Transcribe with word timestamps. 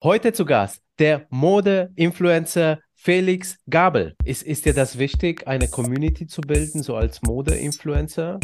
Heute 0.00 0.32
zu 0.32 0.44
Gast 0.44 0.80
der 1.00 1.26
Mode-Influencer 1.30 2.78
Felix 3.00 3.58
Gabel. 3.70 4.16
Ist, 4.24 4.42
ist 4.42 4.66
dir 4.66 4.74
das 4.74 4.98
wichtig, 4.98 5.46
eine 5.46 5.68
Community 5.68 6.26
zu 6.26 6.40
bilden, 6.40 6.82
so 6.82 6.96
als 6.96 7.22
Mode-Influencer? 7.22 8.40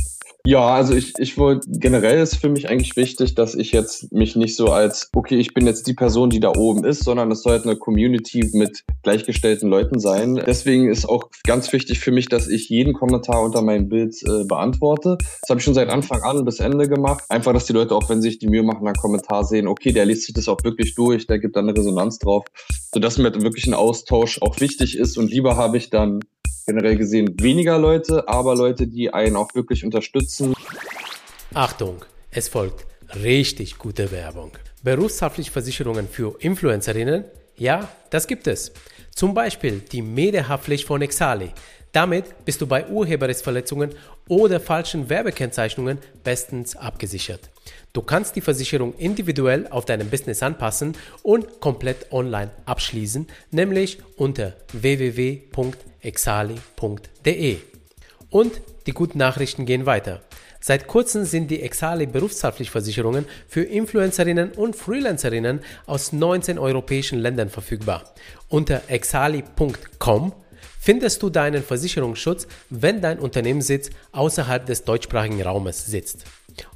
Ja, 0.47 0.75
also 0.75 0.95
ich, 0.95 1.15
ich 1.19 1.39
wollte, 1.39 1.67
generell 1.71 2.21
ist 2.21 2.37
für 2.37 2.51
mich 2.51 2.69
eigentlich 2.69 2.97
wichtig, 2.97 3.35
dass 3.35 3.55
ich 3.55 3.73
jetzt 3.73 4.13
mich 4.13 4.37
nicht 4.37 4.57
so 4.57 4.67
als, 4.67 5.09
okay, 5.15 5.37
ich 5.37 5.55
bin 5.55 5.67
jetzt 5.67 5.87
die 5.87 5.95
Person, 5.95 6.29
die 6.29 6.39
da 6.39 6.53
oben 6.55 6.85
ist, 6.85 7.03
sondern 7.03 7.31
es 7.33 7.43
soll 7.43 7.53
halt 7.53 7.65
eine 7.65 7.77
Community 7.77 8.51
mit 8.53 8.85
gleichgestellten 9.03 9.71
Leuten 9.71 9.99
sein. 9.99 10.35
Deswegen 10.47 10.89
ist 10.91 11.09
auch 11.09 11.31
ganz 11.45 11.73
wichtig 11.73 11.99
für 11.99 12.13
mich, 12.13 12.29
dass 12.29 12.47
ich 12.47 12.69
jeden 12.69 12.93
Kommentar 12.93 13.43
unter 13.43 13.63
meinem 13.63 13.89
Bild 13.89 14.15
äh, 14.23 14.45
beantworte. 14.45 15.17
Das 15.19 15.49
habe 15.49 15.61
ich 15.61 15.65
schon 15.65 15.73
seit 15.73 15.89
Anfang 15.89 16.23
an 16.23 16.45
bis 16.45 16.61
Ende 16.61 16.91
gemacht. 16.91 17.25
Einfach, 17.31 17.55
dass 17.55 17.65
die 17.65 17.73
Leute 17.73 17.95
auch, 17.95 18.09
wenn 18.11 18.21
sie 18.21 18.29
sich 18.29 18.39
die 18.39 18.49
Mühe 18.49 18.63
machen, 18.63 18.87
einen 18.87 18.97
Kommentar 18.97 19.45
sehen, 19.45 19.67
okay, 19.67 19.93
der 19.93 20.05
liest 20.05 20.25
sich 20.27 20.35
das 20.35 20.47
auch 20.49 20.63
wirklich 20.63 20.95
durch, 20.95 21.27
der 21.27 21.39
gibt 21.39 21.57
dann 21.57 21.69
eine 21.69 21.77
Resonanz 21.77 22.19
drauf, 22.19 22.45
sodass 22.93 23.17
mir 23.17 23.33
wirklich 23.43 23.67
ein 23.67 23.75
Austausch 23.75 24.43
auch 24.45 24.61
wichtig 24.61 24.97
ist 24.97 25.17
und 25.19 25.31
lieber 25.31 25.57
habe 25.57 25.77
ich 25.79 25.91
dann 25.91 26.21
generell 26.67 26.97
gesehen 26.97 27.35
weniger 27.41 27.79
Leute, 27.79 28.29
aber 28.29 28.55
Leute, 28.55 28.87
die 28.87 29.13
einen 29.13 29.37
auch 29.37 29.55
wirklich 29.55 29.85
unterstützen. 29.85 30.55
Achtung, 31.53 32.05
es 32.31 32.49
folgt 32.49 32.87
richtig 33.23 33.79
gute 33.79 34.11
Werbung. 34.11 34.53
Berufshaftpflichtversicherungen 34.83 36.09
für 36.09 36.37
Influencerinnen? 36.41 37.25
Ja, 37.57 37.89
das 38.11 38.27
gibt 38.27 38.47
es. 38.47 38.73
Zum 39.15 39.35
Beispiel 39.35 39.81
die 39.93 40.03
Medehaftpflicht 40.03 40.87
von 40.87 41.03
Exali. 41.03 41.51
Damit 41.93 42.45
bist 42.45 42.61
du 42.61 42.67
bei 42.67 42.89
Urheberrechtsverletzungen 42.89 43.95
oder 44.29 44.59
falschen 44.59 45.09
Werbekennzeichnungen 45.09 45.99
bestens 46.25 46.75
abgesichert. 46.75 47.51
Du 47.95 48.03
kannst 48.03 48.35
die 48.35 48.41
Versicherung 48.41 48.93
individuell 48.95 49.69
auf 49.69 49.85
deinem 49.85 50.11
Business 50.11 50.43
anpassen 50.43 50.97
und 51.23 51.61
komplett 51.61 52.11
online 52.11 52.51
abschließen, 52.67 53.29
nämlich 53.53 53.99
unter 54.17 54.55
www.exali.de. 54.73 55.53
Und 58.31 58.61
die 58.87 58.93
guten 58.93 59.19
Nachrichten 59.19 59.65
gehen 59.65 59.87
weiter. 59.87 60.23
Seit 60.59 60.89
kurzem 60.89 61.25
sind 61.25 61.53
die 61.53 61.63
Exali 61.63 62.07
Berufshaftpflichtversicherungen 62.07 63.27
für 63.47 63.63
Influencerinnen 63.63 64.51
und 64.53 64.75
Freelancerinnen 64.75 65.61
aus 65.87 66.13
19 66.13 66.59
europäischen 66.59 67.21
Ländern 67.21 67.49
verfügbar. 67.49 68.13
Unter 68.49 68.83
exali.com 68.89 70.33
findest 70.81 71.23
du 71.23 71.31
deinen 71.31 71.63
Versicherungsschutz, 71.63 72.49
wenn 72.71 73.01
dein 73.01 73.21
Unternehmenssitz 73.21 73.91
außerhalb 74.11 74.67
des 74.67 74.83
deutschsprachigen 74.83 75.41
Raumes 75.43 75.87
sitzt. 75.87 76.25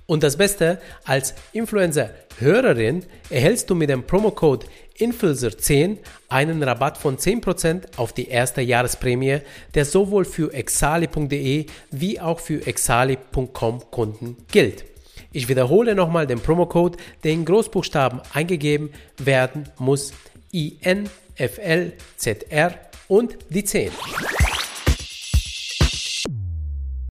Und 0.07 0.23
das 0.23 0.37
Beste, 0.37 0.81
als 1.05 1.35
Influencer-Hörerin 1.53 3.05
erhältst 3.31 3.69
du 3.69 3.75
mit 3.75 3.91
dem 3.91 4.05
Promocode 4.05 4.67
Influencer10 4.99 5.99
einen 6.29 6.63
Rabatt 6.63 6.99
von 6.99 7.17
10% 7.19 7.99
auf 7.99 8.13
die 8.13 8.29
erste 8.29 8.61
Jahresprämie, 8.63 9.41
der 9.75 9.85
sowohl 9.85 10.25
für 10.25 10.53
exali.de 10.53 11.67
wie 11.91 12.21
auch 12.21 12.41
für 12.41 12.67
exali.com 12.67 13.91
Kunden 13.91 14.37
gilt. 14.51 14.85
Ich 15.33 15.49
wiederhole 15.49 15.95
nochmal 15.95 16.27
den 16.27 16.41
Promocode, 16.41 16.97
der 17.23 17.33
in 17.33 17.45
Großbuchstaben 17.45 18.21
eingegeben 18.33 18.91
werden 19.19 19.69
muss. 19.79 20.13
INFLZR 20.51 21.05
und 23.09 23.37
die 23.51 23.65
10. 23.65 23.91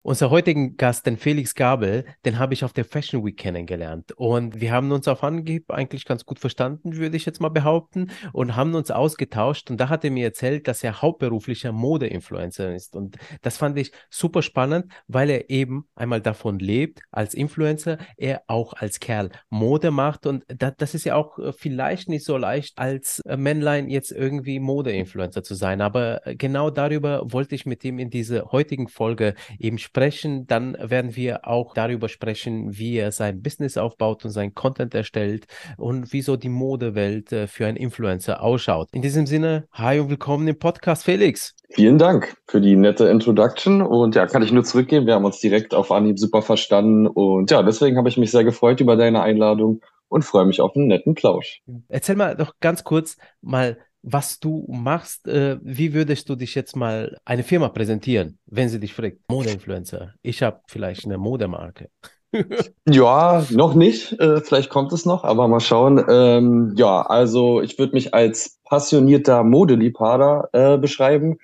Unser 0.08 0.30
heutigen 0.30 0.76
Gast, 0.76 1.04
den 1.04 1.16
Felix 1.16 1.56
Gabel, 1.56 2.04
den 2.24 2.38
habe 2.38 2.54
ich 2.54 2.62
auf 2.62 2.72
der 2.72 2.84
Fashion 2.84 3.26
Week 3.26 3.36
kennengelernt. 3.36 4.12
Und 4.12 4.60
wir 4.60 4.70
haben 4.70 4.92
uns 4.92 5.08
auf 5.08 5.24
Anhieb 5.24 5.72
eigentlich 5.72 6.04
ganz 6.04 6.24
gut 6.24 6.38
verstanden, 6.38 6.96
würde 6.96 7.16
ich 7.16 7.26
jetzt 7.26 7.40
mal 7.40 7.48
behaupten, 7.48 8.12
und 8.32 8.54
haben 8.54 8.76
uns 8.76 8.92
ausgetauscht. 8.92 9.68
Und 9.68 9.80
da 9.80 9.88
hat 9.88 10.04
er 10.04 10.12
mir 10.12 10.26
erzählt, 10.26 10.68
dass 10.68 10.84
er 10.84 11.02
hauptberuflicher 11.02 11.72
Mode-Influencer 11.72 12.72
ist. 12.72 12.94
Und 12.94 13.16
das 13.42 13.56
fand 13.56 13.76
ich 13.78 13.90
super 14.08 14.42
spannend, 14.42 14.92
weil 15.08 15.28
er 15.28 15.50
eben 15.50 15.88
einmal 15.96 16.20
davon 16.20 16.60
lebt, 16.60 17.00
als 17.10 17.34
Influencer, 17.34 17.98
er 18.16 18.42
auch 18.46 18.74
als 18.74 19.00
Kerl 19.00 19.30
Mode 19.50 19.90
macht. 19.90 20.24
Und 20.24 20.44
das, 20.46 20.94
ist 20.94 21.02
ja 21.02 21.16
auch 21.16 21.36
äh, 21.40 21.52
vielleicht 21.52 22.08
nicht 22.08 22.24
so 22.24 22.36
leicht, 22.36 22.78
als 22.78 23.18
äh, 23.26 23.36
Männlein 23.36 23.88
jetzt 23.88 24.12
irgendwie 24.12 24.60
Mode-Influencer 24.60 25.42
zu 25.42 25.56
sein. 25.56 25.80
Aber 25.80 26.24
äh, 26.24 26.36
genau 26.36 26.70
darüber 26.70 27.22
wollte 27.24 27.56
ich 27.56 27.66
mit 27.66 27.82
ihm 27.82 27.98
in 27.98 28.10
dieser 28.10 28.52
heutigen 28.52 28.86
Folge 28.86 29.34
eben 29.58 29.78
sprechen 29.78 29.95
sprechen. 29.96 30.46
Dann 30.46 30.76
werden 30.78 31.16
wir 31.16 31.48
auch 31.48 31.72
darüber 31.72 32.10
sprechen, 32.10 32.76
wie 32.76 32.98
er 32.98 33.12
sein 33.12 33.40
Business 33.40 33.78
aufbaut 33.78 34.26
und 34.26 34.30
sein 34.30 34.54
Content 34.54 34.94
erstellt 34.94 35.46
und 35.78 36.12
wieso 36.12 36.36
die 36.36 36.50
Modewelt 36.50 37.32
äh, 37.32 37.46
für 37.46 37.66
einen 37.66 37.78
Influencer 37.78 38.42
ausschaut. 38.42 38.88
In 38.92 39.00
diesem 39.00 39.24
Sinne, 39.24 39.66
hi 39.72 39.98
und 39.98 40.10
willkommen 40.10 40.46
im 40.48 40.58
Podcast, 40.58 41.04
Felix. 41.04 41.54
Vielen 41.70 41.96
Dank 41.96 42.36
für 42.46 42.60
die 42.60 42.76
nette 42.76 43.06
Introduction 43.08 43.80
und 43.80 44.14
ja, 44.14 44.26
kann 44.26 44.42
ich 44.42 44.52
nur 44.52 44.64
zurückgeben. 44.64 45.06
Wir 45.06 45.14
haben 45.14 45.24
uns 45.24 45.40
direkt 45.40 45.72
auf 45.72 45.90
Anhieb 45.90 46.18
super 46.18 46.42
verstanden 46.42 47.06
und 47.06 47.50
ja, 47.50 47.62
deswegen 47.62 47.96
habe 47.96 48.10
ich 48.10 48.18
mich 48.18 48.30
sehr 48.30 48.44
gefreut 48.44 48.82
über 48.82 48.96
deine 48.96 49.22
Einladung 49.22 49.80
und 50.08 50.26
freue 50.26 50.44
mich 50.44 50.60
auf 50.60 50.76
einen 50.76 50.88
netten 50.88 51.14
Plausch. 51.14 51.62
Erzähl 51.88 52.16
mal 52.16 52.36
doch 52.36 52.52
ganz 52.60 52.84
kurz 52.84 53.16
mal, 53.40 53.78
was 54.06 54.38
du 54.38 54.64
machst. 54.68 55.26
Äh, 55.26 55.58
wie 55.62 55.92
würdest 55.92 56.28
du 56.28 56.36
dich 56.36 56.54
jetzt 56.54 56.76
mal 56.76 57.18
eine 57.24 57.42
Firma 57.42 57.68
präsentieren, 57.68 58.38
wenn 58.46 58.68
sie 58.68 58.78
dich 58.78 58.94
fragt? 58.94 59.18
Modeinfluencer. 59.28 60.14
Ich 60.22 60.42
habe 60.42 60.60
vielleicht 60.68 61.04
eine 61.04 61.18
Modemarke. 61.18 61.90
ja, 62.88 63.44
noch 63.50 63.74
nicht. 63.74 64.12
Äh, 64.20 64.40
vielleicht 64.40 64.70
kommt 64.70 64.92
es 64.92 65.06
noch, 65.06 65.24
aber 65.24 65.48
mal 65.48 65.60
schauen. 65.60 66.04
Ähm, 66.08 66.74
ja, 66.76 67.02
also 67.02 67.60
ich 67.60 67.78
würde 67.78 67.94
mich 67.94 68.14
als 68.14 68.58
passionierter 68.64 69.42
Modeliebhaber 69.42 70.50
äh, 70.52 70.78
beschreiben. 70.78 71.38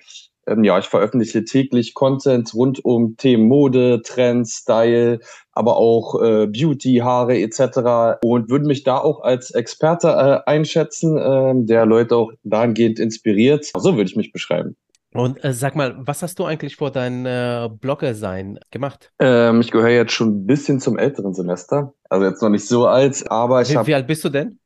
Ähm, 0.47 0.63
ja, 0.63 0.77
ich 0.79 0.85
veröffentliche 0.85 1.45
täglich 1.45 1.93
Content 1.93 2.53
rund 2.53 2.83
um 2.83 3.15
Themen 3.17 3.47
Mode, 3.47 4.01
Trends, 4.03 4.57
Style, 4.57 5.19
aber 5.51 5.77
auch 5.77 6.21
äh, 6.21 6.47
Beauty, 6.47 6.97
Haare 6.97 7.39
etc. 7.39 8.19
und 8.23 8.49
würde 8.49 8.65
mich 8.65 8.83
da 8.83 8.97
auch 8.97 9.21
als 9.21 9.51
Experte 9.51 10.07
äh, 10.09 10.49
einschätzen, 10.49 11.17
äh, 11.17 11.53
der 11.65 11.85
Leute 11.85 12.15
auch 12.15 12.31
dahingehend 12.43 12.99
inspiriert. 12.99 13.71
So 13.77 13.95
würde 13.95 14.09
ich 14.09 14.15
mich 14.15 14.31
beschreiben. 14.31 14.75
Und 15.13 15.43
äh, 15.43 15.53
sag 15.53 15.75
mal, 15.75 15.95
was 15.99 16.23
hast 16.23 16.39
du 16.39 16.45
eigentlich 16.45 16.75
vor 16.75 16.89
deinem 16.89 17.25
äh, 17.25 17.69
Blogger-Sein 17.69 18.59
gemacht? 18.71 19.11
Ähm, 19.19 19.61
ich 19.61 19.69
gehöre 19.69 19.89
jetzt 19.89 20.13
schon 20.13 20.29
ein 20.29 20.45
bisschen 20.47 20.79
zum 20.79 20.97
älteren 20.97 21.35
Semester. 21.35 21.93
Also 22.09 22.25
jetzt 22.25 22.41
noch 22.41 22.49
nicht 22.49 22.67
so 22.67 22.87
alt, 22.87 23.29
aber 23.29 23.61
ich 23.61 23.75
habe. 23.75 23.87
Wie 23.87 23.93
alt 23.93 24.07
bist 24.07 24.23
du 24.23 24.29
denn? 24.29 24.59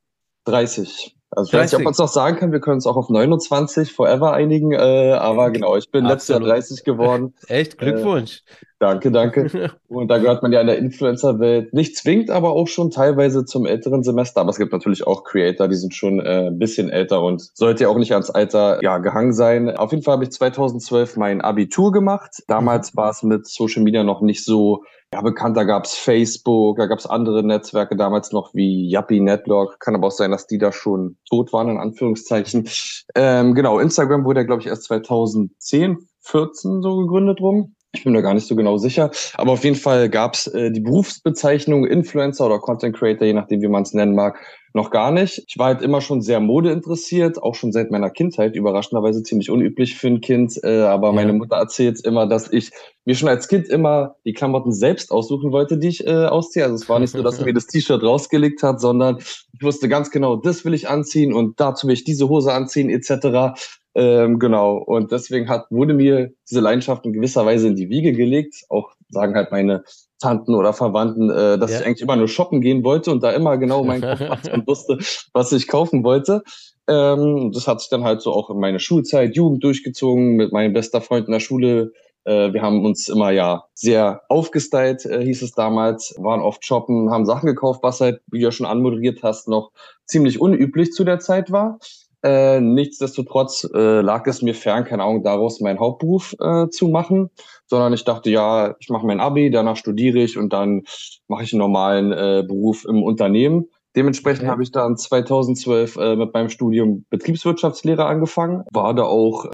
30. 0.46 1.17
Also 1.30 1.48
ich 1.48 1.52
30. 1.52 1.54
weiß 1.54 1.72
nicht, 1.72 1.80
ob 1.80 1.84
man 1.84 1.92
es 1.92 1.98
noch 1.98 2.08
sagen 2.08 2.38
kann, 2.38 2.52
wir 2.54 2.62
können 2.62 2.78
es 2.78 2.86
auch 2.86 2.96
auf 2.96 3.10
29 3.10 3.92
forever 3.92 4.34
einigen, 4.34 4.72
äh, 4.72 5.12
aber 5.12 5.52
genau, 5.52 5.76
ich 5.76 5.92
bin 5.92 6.06
letztes 6.06 6.30
Jahr 6.30 6.40
30 6.40 6.86
geworden. 6.86 7.34
Echt? 7.48 7.78
Glückwunsch. 7.78 8.44
Äh, 8.48 8.66
danke, 8.80 9.12
danke. 9.12 9.72
Und 9.90 10.08
da 10.08 10.20
gehört 10.20 10.42
man 10.42 10.54
ja 10.54 10.62
in 10.62 10.68
der 10.68 10.78
Influencer-Welt 10.78 11.74
nicht 11.74 11.98
zwingend, 11.98 12.30
aber 12.30 12.52
auch 12.52 12.70
schon 12.70 12.92
teilweise 12.92 13.44
zum 13.44 13.66
älteren 13.66 14.04
Semester. 14.04 14.40
Aber 14.40 14.52
es 14.52 14.58
gibt 14.58 14.72
natürlich 14.72 15.06
auch 15.06 15.26
Creator, 15.26 15.68
die 15.68 15.76
sind 15.76 15.94
schon 15.94 16.22
äh, 16.22 16.48
ein 16.48 16.60
bisschen 16.60 16.90
älter 16.90 17.22
und 17.22 17.42
sollte 17.54 17.84
ja 17.84 17.90
auch 17.90 17.98
nicht 17.98 18.14
ans 18.14 18.30
Alter 18.30 18.82
ja, 18.82 18.98
gehangen 19.00 19.34
sein. 19.34 19.76
Auf 19.76 19.92
jeden 19.92 20.04
Fall 20.04 20.14
habe 20.14 20.24
ich 20.24 20.32
2012 20.32 21.18
mein 21.18 21.42
Abitur 21.42 21.92
gemacht. 21.92 22.42
Damals 22.48 22.96
war 22.96 23.10
es 23.10 23.22
mit 23.24 23.48
Social 23.48 23.84
Media 23.84 24.04
noch 24.06 24.22
nicht 24.22 24.46
so 24.46 24.84
ja, 25.14 25.22
bekannt, 25.22 25.56
da 25.56 25.64
gab's 25.64 25.96
Facebook, 25.96 26.78
da 26.78 26.86
gab's 26.86 27.06
andere 27.06 27.42
Netzwerke 27.44 27.96
damals 27.96 28.32
noch 28.32 28.54
wie 28.54 28.90
Yuppie 28.92 29.22
Network. 29.22 29.80
Kann 29.80 29.96
aber 29.96 30.08
auch 30.08 30.12
sein, 30.12 30.32
dass 30.32 30.48
die 30.48 30.58
da 30.58 30.72
schon 30.72 31.18
tot 31.30 31.54
waren, 31.54 31.70
in 31.70 31.78
Anführungszeichen. 31.78 32.68
Ähm, 33.16 33.56
genau, 33.56 33.80
Instagram 33.80 34.26
wurde 34.26 34.42
ja, 34.42 34.46
glaube 34.46 34.62
ich, 34.62 34.68
erst 34.68 34.84
2010, 34.84 35.98
14 36.22 36.82
so 36.82 36.98
gegründet 36.98 37.40
rum. 37.40 37.74
Ich 37.94 38.04
bin 38.04 38.12
mir 38.12 38.22
gar 38.22 38.34
nicht 38.34 38.48
so 38.48 38.56
genau 38.56 38.78
sicher. 38.78 39.12
Aber 39.36 39.54
auf 39.54 39.64
jeden 39.64 39.78
Fall 39.78 40.10
gab's 40.10 40.48
äh, 40.48 40.72
die 40.72 40.82
Berufsbezeichnung 40.82 41.86
Influencer 41.86 42.46
oder 42.46 42.60
Content 42.60 42.96
Creator, 42.96 43.26
je 43.26 43.34
nachdem, 43.34 43.62
wie 43.62 43.70
man 43.70 43.84
es 43.84 43.94
nennen 43.94 44.14
mag, 44.14 44.38
noch 44.78 44.92
gar 44.92 45.12
nicht. 45.12 45.44
Ich 45.48 45.58
war 45.58 45.68
halt 45.68 45.82
immer 45.82 46.00
schon 46.00 46.22
sehr 46.22 46.40
Mode 46.40 46.72
interessiert, 46.72 47.42
auch 47.42 47.56
schon 47.56 47.74
seit 47.74 47.92
meiner 47.92 48.10
Kindheit, 48.10 48.56
überraschenderweise 48.56 49.24
ziemlich 49.24 49.50
unüblich 49.50 49.96
für 49.96 50.08
ein 50.08 50.22
Kind. 50.22 50.58
Äh, 50.64 50.84
aber 50.84 51.08
ja. 51.10 51.14
meine 51.14 51.34
Mutter 51.34 51.58
erzählt 51.58 52.00
immer, 52.06 52.28
dass 52.28 52.52
ich 52.52 52.72
mir 53.04 53.16
schon 53.16 53.28
als 53.28 53.50
Kind 53.50 53.68
immer 53.68 54.16
die 54.24 54.34
Klamotten 54.34 54.72
selbst 54.72 55.12
aussuchen 55.12 55.52
wollte, 55.52 55.78
die 55.78 55.90
ich 55.90 56.08
äh, 56.08 56.26
ausziehe. 56.26 56.64
Also 56.64 56.76
es 56.76 56.88
war 56.88 57.00
nicht 57.00 57.12
so, 57.12 57.22
dass 57.22 57.44
mir 57.44 57.54
das 57.56 57.68
T-Shirt 57.68 58.02
rausgelegt 58.02 58.64
hat, 58.64 58.80
sondern 58.80 59.18
ich 59.18 59.62
wusste 59.62 59.90
ganz 59.90 60.12
genau, 60.12 60.38
das 60.38 60.64
will 60.64 60.74
ich 60.74 60.88
anziehen 60.88 61.34
und 61.34 61.60
dazu 61.60 61.88
will 61.88 61.94
ich 61.94 62.06
diese 62.06 62.30
Hose 62.30 62.54
anziehen 62.54 62.90
etc. 62.90 63.60
Ähm, 63.96 64.40
genau. 64.40 64.78
Und 64.78 65.12
deswegen 65.12 65.50
hat, 65.50 65.66
wurde 65.72 65.96
mir 65.96 66.32
diese 66.50 66.62
Leidenschaft 66.62 67.06
in 67.06 67.14
gewisser 67.14 67.46
Weise 67.46 67.68
in 67.68 67.76
die 67.76 67.90
Wiege 67.90 68.14
gelegt. 68.14 68.64
Auch 68.70 68.92
sagen 69.10 69.36
halt 69.36 69.52
meine 69.52 69.84
Tanten 70.20 70.56
oder 70.56 70.74
Verwandten, 70.74 71.30
äh, 71.30 71.58
dass 71.58 71.72
ja. 71.72 71.80
ich 71.80 71.86
eigentlich 71.86 72.02
immer 72.02 72.16
nur 72.16 72.28
shoppen 72.28 72.62
gehen 72.62 72.84
wollte 72.84 73.12
und 73.12 73.24
da 73.24 73.32
immer 73.32 73.58
genau 73.58 73.84
mein 73.84 74.02
Kopf 74.02 74.20
und 74.54 74.68
wusste, 74.68 74.98
was 75.34 75.52
ich 75.52 75.68
kaufen 75.68 76.04
wollte. 76.04 76.44
Ähm, 76.88 77.52
das 77.54 77.68
hat 77.68 77.82
sich 77.82 77.90
dann 77.90 78.04
halt 78.04 78.22
so 78.22 78.32
auch 78.32 78.50
in 78.50 78.60
meine 78.60 78.80
Schulzeit, 78.80 79.36
Jugend 79.36 79.64
durchgezogen, 79.64 80.36
mit 80.36 80.52
meinem 80.52 80.74
bester 80.74 81.02
Freund 81.02 81.28
in 81.28 81.34
der 81.34 81.40
Schule 81.40 81.92
Äh, 82.24 82.52
wir 82.52 82.62
haben 82.62 82.84
uns 82.86 83.08
immer 83.08 83.32
ja 83.32 83.64
sehr 83.74 84.22
aufgestylt, 84.28 85.06
äh, 85.06 85.24
hieß 85.24 85.42
es 85.44 85.54
damals, 85.54 86.14
waren 86.18 86.42
oft 86.42 86.66
shoppen, 86.66 87.10
haben 87.10 87.26
Sachen 87.26 87.48
gekauft, 87.48 87.84
was 87.84 88.02
halt, 88.02 88.20
wie 88.28 88.40
du 88.40 88.46
ja 88.46 88.52
schon 88.52 88.66
anmoderiert 88.66 89.24
hast, 89.24 89.48
noch 89.48 89.72
ziemlich 90.06 90.42
unüblich 90.42 90.92
zu 90.92 91.06
der 91.06 91.20
Zeit 91.20 91.52
war. 91.52 91.80
Äh, 92.24 92.60
nichtsdestotrotz 92.62 93.70
äh, 93.74 94.02
lag 94.02 94.26
es 94.26 94.42
mir 94.42 94.56
fern, 94.56 94.86
keine 94.86 95.04
Ahnung, 95.04 95.24
daraus 95.24 95.60
meinen 95.60 95.80
Hauptberuf 95.80 96.36
äh, 96.40 96.68
zu 96.70 96.88
machen, 96.88 97.30
sondern 97.68 97.94
ich 97.94 98.06
dachte, 98.06 98.32
ja, 98.32 98.76
ich 98.80 98.90
mache 98.90 99.06
mein 99.06 99.20
Abi, 99.20 99.52
danach 99.52 99.78
studiere 99.78 100.20
ich 100.20 100.38
und 100.38 100.52
dann 100.52 100.84
mache 101.28 101.44
ich 101.44 101.54
einen 101.54 101.60
normalen 101.60 102.12
äh, 102.12 102.44
Beruf 102.48 102.86
im 102.86 103.04
Unternehmen. 103.04 103.68
Dementsprechend 103.96 104.44
okay. 104.44 104.52
habe 104.52 104.64
ich 104.64 104.72
dann 104.72 104.98
2012 104.98 105.98
äh, 105.98 106.16
mit 106.16 106.34
meinem 106.34 106.50
Studium 106.50 107.06
Betriebswirtschaftslehre 107.10 108.06
angefangen, 108.06 108.64
war 108.72 108.94
da 108.94 109.04
auch 109.04 109.46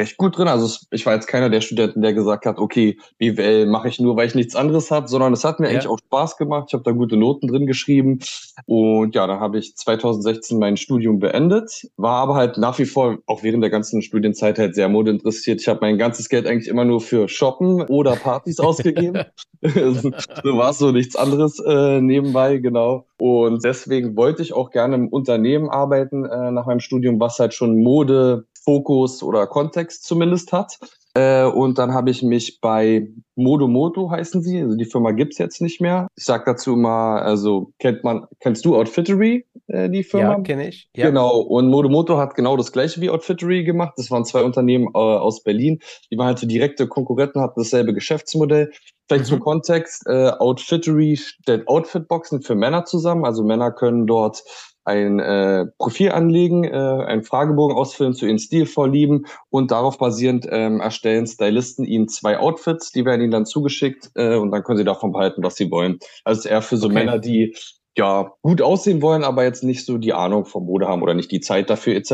recht 0.00 0.16
gut 0.16 0.36
drin. 0.36 0.48
Also 0.48 0.84
ich 0.90 1.06
war 1.06 1.14
jetzt 1.14 1.26
keiner 1.26 1.50
der 1.50 1.60
Studenten, 1.60 2.02
der 2.02 2.14
gesagt 2.14 2.46
hat, 2.46 2.58
okay, 2.58 2.96
BWL 3.18 3.66
mache 3.66 3.88
ich 3.88 4.00
nur, 4.00 4.16
weil 4.16 4.26
ich 4.26 4.34
nichts 4.34 4.56
anderes 4.56 4.90
habe, 4.90 5.06
sondern 5.08 5.32
es 5.32 5.44
hat 5.44 5.60
mir 5.60 5.66
ja. 5.66 5.72
eigentlich 5.72 5.88
auch 5.88 5.98
Spaß 5.98 6.36
gemacht. 6.36 6.66
Ich 6.68 6.74
habe 6.74 6.82
da 6.82 6.90
gute 6.90 7.16
Noten 7.16 7.46
drin 7.46 7.66
geschrieben. 7.66 8.18
Und 8.66 9.14
ja, 9.14 9.26
dann 9.26 9.38
habe 9.40 9.58
ich 9.58 9.76
2016 9.76 10.58
mein 10.58 10.76
Studium 10.76 11.18
beendet, 11.18 11.88
war 11.96 12.16
aber 12.16 12.34
halt 12.34 12.58
nach 12.58 12.78
wie 12.78 12.86
vor 12.86 13.18
auch 13.26 13.42
während 13.42 13.62
der 13.62 13.70
ganzen 13.70 14.02
Studienzeit 14.02 14.58
halt 14.58 14.74
sehr 14.74 14.88
modeinteressiert. 14.88 15.60
Ich 15.60 15.68
habe 15.68 15.80
mein 15.82 15.98
ganzes 15.98 16.28
Geld 16.28 16.46
eigentlich 16.46 16.68
immer 16.68 16.84
nur 16.84 17.00
für 17.00 17.28
Shoppen 17.28 17.82
oder 17.82 18.16
Partys 18.16 18.58
ausgegeben. 18.60 19.24
so 19.62 20.56
war 20.56 20.70
es 20.70 20.78
so 20.78 20.90
nichts 20.90 21.16
anderes 21.16 21.60
äh, 21.60 22.00
nebenbei, 22.00 22.56
genau. 22.56 23.06
Und 23.18 23.62
deswegen 23.64 24.16
wollte 24.16 24.42
ich 24.42 24.54
auch 24.54 24.70
gerne 24.70 24.94
im 24.94 25.08
Unternehmen 25.08 25.68
arbeiten 25.68 26.24
äh, 26.24 26.50
nach 26.50 26.64
meinem 26.66 26.80
Studium, 26.80 27.20
was 27.20 27.38
halt 27.38 27.52
schon 27.52 27.82
Mode 27.82 28.46
Fokus 28.64 29.22
oder 29.22 29.46
Kontext 29.46 29.89
zumindest 29.98 30.52
hat. 30.52 30.78
Äh, 31.14 31.44
und 31.44 31.78
dann 31.78 31.92
habe 31.92 32.10
ich 32.10 32.22
mich 32.22 32.60
bei 32.60 33.08
Modomoto 33.34 34.10
heißen 34.10 34.42
sie, 34.42 34.62
also 34.62 34.76
die 34.76 34.84
Firma 34.84 35.10
gibt's 35.10 35.38
jetzt 35.38 35.60
nicht 35.60 35.80
mehr. 35.80 36.06
Ich 36.16 36.24
sag 36.24 36.44
dazu 36.44 36.74
immer, 36.74 37.22
also 37.22 37.72
kennt 37.80 38.04
man, 38.04 38.26
kennst 38.38 38.64
du 38.64 38.76
Outfittery, 38.76 39.44
äh, 39.66 39.90
die 39.90 40.04
Firma? 40.04 40.34
Ja, 40.34 40.40
kenne 40.40 40.68
ich. 40.68 40.88
Ja. 40.94 41.06
Genau, 41.06 41.40
und 41.40 41.68
Modomoto 41.68 42.16
hat 42.16 42.36
genau 42.36 42.56
das 42.56 42.70
gleiche 42.70 43.00
wie 43.00 43.10
Outfittery 43.10 43.64
gemacht. 43.64 43.94
Das 43.96 44.10
waren 44.10 44.24
zwei 44.24 44.44
Unternehmen 44.44 44.86
äh, 44.94 44.98
aus 44.98 45.42
Berlin, 45.42 45.80
die 46.12 46.18
waren 46.18 46.28
halt 46.28 46.38
so 46.38 46.46
direkte 46.46 46.86
Konkurrenten, 46.86 47.40
hatten 47.40 47.60
dasselbe 47.60 47.92
Geschäftsmodell. 47.92 48.70
Vielleicht 49.08 49.24
mhm. 49.24 49.28
zum 49.28 49.40
Kontext, 49.40 50.06
äh, 50.06 50.30
Outfittery 50.38 51.16
stellt 51.16 51.66
Outfitboxen 51.66 52.42
für 52.42 52.54
Männer 52.54 52.84
zusammen, 52.84 53.24
also 53.24 53.42
Männer 53.42 53.72
können 53.72 54.06
dort 54.06 54.44
ein 54.84 55.20
äh, 55.20 55.66
Profil 55.78 56.12
anlegen, 56.12 56.64
äh, 56.64 56.70
einen 56.70 57.22
Fragebogen 57.22 57.76
ausfüllen 57.76 58.14
zu 58.14 58.26
ihren 58.26 58.38
Stilvorlieben 58.38 59.26
und 59.50 59.70
darauf 59.70 59.98
basierend 59.98 60.46
ähm, 60.50 60.80
erstellen 60.80 61.26
Stylisten 61.26 61.84
ihnen 61.84 62.08
zwei 62.08 62.38
Outfits, 62.38 62.90
die 62.90 63.04
werden 63.04 63.20
ihnen 63.20 63.30
dann 63.30 63.46
zugeschickt 63.46 64.10
äh, 64.14 64.36
und 64.36 64.50
dann 64.50 64.62
können 64.62 64.78
sie 64.78 64.84
davon 64.84 65.12
behalten, 65.12 65.42
was 65.42 65.56
sie 65.56 65.70
wollen. 65.70 65.98
Also 66.24 66.48
eher 66.48 66.62
für 66.62 66.76
so 66.76 66.86
okay. 66.86 66.94
Männer, 66.94 67.18
die 67.18 67.54
ja 67.96 68.32
gut 68.42 68.62
aussehen 68.62 69.02
wollen, 69.02 69.24
aber 69.24 69.44
jetzt 69.44 69.64
nicht 69.64 69.84
so 69.84 69.98
die 69.98 70.12
Ahnung 70.12 70.44
vom 70.44 70.64
Mode 70.64 70.88
haben 70.88 71.02
oder 71.02 71.14
nicht 71.14 71.30
die 71.30 71.40
Zeit 71.40 71.70
dafür 71.70 71.96
etc. 71.96 72.12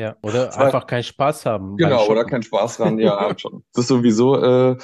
Ja, 0.00 0.16
oder 0.22 0.50
Zwar, 0.50 0.66
einfach 0.66 0.86
keinen 0.86 1.02
Spaß 1.02 1.46
haben. 1.46 1.76
Genau, 1.76 2.06
oder 2.06 2.24
keinen 2.24 2.42
Spaß 2.42 2.78
dran, 2.78 2.98
ja, 2.98 3.32
schon. 3.36 3.64
Das 3.74 3.84
ist 3.84 3.88
sowieso 3.88 4.36
äh, 4.36 4.76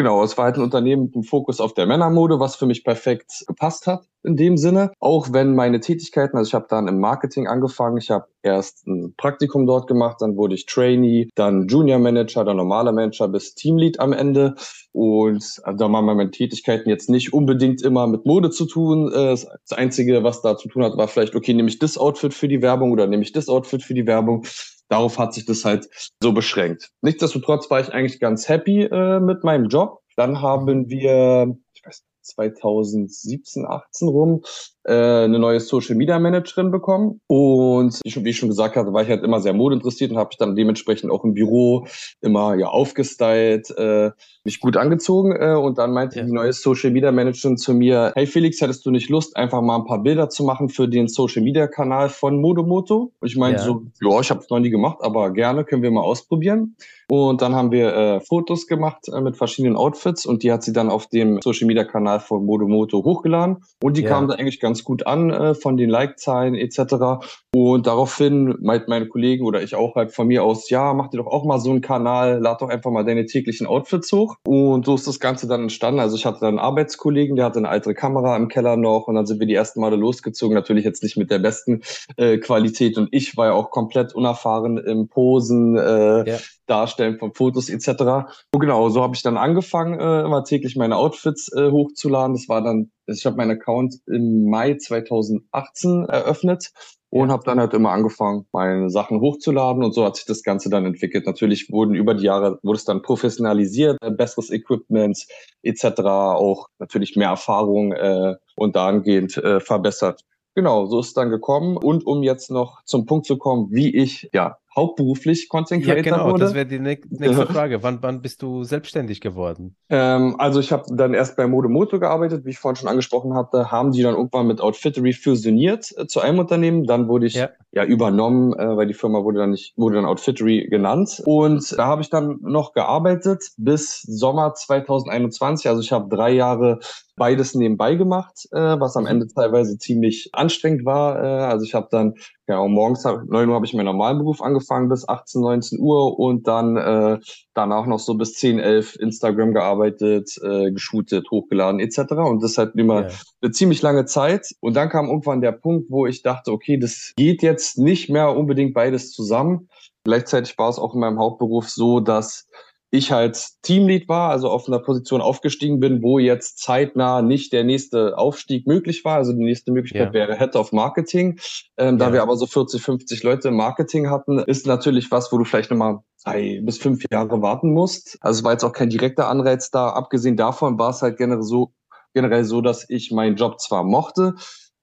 Genau, 0.00 0.24
es 0.24 0.38
war 0.38 0.46
halt 0.46 0.56
ein 0.56 0.62
Unternehmen 0.62 1.02
mit 1.02 1.14
einem 1.14 1.24
Fokus 1.24 1.60
auf 1.60 1.74
der 1.74 1.84
Männermode, 1.84 2.40
was 2.40 2.56
für 2.56 2.64
mich 2.64 2.84
perfekt 2.84 3.44
gepasst 3.46 3.86
hat 3.86 4.06
in 4.22 4.34
dem 4.34 4.56
Sinne. 4.56 4.92
Auch 4.98 5.34
wenn 5.34 5.54
meine 5.54 5.80
Tätigkeiten, 5.80 6.38
also 6.38 6.48
ich 6.48 6.54
habe 6.54 6.64
dann 6.70 6.88
im 6.88 7.00
Marketing 7.00 7.46
angefangen, 7.46 7.98
ich 7.98 8.10
habe 8.10 8.24
erst 8.40 8.86
ein 8.86 9.12
Praktikum 9.18 9.66
dort 9.66 9.88
gemacht, 9.88 10.16
dann 10.20 10.38
wurde 10.38 10.54
ich 10.54 10.64
Trainee, 10.64 11.28
dann 11.34 11.66
Junior 11.68 11.98
Manager, 11.98 12.46
dann 12.46 12.56
normaler 12.56 12.92
Manager 12.92 13.28
bis 13.28 13.54
Teamlead 13.54 14.00
am 14.00 14.14
Ende. 14.14 14.54
Und 14.92 15.60
da 15.66 15.92
waren 15.92 16.06
meine 16.06 16.30
Tätigkeiten 16.30 16.88
jetzt 16.88 17.10
nicht 17.10 17.34
unbedingt 17.34 17.82
immer 17.82 18.06
mit 18.06 18.24
Mode 18.24 18.48
zu 18.48 18.64
tun. 18.64 19.12
Äh, 19.12 19.32
das 19.32 19.72
Einzige, 19.72 20.24
was 20.24 20.40
da 20.40 20.56
zu 20.56 20.68
tun 20.70 20.82
hat, 20.82 20.96
war 20.96 21.08
vielleicht, 21.08 21.36
okay, 21.36 21.52
nehme 21.52 21.68
ich 21.68 21.78
das 21.78 21.98
Outfit 21.98 22.32
für 22.32 22.48
die 22.48 22.62
Werbung 22.62 22.92
oder 22.92 23.06
nehme 23.06 23.22
ich 23.22 23.32
das 23.32 23.50
Outfit 23.50 23.82
für 23.82 23.92
die 23.92 24.06
Werbung. 24.06 24.46
Darauf 24.90 25.18
hat 25.18 25.32
sich 25.32 25.46
das 25.46 25.64
halt 25.64 25.88
so 26.20 26.32
beschränkt. 26.32 26.90
Nichtsdestotrotz 27.00 27.70
war 27.70 27.80
ich 27.80 27.92
eigentlich 27.92 28.18
ganz 28.20 28.48
happy 28.48 28.82
äh, 28.82 29.20
mit 29.20 29.44
meinem 29.44 29.68
Job. 29.68 30.00
Dann 30.16 30.42
haben 30.42 30.88
wir, 30.88 31.56
ich 31.72 31.82
weiß 31.86 32.02
2017, 32.22 33.66
18 33.66 34.08
rum 34.08 34.42
eine 34.84 35.38
neue 35.38 35.60
Social 35.60 35.96
Media 35.96 36.18
Managerin 36.18 36.70
bekommen. 36.70 37.20
Und 37.26 38.00
wie 38.04 38.30
ich 38.30 38.36
schon 38.36 38.48
gesagt 38.48 38.76
hatte, 38.76 38.92
war 38.92 39.02
ich 39.02 39.08
halt 39.08 39.22
immer 39.24 39.40
sehr 39.40 39.52
modeinteressiert 39.52 40.10
und 40.10 40.18
habe 40.18 40.30
ich 40.32 40.38
dann 40.38 40.56
dementsprechend 40.56 41.10
auch 41.10 41.24
im 41.24 41.34
Büro 41.34 41.86
immer 42.20 42.54
ja 42.54 42.68
aufgestylt, 42.68 43.70
äh, 43.76 44.10
mich 44.44 44.60
gut 44.60 44.76
angezogen. 44.76 45.32
Äh, 45.32 45.54
und 45.54 45.78
dann 45.78 45.92
meinte 45.92 46.18
ja. 46.18 46.24
die 46.24 46.32
neue 46.32 46.52
Social 46.52 46.90
Media 46.90 47.12
Managerin 47.12 47.56
zu 47.56 47.74
mir, 47.74 48.12
hey 48.14 48.26
Felix, 48.26 48.60
hättest 48.60 48.86
du 48.86 48.90
nicht 48.90 49.10
Lust, 49.10 49.36
einfach 49.36 49.60
mal 49.60 49.76
ein 49.76 49.84
paar 49.84 50.02
Bilder 50.02 50.28
zu 50.28 50.44
machen 50.44 50.68
für 50.68 50.88
den 50.88 51.08
Social 51.08 51.42
Media 51.42 51.66
Kanal 51.66 52.08
von 52.08 52.40
Modomoto? 52.40 53.12
Und 53.20 53.28
ich 53.28 53.36
meinte 53.36 53.60
ja. 53.60 53.66
so, 53.66 53.82
ja, 54.00 54.20
ich 54.20 54.30
habe 54.30 54.40
es 54.40 54.50
noch 54.50 54.60
nie 54.60 54.70
gemacht, 54.70 54.98
aber 55.00 55.32
gerne, 55.32 55.64
können 55.64 55.82
wir 55.82 55.90
mal 55.90 56.02
ausprobieren. 56.02 56.76
Und 57.10 57.42
dann 57.42 57.56
haben 57.56 57.72
wir 57.72 57.92
äh, 57.94 58.20
Fotos 58.20 58.68
gemacht 58.68 59.08
äh, 59.12 59.20
mit 59.20 59.36
verschiedenen 59.36 59.76
Outfits 59.76 60.26
und 60.26 60.44
die 60.44 60.52
hat 60.52 60.62
sie 60.62 60.72
dann 60.72 60.88
auf 60.90 61.08
dem 61.08 61.40
Social 61.42 61.66
Media 61.66 61.82
Kanal 61.82 62.20
von 62.20 62.46
Modomoto 62.46 63.02
hochgeladen. 63.04 63.64
Und 63.82 63.96
die 63.96 64.02
ja. 64.02 64.10
kamen 64.10 64.28
da 64.28 64.34
eigentlich 64.34 64.60
ganz 64.60 64.69
gut 64.84 65.06
an 65.06 65.30
äh, 65.30 65.54
von 65.54 65.76
den 65.76 65.90
Like-Zahlen 65.90 66.54
etc. 66.54 67.24
Und 67.54 67.86
daraufhin 67.86 68.56
meint 68.60 68.88
meine 68.88 69.06
Kollegen 69.08 69.44
oder 69.44 69.62
ich 69.62 69.74
auch 69.74 69.96
halt 69.96 70.12
von 70.12 70.28
mir 70.28 70.44
aus, 70.44 70.70
ja, 70.70 70.94
mach 70.94 71.08
dir 71.08 71.18
doch 71.18 71.26
auch 71.26 71.44
mal 71.44 71.58
so 71.58 71.70
einen 71.70 71.80
Kanal, 71.80 72.38
lad 72.40 72.62
doch 72.62 72.68
einfach 72.68 72.90
mal 72.90 73.04
deine 73.04 73.26
täglichen 73.26 73.66
Outfits 73.66 74.12
hoch. 74.12 74.36
Und 74.46 74.86
so 74.86 74.94
ist 74.94 75.06
das 75.06 75.20
Ganze 75.20 75.48
dann 75.48 75.62
entstanden. 75.62 76.00
Also 76.00 76.16
ich 76.16 76.26
hatte 76.26 76.40
dann 76.40 76.50
einen 76.50 76.58
Arbeitskollegen, 76.58 77.36
der 77.36 77.46
hatte 77.46 77.58
eine 77.58 77.68
alte 77.68 77.94
Kamera 77.94 78.36
im 78.36 78.48
Keller 78.48 78.76
noch 78.76 79.08
und 79.08 79.16
dann 79.16 79.26
sind 79.26 79.40
wir 79.40 79.46
die 79.46 79.54
ersten 79.54 79.80
Male 79.80 79.96
losgezogen. 79.96 80.54
Natürlich 80.54 80.84
jetzt 80.84 81.02
nicht 81.02 81.16
mit 81.16 81.30
der 81.30 81.38
besten 81.38 81.82
äh, 82.16 82.38
Qualität 82.38 82.96
und 82.98 83.08
ich 83.10 83.36
war 83.36 83.46
ja 83.46 83.52
auch 83.52 83.70
komplett 83.70 84.14
unerfahren 84.14 84.78
im 84.78 85.08
Posen, 85.08 85.76
äh, 85.76 86.30
ja. 86.30 86.38
Darstellen 86.70 87.18
von 87.18 87.34
Fotos 87.34 87.68
etc. 87.68 88.30
Und 88.52 88.60
genau, 88.60 88.88
so 88.88 89.02
habe 89.02 89.14
ich 89.14 89.22
dann 89.22 89.36
angefangen, 89.36 89.98
äh, 89.98 90.20
immer 90.22 90.44
täglich 90.44 90.76
meine 90.76 90.96
Outfits 90.96 91.52
äh, 91.52 91.70
hochzuladen. 91.70 92.34
Das 92.34 92.48
war 92.48 92.62
dann, 92.62 92.90
ich 93.06 93.26
habe 93.26 93.36
meinen 93.36 93.52
Account 93.52 93.96
im 94.06 94.48
Mai 94.48 94.74
2018 94.74 96.06
eröffnet 96.06 96.70
und 97.10 97.28
ja. 97.28 97.32
habe 97.32 97.42
dann 97.44 97.58
halt 97.58 97.74
immer 97.74 97.90
angefangen, 97.90 98.46
meine 98.52 98.88
Sachen 98.88 99.20
hochzuladen 99.20 99.82
und 99.82 99.92
so 99.92 100.04
hat 100.04 100.16
sich 100.16 100.26
das 100.26 100.42
Ganze 100.44 100.70
dann 100.70 100.86
entwickelt. 100.86 101.26
Natürlich 101.26 101.70
wurden 101.70 101.94
über 101.94 102.14
die 102.14 102.24
Jahre 102.24 102.60
wurde 102.62 102.76
es 102.76 102.84
dann 102.84 103.02
professionalisiert, 103.02 103.98
äh, 104.00 104.10
besseres 104.10 104.50
Equipment 104.50 105.26
etc. 105.62 106.00
Auch 106.02 106.68
natürlich 106.78 107.16
mehr 107.16 107.30
Erfahrung 107.30 107.92
äh, 107.92 108.36
und 108.54 108.76
dahingehend 108.76 109.36
äh, 109.36 109.60
verbessert. 109.60 110.22
Genau, 110.54 110.86
so 110.86 111.00
ist 111.00 111.08
es 111.08 111.14
dann 111.14 111.30
gekommen. 111.30 111.76
Und 111.76 112.06
um 112.06 112.22
jetzt 112.22 112.50
noch 112.50 112.82
zum 112.84 113.06
Punkt 113.06 113.26
zu 113.26 113.38
kommen, 113.38 113.68
wie 113.70 113.94
ich 113.94 114.28
ja 114.32 114.58
hauptberuflich 114.74 115.48
Content 115.48 115.84
Creator 115.84 116.04
ja, 116.04 116.16
genau, 116.16 116.30
wurde. 116.30 116.44
Das 116.44 116.54
wäre 116.54 116.66
die 116.66 116.78
nächste 116.78 117.46
Frage. 117.46 117.82
Wann, 117.82 118.02
wann 118.02 118.22
bist 118.22 118.42
du 118.42 118.62
selbstständig 118.62 119.20
geworden? 119.20 119.76
Ähm, 119.88 120.36
also 120.38 120.60
ich 120.60 120.70
habe 120.70 120.84
dann 120.90 121.12
erst 121.12 121.36
bei 121.36 121.46
Modemoto 121.46 121.98
gearbeitet, 121.98 122.44
wie 122.44 122.50
ich 122.50 122.58
vorhin 122.58 122.76
schon 122.76 122.88
angesprochen 122.88 123.34
hatte, 123.34 123.72
haben 123.72 123.90
die 123.92 124.02
dann 124.02 124.14
irgendwann 124.14 124.46
mit 124.46 124.60
Outfittery 124.60 125.12
fusioniert 125.12 125.92
äh, 125.96 126.06
zu 126.06 126.20
einem 126.20 126.38
Unternehmen. 126.38 126.84
Dann 126.84 127.08
wurde 127.08 127.26
ich 127.26 127.34
ja, 127.34 127.50
ja 127.72 127.84
übernommen, 127.84 128.52
äh, 128.52 128.76
weil 128.76 128.86
die 128.86 128.94
Firma 128.94 129.24
wurde 129.24 129.40
dann 129.40 129.50
nicht, 129.50 129.76
wurde 129.76 129.96
dann 129.96 130.04
Outfittery 130.04 130.68
genannt. 130.70 131.20
Und 131.24 131.76
da 131.76 131.86
habe 131.86 132.02
ich 132.02 132.10
dann 132.10 132.38
noch 132.42 132.72
gearbeitet 132.72 133.42
bis 133.56 134.02
Sommer 134.02 134.54
2021. 134.54 135.68
Also 135.68 135.80
ich 135.80 135.90
habe 135.90 136.08
drei 136.08 136.30
Jahre 136.30 136.78
beides 137.20 137.54
nebenbei 137.54 137.96
gemacht, 137.96 138.48
äh, 138.50 138.80
was 138.80 138.96
am 138.96 139.02
mhm. 139.02 139.10
Ende 139.10 139.28
teilweise 139.28 139.76
ziemlich 139.76 140.30
anstrengend 140.32 140.86
war. 140.86 141.22
Äh, 141.22 141.44
also 141.44 141.66
ich 141.66 141.74
habe 141.74 141.88
dann 141.90 142.14
ja, 142.48 142.66
morgens 142.66 143.04
hab, 143.04 143.26
9 143.26 143.46
Uhr 143.46 143.54
habe 143.54 143.66
ich 143.66 143.74
meinen 143.74 143.84
normalen 143.84 144.16
Beruf 144.16 144.40
angefangen 144.40 144.88
bis 144.88 145.06
18, 145.06 145.42
19 145.42 145.78
Uhr 145.80 146.18
und 146.18 146.48
dann 146.48 146.78
äh, 146.78 147.18
danach 147.52 147.84
noch 147.84 147.98
so 147.98 148.14
bis 148.14 148.32
10, 148.36 148.58
11 148.58 148.96
Instagram 148.96 149.52
gearbeitet, 149.52 150.30
äh, 150.42 150.72
geshootet, 150.72 151.30
hochgeladen 151.30 151.78
etc. 151.78 152.12
Und 152.12 152.42
das 152.42 152.56
hat 152.56 152.74
immer 152.74 153.02
ja. 153.02 153.08
eine 153.42 153.50
ziemlich 153.52 153.82
lange 153.82 154.06
Zeit. 154.06 154.48
Und 154.60 154.74
dann 154.74 154.88
kam 154.88 155.08
irgendwann 155.08 155.42
der 155.42 155.52
Punkt, 155.52 155.90
wo 155.90 156.06
ich 156.06 156.22
dachte, 156.22 156.52
okay, 156.52 156.78
das 156.78 157.12
geht 157.16 157.42
jetzt 157.42 157.76
nicht 157.76 158.08
mehr 158.08 158.34
unbedingt 158.34 158.72
beides 158.72 159.12
zusammen. 159.12 159.68
Gleichzeitig 160.04 160.56
war 160.56 160.70
es 160.70 160.78
auch 160.78 160.94
in 160.94 161.00
meinem 161.00 161.18
Hauptberuf 161.18 161.68
so, 161.68 162.00
dass 162.00 162.48
ich 162.92 163.12
halt 163.12 163.40
Teamlead 163.62 164.08
war, 164.08 164.30
also 164.30 164.50
auf 164.50 164.66
einer 164.66 164.80
Position 164.80 165.20
aufgestiegen 165.20 165.78
bin, 165.78 166.02
wo 166.02 166.18
jetzt 166.18 166.58
zeitnah 166.58 167.22
nicht 167.22 167.52
der 167.52 167.62
nächste 167.62 168.18
Aufstieg 168.18 168.66
möglich 168.66 169.04
war. 169.04 169.16
Also 169.16 169.32
die 169.32 169.44
nächste 169.44 169.70
Möglichkeit 169.70 170.08
ja. 170.08 170.12
wäre 170.12 170.36
Head 170.36 170.56
of 170.56 170.72
Marketing. 170.72 171.38
Ähm, 171.76 171.98
ja. 171.98 172.06
Da 172.06 172.12
wir 172.12 172.22
aber 172.22 172.36
so 172.36 172.46
40, 172.46 172.82
50 172.82 173.22
Leute 173.22 173.48
im 173.48 173.56
Marketing 173.56 174.10
hatten, 174.10 174.40
ist 174.40 174.66
natürlich 174.66 175.10
was, 175.12 175.30
wo 175.30 175.38
du 175.38 175.44
vielleicht 175.44 175.70
nochmal 175.70 176.00
drei 176.24 176.60
bis 176.64 176.78
fünf 176.78 177.04
Jahre 177.10 177.40
warten 177.42 177.72
musst. 177.72 178.18
Also 178.20 178.40
es 178.40 178.44
war 178.44 178.52
jetzt 178.52 178.64
auch 178.64 178.72
kein 178.72 178.90
direkter 178.90 179.28
Anreiz 179.28 179.70
da. 179.70 179.90
Abgesehen 179.90 180.36
davon 180.36 180.78
war 180.78 180.90
es 180.90 181.00
halt 181.00 181.16
generell 181.16 181.44
so, 181.44 181.72
generell 182.12 182.44
so, 182.44 182.60
dass 182.60 182.90
ich 182.90 183.12
meinen 183.12 183.36
Job 183.36 183.60
zwar 183.60 183.84
mochte, 183.84 184.34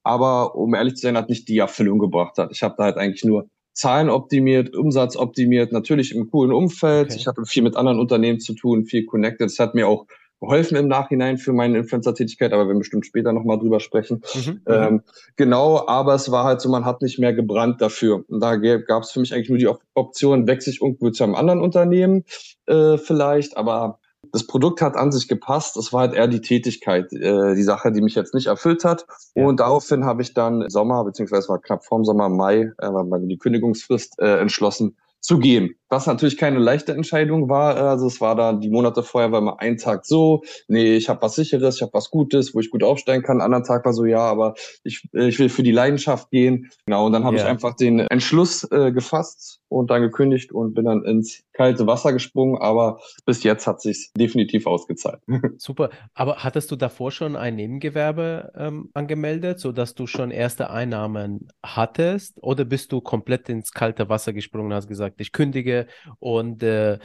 aber 0.02 0.54
um 0.54 0.74
ehrlich 0.74 0.94
zu 0.94 1.02
sein, 1.02 1.18
hat 1.18 1.28
nicht 1.28 1.46
die 1.48 1.58
Erfüllung 1.58 1.98
gebracht 1.98 2.38
hat. 2.38 2.50
Ich 2.52 2.62
habe 2.62 2.74
da 2.78 2.84
halt 2.84 2.96
eigentlich 2.96 3.24
nur 3.24 3.50
Zahlen 3.78 4.10
optimiert, 4.10 4.74
Umsatz 4.74 5.16
optimiert, 5.16 5.70
natürlich 5.70 6.12
im 6.12 6.28
coolen 6.30 6.52
Umfeld. 6.52 7.10
Okay. 7.10 7.16
Ich 7.16 7.26
hatte 7.28 7.44
viel 7.46 7.62
mit 7.62 7.76
anderen 7.76 8.00
Unternehmen 8.00 8.40
zu 8.40 8.54
tun, 8.54 8.86
viel 8.86 9.06
connected. 9.06 9.46
Das 9.46 9.60
hat 9.60 9.76
mir 9.76 9.86
auch 9.86 10.06
geholfen 10.40 10.76
im 10.76 10.88
Nachhinein 10.88 11.38
für 11.38 11.52
meine 11.52 11.78
Influencer-Tätigkeit, 11.78 12.52
aber 12.52 12.64
wir 12.64 12.68
werden 12.70 12.80
bestimmt 12.80 13.06
später 13.06 13.32
nochmal 13.32 13.58
drüber 13.60 13.78
sprechen. 13.78 14.22
Mhm, 14.34 14.50
mhm, 14.50 14.60
ähm, 14.66 15.02
genau, 15.36 15.86
aber 15.86 16.14
es 16.14 16.28
war 16.32 16.42
halt 16.42 16.60
so, 16.60 16.68
man 16.68 16.84
hat 16.84 17.02
nicht 17.02 17.20
mehr 17.20 17.32
gebrannt 17.32 17.80
dafür. 17.80 18.24
Und 18.26 18.40
da 18.40 18.56
gab 18.56 19.04
es 19.04 19.12
für 19.12 19.20
mich 19.20 19.32
eigentlich 19.32 19.48
nur 19.48 19.58
die 19.58 19.68
Option, 19.94 20.48
wechsle 20.48 20.72
ich 20.72 20.82
irgendwo 20.82 21.10
zu 21.10 21.22
einem 21.22 21.36
anderen 21.36 21.60
Unternehmen 21.60 22.24
äh, 22.66 22.98
vielleicht, 22.98 23.56
aber 23.56 24.00
das 24.32 24.46
Produkt 24.46 24.80
hat 24.80 24.96
an 24.96 25.12
sich 25.12 25.28
gepasst. 25.28 25.76
Es 25.76 25.92
war 25.92 26.00
halt 26.00 26.14
eher 26.14 26.28
die 26.28 26.40
Tätigkeit, 26.40 27.12
äh, 27.12 27.54
die 27.54 27.62
Sache, 27.62 27.92
die 27.92 28.00
mich 28.00 28.14
jetzt 28.14 28.34
nicht 28.34 28.46
erfüllt 28.46 28.84
hat. 28.84 29.06
Ja. 29.34 29.46
Und 29.46 29.60
daraufhin 29.60 30.04
habe 30.04 30.22
ich 30.22 30.34
dann 30.34 30.68
Sommer, 30.68 31.04
beziehungsweise 31.04 31.48
war 31.48 31.60
knapp 31.60 31.84
vorm 31.84 32.04
Sommer, 32.04 32.28
Mai, 32.28 32.72
äh, 32.78 32.86
war 32.88 33.18
die 33.18 33.38
Kündigungsfrist 33.38 34.18
äh, 34.18 34.38
entschlossen, 34.38 34.96
zu 35.20 35.38
gehen. 35.38 35.74
Was 35.88 36.06
natürlich 36.06 36.36
keine 36.36 36.58
leichte 36.58 36.92
Entscheidung 36.92 37.48
war. 37.48 37.76
Also 37.76 38.06
es 38.06 38.20
war 38.20 38.36
da 38.36 38.52
die 38.52 38.70
Monate 38.70 39.02
vorher 39.02 39.32
war 39.32 39.40
immer 39.40 39.60
ein 39.60 39.76
Tag 39.76 40.04
so, 40.04 40.42
nee, 40.66 40.96
ich 40.96 41.08
habe 41.08 41.22
was 41.22 41.34
Sicheres, 41.34 41.76
ich 41.76 41.82
habe 41.82 41.92
was 41.94 42.10
Gutes, 42.10 42.54
wo 42.54 42.60
ich 42.60 42.70
gut 42.70 42.82
aufsteigen 42.82 43.22
kann. 43.22 43.40
Anderen 43.40 43.64
Tag 43.64 43.84
war 43.84 43.92
so, 43.92 44.04
ja, 44.04 44.20
aber 44.20 44.54
ich, 44.84 45.08
ich 45.12 45.38
will 45.38 45.48
für 45.48 45.62
die 45.62 45.72
Leidenschaft 45.72 46.30
gehen. 46.30 46.70
Genau, 46.86 47.06
und 47.06 47.12
dann 47.12 47.24
habe 47.24 47.36
yeah. 47.36 47.44
ich 47.44 47.50
einfach 47.50 47.74
den 47.74 48.00
Entschluss 48.00 48.64
äh, 48.70 48.92
gefasst 48.92 49.60
und 49.68 49.90
dann 49.90 50.02
gekündigt 50.02 50.52
und 50.52 50.74
bin 50.74 50.86
dann 50.86 51.04
ins 51.04 51.42
kalte 51.52 51.86
Wasser 51.86 52.12
gesprungen. 52.12 52.58
Aber 52.60 53.00
bis 53.26 53.42
jetzt 53.42 53.66
hat 53.66 53.80
sich 53.80 54.10
definitiv 54.16 54.66
ausgezahlt. 54.66 55.20
Super. 55.58 55.90
Aber 56.14 56.36
hattest 56.36 56.70
du 56.70 56.76
davor 56.76 57.10
schon 57.10 57.36
ein 57.36 57.56
Nebengewerbe 57.56 58.52
ähm, 58.56 58.90
angemeldet, 58.94 59.60
sodass 59.60 59.94
du 59.94 60.06
schon 60.06 60.30
erste 60.30 60.70
Einnahmen 60.70 61.48
hattest? 61.62 62.42
Oder 62.42 62.64
bist 62.64 62.92
du 62.92 63.00
komplett 63.00 63.48
ins 63.48 63.72
kalte 63.72 64.08
Wasser 64.08 64.32
gesprungen 64.32 64.68
und 64.68 64.74
hast 64.74 64.88
gesagt, 64.88 65.20
ich 65.20 65.32
kündige 65.32 65.77
und 66.18 66.62
äh, 66.62 66.98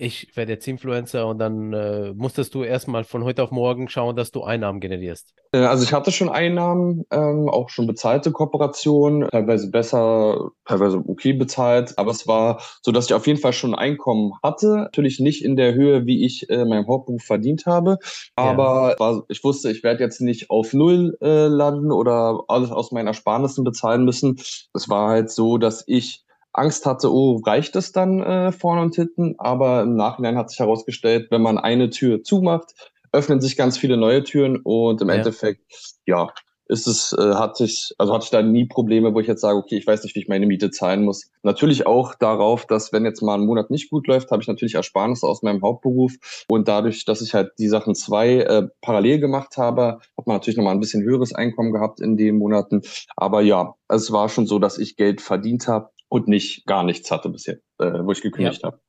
ich 0.00 0.34
werde 0.34 0.52
jetzt 0.52 0.66
Influencer 0.66 1.26
und 1.26 1.38
dann 1.38 1.72
äh, 1.72 2.12
musstest 2.14 2.54
du 2.54 2.64
erstmal 2.64 3.04
von 3.04 3.22
heute 3.22 3.42
auf 3.42 3.50
morgen 3.50 3.88
schauen, 3.88 4.16
dass 4.16 4.30
du 4.30 4.42
Einnahmen 4.42 4.80
generierst. 4.80 5.34
Äh, 5.52 5.58
also 5.58 5.84
ich 5.84 5.92
hatte 5.92 6.10
schon 6.10 6.30
Einnahmen, 6.30 7.04
ähm, 7.10 7.48
auch 7.48 7.68
schon 7.68 7.86
bezahlte 7.86 8.32
Kooperationen, 8.32 9.28
teilweise 9.28 9.70
besser, 9.70 10.50
teilweise 10.64 11.02
okay 11.06 11.34
bezahlt, 11.34 11.98
aber 11.98 12.12
es 12.12 12.26
war 12.26 12.62
so, 12.82 12.92
dass 12.92 13.06
ich 13.06 13.14
auf 13.14 13.26
jeden 13.26 13.40
Fall 13.40 13.52
schon 13.52 13.74
ein 13.74 13.78
Einkommen 13.78 14.32
hatte. 14.42 14.68
Natürlich 14.76 15.20
nicht 15.20 15.44
in 15.44 15.56
der 15.56 15.74
Höhe, 15.74 16.06
wie 16.06 16.24
ich 16.24 16.48
äh, 16.48 16.64
meinem 16.64 16.86
Hauptberuf 16.86 17.22
verdient 17.22 17.66
habe, 17.66 17.98
aber 18.36 18.92
ja. 18.92 18.98
war, 18.98 19.24
ich 19.28 19.44
wusste, 19.44 19.70
ich 19.70 19.82
werde 19.82 20.02
jetzt 20.02 20.20
nicht 20.20 20.50
auf 20.50 20.72
Null 20.72 21.16
äh, 21.20 21.46
landen 21.46 21.92
oder 21.92 22.44
alles 22.48 22.70
aus 22.70 22.90
meinen 22.90 23.08
Ersparnissen 23.08 23.64
bezahlen 23.64 24.04
müssen. 24.04 24.36
Es 24.72 24.88
war 24.88 25.10
halt 25.10 25.30
so, 25.30 25.58
dass 25.58 25.84
ich 25.86 26.24
Angst 26.52 26.86
hatte, 26.86 27.12
oh, 27.12 27.40
reicht 27.44 27.76
es 27.76 27.92
dann 27.92 28.20
äh, 28.20 28.52
vorne 28.52 28.82
und 28.82 28.94
hinten? 28.94 29.34
Aber 29.38 29.82
im 29.82 29.94
Nachhinein 29.94 30.36
hat 30.36 30.50
sich 30.50 30.58
herausgestellt, 30.58 31.30
wenn 31.30 31.42
man 31.42 31.58
eine 31.58 31.90
Tür 31.90 32.22
zumacht, 32.22 32.74
öffnen 33.12 33.40
sich 33.40 33.56
ganz 33.56 33.78
viele 33.78 33.96
neue 33.96 34.22
Türen 34.22 34.60
und 34.62 35.00
im 35.00 35.08
ja. 35.08 35.16
Endeffekt, 35.16 35.62
ja, 36.06 36.28
ist 36.70 36.86
es, 36.86 37.12
äh, 37.18 37.34
hatte 37.34 37.64
ich, 37.64 37.92
also 37.98 38.14
hatte 38.14 38.24
ich 38.24 38.30
da 38.30 38.42
nie 38.42 38.64
Probleme, 38.64 39.12
wo 39.12 39.18
ich 39.18 39.26
jetzt 39.26 39.40
sage, 39.40 39.58
okay, 39.58 39.76
ich 39.76 39.86
weiß 39.86 40.04
nicht, 40.04 40.14
wie 40.14 40.20
ich 40.20 40.28
meine 40.28 40.46
Miete 40.46 40.70
zahlen 40.70 41.02
muss. 41.02 41.28
Natürlich 41.42 41.86
auch 41.86 42.14
darauf, 42.14 42.64
dass 42.64 42.92
wenn 42.92 43.04
jetzt 43.04 43.22
mal 43.22 43.34
ein 43.34 43.44
Monat 43.44 43.70
nicht 43.70 43.90
gut 43.90 44.06
läuft, 44.06 44.30
habe 44.30 44.40
ich 44.40 44.48
natürlich 44.48 44.76
Ersparnisse 44.76 45.26
aus 45.26 45.42
meinem 45.42 45.62
Hauptberuf. 45.62 46.12
Und 46.48 46.68
dadurch, 46.68 47.04
dass 47.04 47.22
ich 47.22 47.34
halt 47.34 47.50
die 47.58 47.66
Sachen 47.66 47.96
zwei 47.96 48.36
äh, 48.36 48.68
parallel 48.82 49.18
gemacht 49.18 49.56
habe, 49.56 49.98
hat 50.16 50.26
man 50.26 50.36
natürlich 50.36 50.56
nochmal 50.56 50.74
ein 50.74 50.80
bisschen 50.80 51.02
höheres 51.02 51.34
Einkommen 51.34 51.72
gehabt 51.72 52.00
in 52.00 52.16
den 52.16 52.38
Monaten. 52.38 52.82
Aber 53.16 53.40
ja, 53.42 53.74
es 53.88 54.12
war 54.12 54.28
schon 54.28 54.46
so, 54.46 54.60
dass 54.60 54.78
ich 54.78 54.94
Geld 54.94 55.20
verdient 55.20 55.66
habe 55.66 55.90
und 56.10 56.28
nicht 56.28 56.66
gar 56.66 56.82
nichts 56.82 57.10
hatte 57.10 57.30
bisher, 57.30 57.56
äh, 57.78 58.04
wo 58.04 58.12
ich 58.12 58.20
gekündigt 58.20 58.62
ja. 58.62 58.66
habe. 58.68 58.80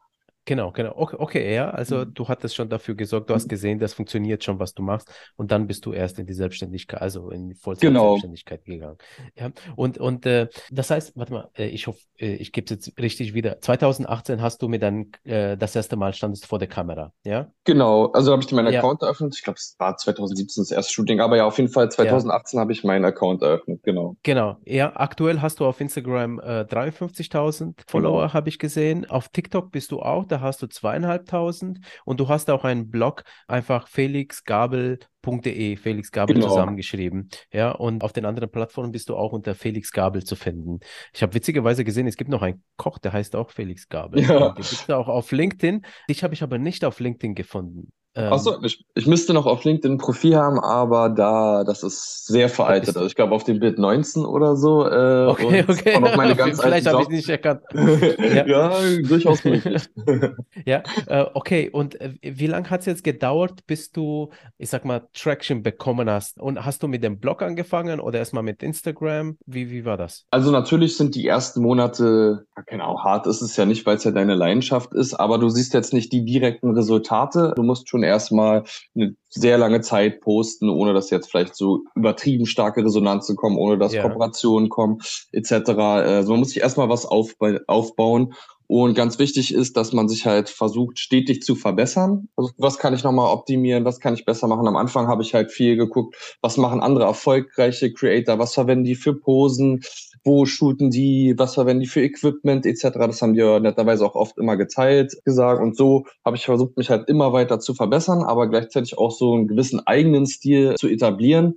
Genau, 0.45 0.71
genau. 0.71 0.93
Okay, 0.95 1.15
okay, 1.19 1.53
ja, 1.53 1.69
also 1.69 1.98
mhm. 1.98 2.13
du 2.15 2.27
hattest 2.27 2.55
schon 2.55 2.67
dafür 2.67 2.95
gesorgt, 2.95 3.29
du 3.29 3.36
hast 3.36 3.45
mhm. 3.45 3.50
gesehen, 3.50 3.79
das 3.79 3.93
funktioniert 3.93 4.43
schon, 4.43 4.57
was 4.57 4.74
du 4.74 4.81
machst, 4.81 5.07
und 5.36 5.51
dann 5.51 5.67
bist 5.67 5.86
du 5.86 5.93
erst 5.93 6.17
in 6.17 6.25
die 6.25 6.33
Selbstständigkeit, 6.33 7.00
also 7.00 7.29
in 7.29 7.50
die 7.50 7.55
Vollzeit-Selbstständigkeit 7.55 8.65
genau. 8.65 8.75
gegangen. 8.75 8.98
Ja, 9.36 9.51
und, 9.75 10.00
und 10.00 10.25
äh, 10.25 10.48
das 10.71 10.89
heißt, 10.89 11.15
warte 11.15 11.33
mal, 11.33 11.50
äh, 11.55 11.67
ich 11.67 11.86
hoffe, 11.86 12.00
äh, 12.17 12.33
ich 12.33 12.51
gebe 12.51 12.65
es 12.65 12.71
jetzt 12.71 13.00
richtig 13.00 13.36
wieder. 13.36 13.62
2018 13.62 14.41
hast 14.41 14.63
du 14.63 14.67
mir 14.67 14.79
dann 14.79 15.12
äh, 15.25 15.57
das 15.57 15.75
erste 15.75 15.95
Mal 15.95 16.13
standest 16.13 16.48
vor 16.48 16.57
der 16.57 16.67
Kamera, 16.67 17.13
ja? 17.24 17.51
Genau, 17.63 18.07
also 18.07 18.31
habe 18.31 18.41
ich 18.41 18.51
meinen 18.51 18.74
ja. 18.74 18.79
Account 18.79 19.03
eröffnet. 19.03 19.36
Ich 19.36 19.43
glaube, 19.43 19.57
es 19.57 19.75
war 19.77 19.95
2017 19.95 20.63
das 20.63 20.71
erste 20.71 20.91
Shooting, 20.91 21.19
aber 21.19 21.38
ja, 21.38 21.45
auf 21.45 21.57
jeden 21.60 21.69
Fall 21.69 21.91
2018 21.91 22.57
ja. 22.57 22.62
habe 22.62 22.71
ich 22.71 22.83
meinen 22.83 23.05
Account 23.05 23.43
eröffnet, 23.43 23.83
genau. 23.83 24.15
Genau, 24.24 24.57
ja, 24.65 24.91
aktuell 24.95 25.39
hast 25.39 25.60
du 25.60 25.65
auf 25.67 25.79
Instagram 25.79 26.39
äh, 26.39 26.62
53.000 26.62 27.75
Follower, 27.88 28.21
genau. 28.21 28.33
habe 28.33 28.50
ich 28.50 28.57
gesehen. 28.57 29.07
Auf 29.07 29.29
TikTok 29.29 29.71
bist 29.71 29.91
du 29.91 30.01
auch 30.01 30.30
da 30.31 30.41
hast 30.41 30.61
du 30.61 30.67
zweieinhalbtausend 30.67 31.79
und 32.05 32.19
du 32.19 32.29
hast 32.29 32.50
auch 32.50 32.63
einen 32.63 32.89
Blog, 32.89 33.23
einfach 33.47 33.88
felixgabel.de, 33.88 35.75
Felix 35.75 36.11
Gabel 36.11 36.35
genau. 36.35 36.47
zusammengeschrieben. 36.47 37.29
Ja, 37.51 37.71
und 37.71 38.03
auf 38.03 38.13
den 38.13 38.25
anderen 38.25 38.50
Plattformen 38.50 38.91
bist 38.91 39.09
du 39.09 39.15
auch 39.15 39.33
unter 39.33 39.55
Felix 39.55 39.91
Gabel 39.91 40.23
zu 40.23 40.35
finden. 40.35 40.79
Ich 41.13 41.21
habe 41.21 41.33
witzigerweise 41.33 41.83
gesehen, 41.83 42.07
es 42.07 42.17
gibt 42.17 42.29
noch 42.29 42.41
einen 42.41 42.63
Koch, 42.77 42.97
der 42.97 43.13
heißt 43.13 43.35
auch 43.35 43.51
Felix 43.51 43.88
Gabel. 43.88 44.21
Ja. 44.21 44.50
Den 44.50 44.55
gibt 44.55 44.71
es 44.71 44.89
auch 44.89 45.07
auf 45.07 45.31
LinkedIn. 45.31 45.85
Dich 46.09 46.23
habe 46.23 46.33
ich 46.33 46.43
aber 46.43 46.57
nicht 46.57 46.85
auf 46.85 47.00
LinkedIn 47.00 47.35
gefunden. 47.35 47.91
Ähm, 48.13 48.34
Achso, 48.34 48.62
ich, 48.63 48.84
ich 48.94 49.08
müsste 49.08 49.34
noch 49.34 49.46
auf 49.46 49.63
LinkedIn 49.63 49.94
ein 49.94 49.98
Profil 49.98 50.36
haben, 50.36 50.60
aber 50.60 51.10
da, 51.10 51.63
das 51.63 51.82
ist 51.82 52.27
sehr 52.27 52.50
veraltet. 52.50 52.98
Also 52.98 53.08
ich 53.08 53.15
glaube 53.15 53.34
auf 53.34 53.46
dem 53.46 53.60
Bild 53.60 53.80
19 53.80 54.25
oder 54.25 54.58
so. 54.58 54.86
Äh, 54.86 55.27
okay, 55.27 55.63
okay. 55.65 56.00
Noch 56.00 56.18
meine 56.18 56.36
ganz 56.36 56.62
Vielleicht 56.62 56.88
habe 56.88 57.03
ich 57.03 57.10
nicht 57.10 57.30
erkannt. 57.30 57.62
ja. 57.74 58.46
ja, 58.46 58.72
durchaus 59.08 59.46
möglich. 59.46 59.84
ja, 60.65 60.84
äh, 61.08 61.25
okay. 61.34 61.70
Und 61.72 62.01
äh, 62.01 62.13
wie 62.22 62.48
lange 62.48 62.70
hat 62.70 62.82
es 62.82 62.86
jetzt 62.86 63.03
gedauert, 63.06 63.65
bis 63.65 63.91
du, 63.91 64.30
ich 64.58 64.70
sag 64.70 64.84
mal, 64.84 65.08
Traction 65.13 65.63
bekommen 65.63 66.10
hast? 66.10 66.38
Und 66.39 66.65
hast 66.65 66.84
du 66.84 66.89
mit 66.89 67.03
dem 67.03 67.18
Blog 67.18 67.41
angefangen 67.41 68.01
oder 68.01 68.20
erstmal 68.20 68.44
mit 68.44 68.62
Instagram? 68.62 69.38
Wie, 69.46 69.72
wie 69.72 69.86
war 69.86 69.96
das? 69.96 70.25
Also 70.32 70.51
natürlich 70.51 70.98
sind 70.98 71.15
die 71.15 71.27
ersten 71.27 71.62
Monate, 71.62 72.46
genau, 72.68 73.03
hart 73.03 73.27
ist 73.27 73.41
es 73.41 73.56
ja 73.58 73.65
nicht, 73.65 73.86
weil 73.86 73.98
es 73.98 74.03
ja 74.03 74.12
deine 74.12 74.36
Leidenschaft 74.36 74.94
ist, 74.94 75.13
aber 75.13 75.38
du 75.38 75.50
siehst 75.50 75.74
jetzt 75.74 75.94
nicht 75.94 76.12
die 76.12 76.25
direkten 76.25 76.72
Resultate. 76.72 77.53
Du 77.56 77.63
musst 77.63 77.89
schon 77.89 78.03
erstmal 78.03 78.63
eine 78.96 79.15
sehr 79.30 79.58
lange 79.58 79.82
Zeit 79.82 80.22
posten, 80.22 80.70
ohne 80.70 80.94
dass 80.94 81.10
jetzt 81.10 81.30
vielleicht 81.30 81.56
so 81.56 81.82
übertrieben 81.96 82.46
starke 82.46 82.84
Resonanzen 82.84 83.36
kommen, 83.36 83.58
ohne 83.58 83.77
dass 83.77 83.94
ja. 83.94 84.01
Kooperationen 84.01 84.70
kommen, 84.70 85.00
etc. 85.32 85.70
Also 85.70 86.32
man 86.32 86.39
muss 86.39 86.50
sich 86.50 86.62
erstmal 86.62 86.89
was 86.89 87.06
aufbauen. 87.06 88.34
Und 88.73 88.93
ganz 88.93 89.19
wichtig 89.19 89.53
ist, 89.53 89.75
dass 89.75 89.91
man 89.91 90.07
sich 90.07 90.25
halt 90.25 90.47
versucht, 90.47 90.97
stetig 90.97 91.41
zu 91.41 91.55
verbessern. 91.55 92.29
Also 92.37 92.51
was 92.57 92.77
kann 92.77 92.93
ich 92.93 93.03
nochmal 93.03 93.33
optimieren, 93.33 93.83
was 93.83 93.99
kann 93.99 94.13
ich 94.13 94.23
besser 94.23 94.47
machen? 94.47 94.65
Am 94.65 94.77
Anfang 94.77 95.09
habe 95.09 95.23
ich 95.23 95.33
halt 95.33 95.51
viel 95.51 95.75
geguckt, 95.75 96.37
was 96.41 96.55
machen 96.55 96.79
andere 96.79 97.03
erfolgreiche 97.03 97.91
Creator, 97.91 98.39
was 98.39 98.53
verwenden 98.53 98.85
die 98.85 98.95
für 98.95 99.13
Posen, 99.13 99.81
wo 100.23 100.45
shooten 100.45 100.89
die, 100.89 101.33
was 101.35 101.55
verwenden 101.55 101.81
die 101.81 101.89
für 101.89 102.01
Equipment 102.01 102.65
etc. 102.65 102.91
Das 102.93 103.21
haben 103.21 103.35
wir 103.35 103.59
netterweise 103.59 104.05
auch 104.05 104.15
oft 104.15 104.37
immer 104.37 104.55
geteilt 104.55 105.17
gesagt 105.25 105.61
und 105.61 105.75
so 105.75 106.05
habe 106.23 106.37
ich 106.37 106.45
versucht, 106.45 106.77
mich 106.77 106.89
halt 106.89 107.09
immer 107.09 107.33
weiter 107.33 107.59
zu 107.59 107.73
verbessern, 107.73 108.23
aber 108.23 108.47
gleichzeitig 108.47 108.97
auch 108.97 109.11
so 109.11 109.33
einen 109.33 109.49
gewissen 109.49 109.85
eigenen 109.85 110.25
Stil 110.25 110.75
zu 110.75 110.87
etablieren. 110.87 111.55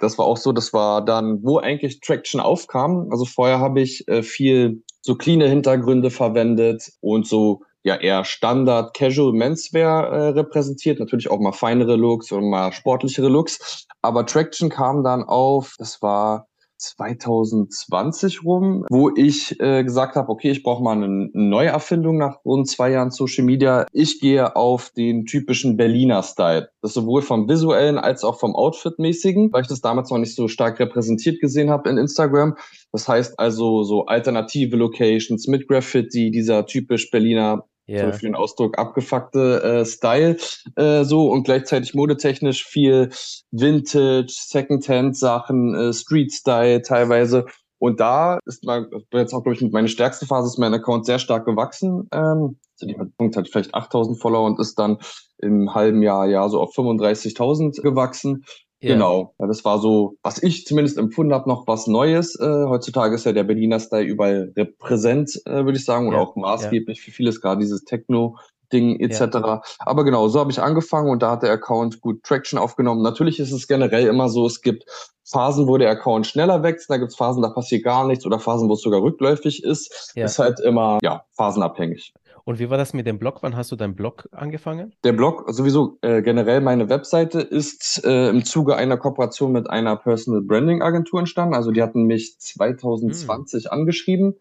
Das 0.00 0.18
war 0.18 0.26
auch 0.26 0.36
so, 0.36 0.50
das 0.50 0.72
war 0.72 1.04
dann, 1.04 1.44
wo 1.44 1.58
eigentlich 1.58 2.00
Traction 2.00 2.40
aufkam. 2.40 3.06
Also 3.12 3.24
vorher 3.24 3.60
habe 3.60 3.80
ich 3.80 4.08
äh, 4.08 4.24
viel 4.24 4.82
so 5.06 5.14
clean 5.14 5.40
Hintergründe 5.40 6.10
verwendet 6.10 6.90
und 7.00 7.26
so 7.26 7.62
ja 7.84 7.94
eher 7.94 8.24
Standard 8.24 8.94
Casual 8.94 9.32
Menswear 9.32 10.10
äh, 10.10 10.28
repräsentiert, 10.30 10.98
natürlich 10.98 11.30
auch 11.30 11.38
mal 11.38 11.52
feinere 11.52 11.94
Looks 11.94 12.32
und 12.32 12.50
mal 12.50 12.72
sportlichere 12.72 13.28
Looks. 13.28 13.86
Aber 14.02 14.26
Traction 14.26 14.68
kam 14.68 15.04
dann 15.04 15.22
auf, 15.22 15.74
das 15.78 16.02
war 16.02 16.48
2020 16.78 18.44
rum, 18.44 18.84
wo 18.90 19.10
ich 19.14 19.58
äh, 19.60 19.84
gesagt 19.84 20.16
habe, 20.16 20.28
okay, 20.28 20.50
ich 20.50 20.62
brauche 20.62 20.82
mal 20.82 20.92
eine, 20.92 21.30
Neuerfindung 21.32 22.18
nach 22.18 22.44
rund 22.44 22.68
zwei 22.68 22.90
Jahren 22.90 23.10
Social 23.10 23.44
Media. 23.44 23.86
Ich 23.92 24.20
gehe 24.20 24.56
auf 24.56 24.90
den 24.90 25.26
typischen 25.26 25.76
Berliner 25.76 26.22
Style. 26.22 26.70
Das 26.82 26.94
sowohl 26.94 27.22
vom 27.22 27.48
visuellen 27.48 27.98
als 27.98 28.24
auch 28.24 28.38
vom 28.38 28.54
Outfit-mäßigen, 28.54 29.52
weil 29.52 29.62
ich 29.62 29.68
das 29.68 29.80
damals 29.80 30.10
noch 30.10 30.18
nicht 30.18 30.34
so 30.34 30.48
stark 30.48 30.78
repräsentiert 30.80 31.40
gesehen 31.40 31.70
habe 31.70 31.88
in 31.88 31.98
Instagram. 31.98 32.56
Das 32.92 33.08
heißt 33.08 33.38
also 33.38 33.84
so 33.84 34.06
alternative 34.06 34.76
Locations 34.76 35.46
mit 35.46 35.68
Graffiti, 35.68 36.30
dieser 36.30 36.66
typisch 36.66 37.10
Berliner 37.10 37.64
yeah. 37.88 38.12
für 38.12 38.26
den 38.26 38.34
Ausdruck 38.34 38.78
abgefuckte 38.78 39.62
äh, 39.62 39.84
Style 39.84 40.36
äh, 40.76 41.04
so 41.04 41.30
und 41.30 41.44
gleichzeitig 41.44 41.94
modetechnisch 41.94 42.64
viel 42.64 43.10
Vintage, 43.50 44.26
Secondhand 44.28 45.16
Sachen, 45.16 45.74
äh, 45.74 45.92
Street 45.92 46.32
Style 46.32 46.82
teilweise. 46.82 47.46
Und 47.78 48.00
da 48.00 48.38
ist 48.46 48.64
mal, 48.64 48.88
jetzt 49.12 49.34
auch, 49.34 49.42
glaube 49.42 49.54
ich, 49.54 49.70
meine 49.70 49.88
stärkste 49.88 50.26
Phase 50.26 50.48
ist 50.48 50.58
mein 50.58 50.72
Account 50.72 51.04
sehr 51.04 51.18
stark 51.18 51.44
gewachsen. 51.44 52.08
Ähm, 52.12 52.58
also 52.80 52.86
die 52.86 52.96
Punkt 53.16 53.36
hat 53.36 53.48
vielleicht 53.48 53.74
8000 53.74 54.20
Follower 54.20 54.46
und 54.46 54.58
ist 54.58 54.78
dann 54.78 54.98
im 55.38 55.74
halben 55.74 56.02
Jahr, 56.02 56.26
ja, 56.26 56.48
so 56.48 56.60
auf 56.60 56.74
35.000 56.74 57.82
gewachsen. 57.82 58.44
Ja. 58.80 58.92
Genau, 58.92 59.34
das 59.38 59.64
war 59.64 59.78
so, 59.78 60.16
was 60.22 60.42
ich 60.42 60.66
zumindest 60.66 60.98
empfunden 60.98 61.32
habe, 61.32 61.48
noch 61.48 61.66
was 61.66 61.86
Neues. 61.86 62.38
Äh, 62.38 62.66
heutzutage 62.66 63.14
ist 63.14 63.24
ja 63.24 63.32
der 63.32 63.44
Berliner 63.44 63.80
Style 63.80 64.04
überall 64.04 64.52
repräsent, 64.54 65.40
äh, 65.46 65.64
würde 65.64 65.78
ich 65.78 65.84
sagen, 65.84 66.08
und 66.08 66.12
ja. 66.12 66.20
auch 66.20 66.36
maßgeblich 66.36 67.00
für 67.00 67.10
vieles, 67.10 67.40
gerade 67.40 67.60
dieses 67.60 67.84
Techno, 67.84 68.36
Ding 68.72 68.98
etc. 69.00 69.62
Aber 69.78 70.04
genau, 70.04 70.28
so 70.28 70.40
habe 70.40 70.50
ich 70.50 70.60
angefangen 70.60 71.08
und 71.08 71.22
da 71.22 71.32
hat 71.32 71.42
der 71.42 71.52
Account 71.52 72.00
gut 72.00 72.22
Traction 72.22 72.58
aufgenommen. 72.58 73.02
Natürlich 73.02 73.38
ist 73.38 73.52
es 73.52 73.68
generell 73.68 74.06
immer 74.06 74.28
so, 74.28 74.46
es 74.46 74.60
gibt 74.60 74.84
Phasen, 75.24 75.66
wo 75.68 75.76
der 75.76 75.90
Account 75.90 76.26
schneller 76.26 76.62
wächst, 76.62 76.90
da 76.90 76.98
gibt 76.98 77.10
es 77.10 77.16
Phasen, 77.16 77.42
da 77.42 77.48
passiert 77.50 77.84
gar 77.84 78.06
nichts 78.06 78.26
oder 78.26 78.38
Phasen, 78.38 78.68
wo 78.68 78.74
es 78.74 78.82
sogar 78.82 79.02
rückläufig 79.02 79.62
ist. 79.62 80.12
Ist 80.24 80.38
halt 80.38 80.60
immer 80.60 80.98
ja, 81.02 81.24
phasenabhängig. 81.32 82.12
Und 82.46 82.60
wie 82.60 82.70
war 82.70 82.78
das 82.78 82.94
mit 82.94 83.08
dem 83.08 83.18
Blog? 83.18 83.42
Wann 83.42 83.56
hast 83.56 83.72
du 83.72 83.76
deinen 83.76 83.96
Blog 83.96 84.28
angefangen? 84.30 84.94
Der 85.02 85.12
Blog, 85.12 85.46
sowieso 85.48 85.98
äh, 86.02 86.22
generell 86.22 86.60
meine 86.60 86.88
Webseite, 86.88 87.40
ist 87.40 88.04
äh, 88.04 88.28
im 88.28 88.44
Zuge 88.44 88.76
einer 88.76 88.96
Kooperation 88.96 89.50
mit 89.50 89.68
einer 89.68 89.96
Personal 89.96 90.42
Branding 90.42 90.80
Agentur 90.80 91.18
entstanden. 91.18 91.56
Also 91.56 91.72
die 91.72 91.82
hatten 91.82 92.04
mich 92.04 92.38
2020 92.38 93.64
hm. 93.64 93.70
angeschrieben 93.72 94.38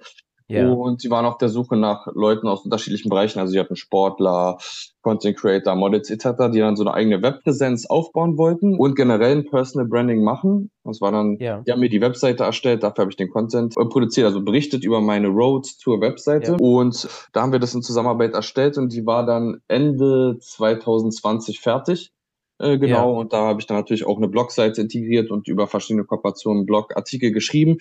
ja. 0.48 0.70
Und 0.70 1.02
sie 1.02 1.10
waren 1.10 1.26
auf 1.26 1.38
der 1.38 1.50
Suche 1.50 1.76
nach 1.76 2.08
Leuten 2.14 2.48
aus 2.48 2.64
unterschiedlichen 2.64 3.10
Bereichen. 3.10 3.40
Also 3.40 3.52
sie 3.52 3.60
hatten 3.60 3.76
Sportler, 3.76 4.58
Content 5.02 5.38
Creator, 5.38 5.76
Models 5.76 6.10
etc., 6.10 6.52
die 6.54 6.60
dann 6.60 6.76
so 6.76 6.84
eine 6.84 6.94
eigene 6.94 7.22
Webpräsenz 7.22 7.88
aufbauen 7.88 8.38
wollten 8.38 8.78
und 8.78 8.96
generell 8.96 9.38
ein 9.38 9.50
Personal 9.50 9.88
Branding 9.88 10.24
machen. 10.24 10.70
Das 10.84 11.02
war 11.02 11.12
dann, 11.12 11.38
ja. 11.40 11.62
die 11.66 11.72
haben 11.72 11.80
mir 11.80 11.90
die 11.90 12.02
Webseite 12.02 12.44
erstellt, 12.44 12.84
dafür 12.84 13.04
habe 13.04 13.12
ich 13.12 13.18
den 13.18 13.30
Content 13.30 13.74
produziert, 13.74 14.28
also 14.28 14.44
berichtet 14.44 14.84
über 14.84 15.02
meine 15.02 15.30
Road 15.30 15.66
zur 15.66 16.00
Webseite. 16.00 16.52
Ja. 16.52 16.58
Und 16.60 17.08
da 17.34 17.42
haben 17.42 17.52
wir 17.52 17.60
das 17.60 17.74
in 17.74 17.82
Zusammenarbeit 17.82 18.34
erstellt 18.34 18.78
und 18.78 18.94
die 18.94 19.06
war 19.06 19.26
dann 19.26 19.62
Ende 19.68 20.38
2020 20.40 21.60
fertig. 21.60 22.12
Äh, 22.58 22.78
genau, 22.78 23.14
ja. 23.14 23.20
und 23.20 23.34
da 23.34 23.48
habe 23.48 23.60
ich 23.60 23.68
dann 23.68 23.76
natürlich 23.78 24.06
auch 24.06 24.16
eine 24.16 24.30
Blogseite 24.30 24.82
integriert 24.82 25.30
und 25.30 25.48
über 25.50 25.68
verschiedene 25.68 26.06
Kooperationen 26.06 26.66
Blogartikel 26.66 27.32
geschrieben. 27.32 27.78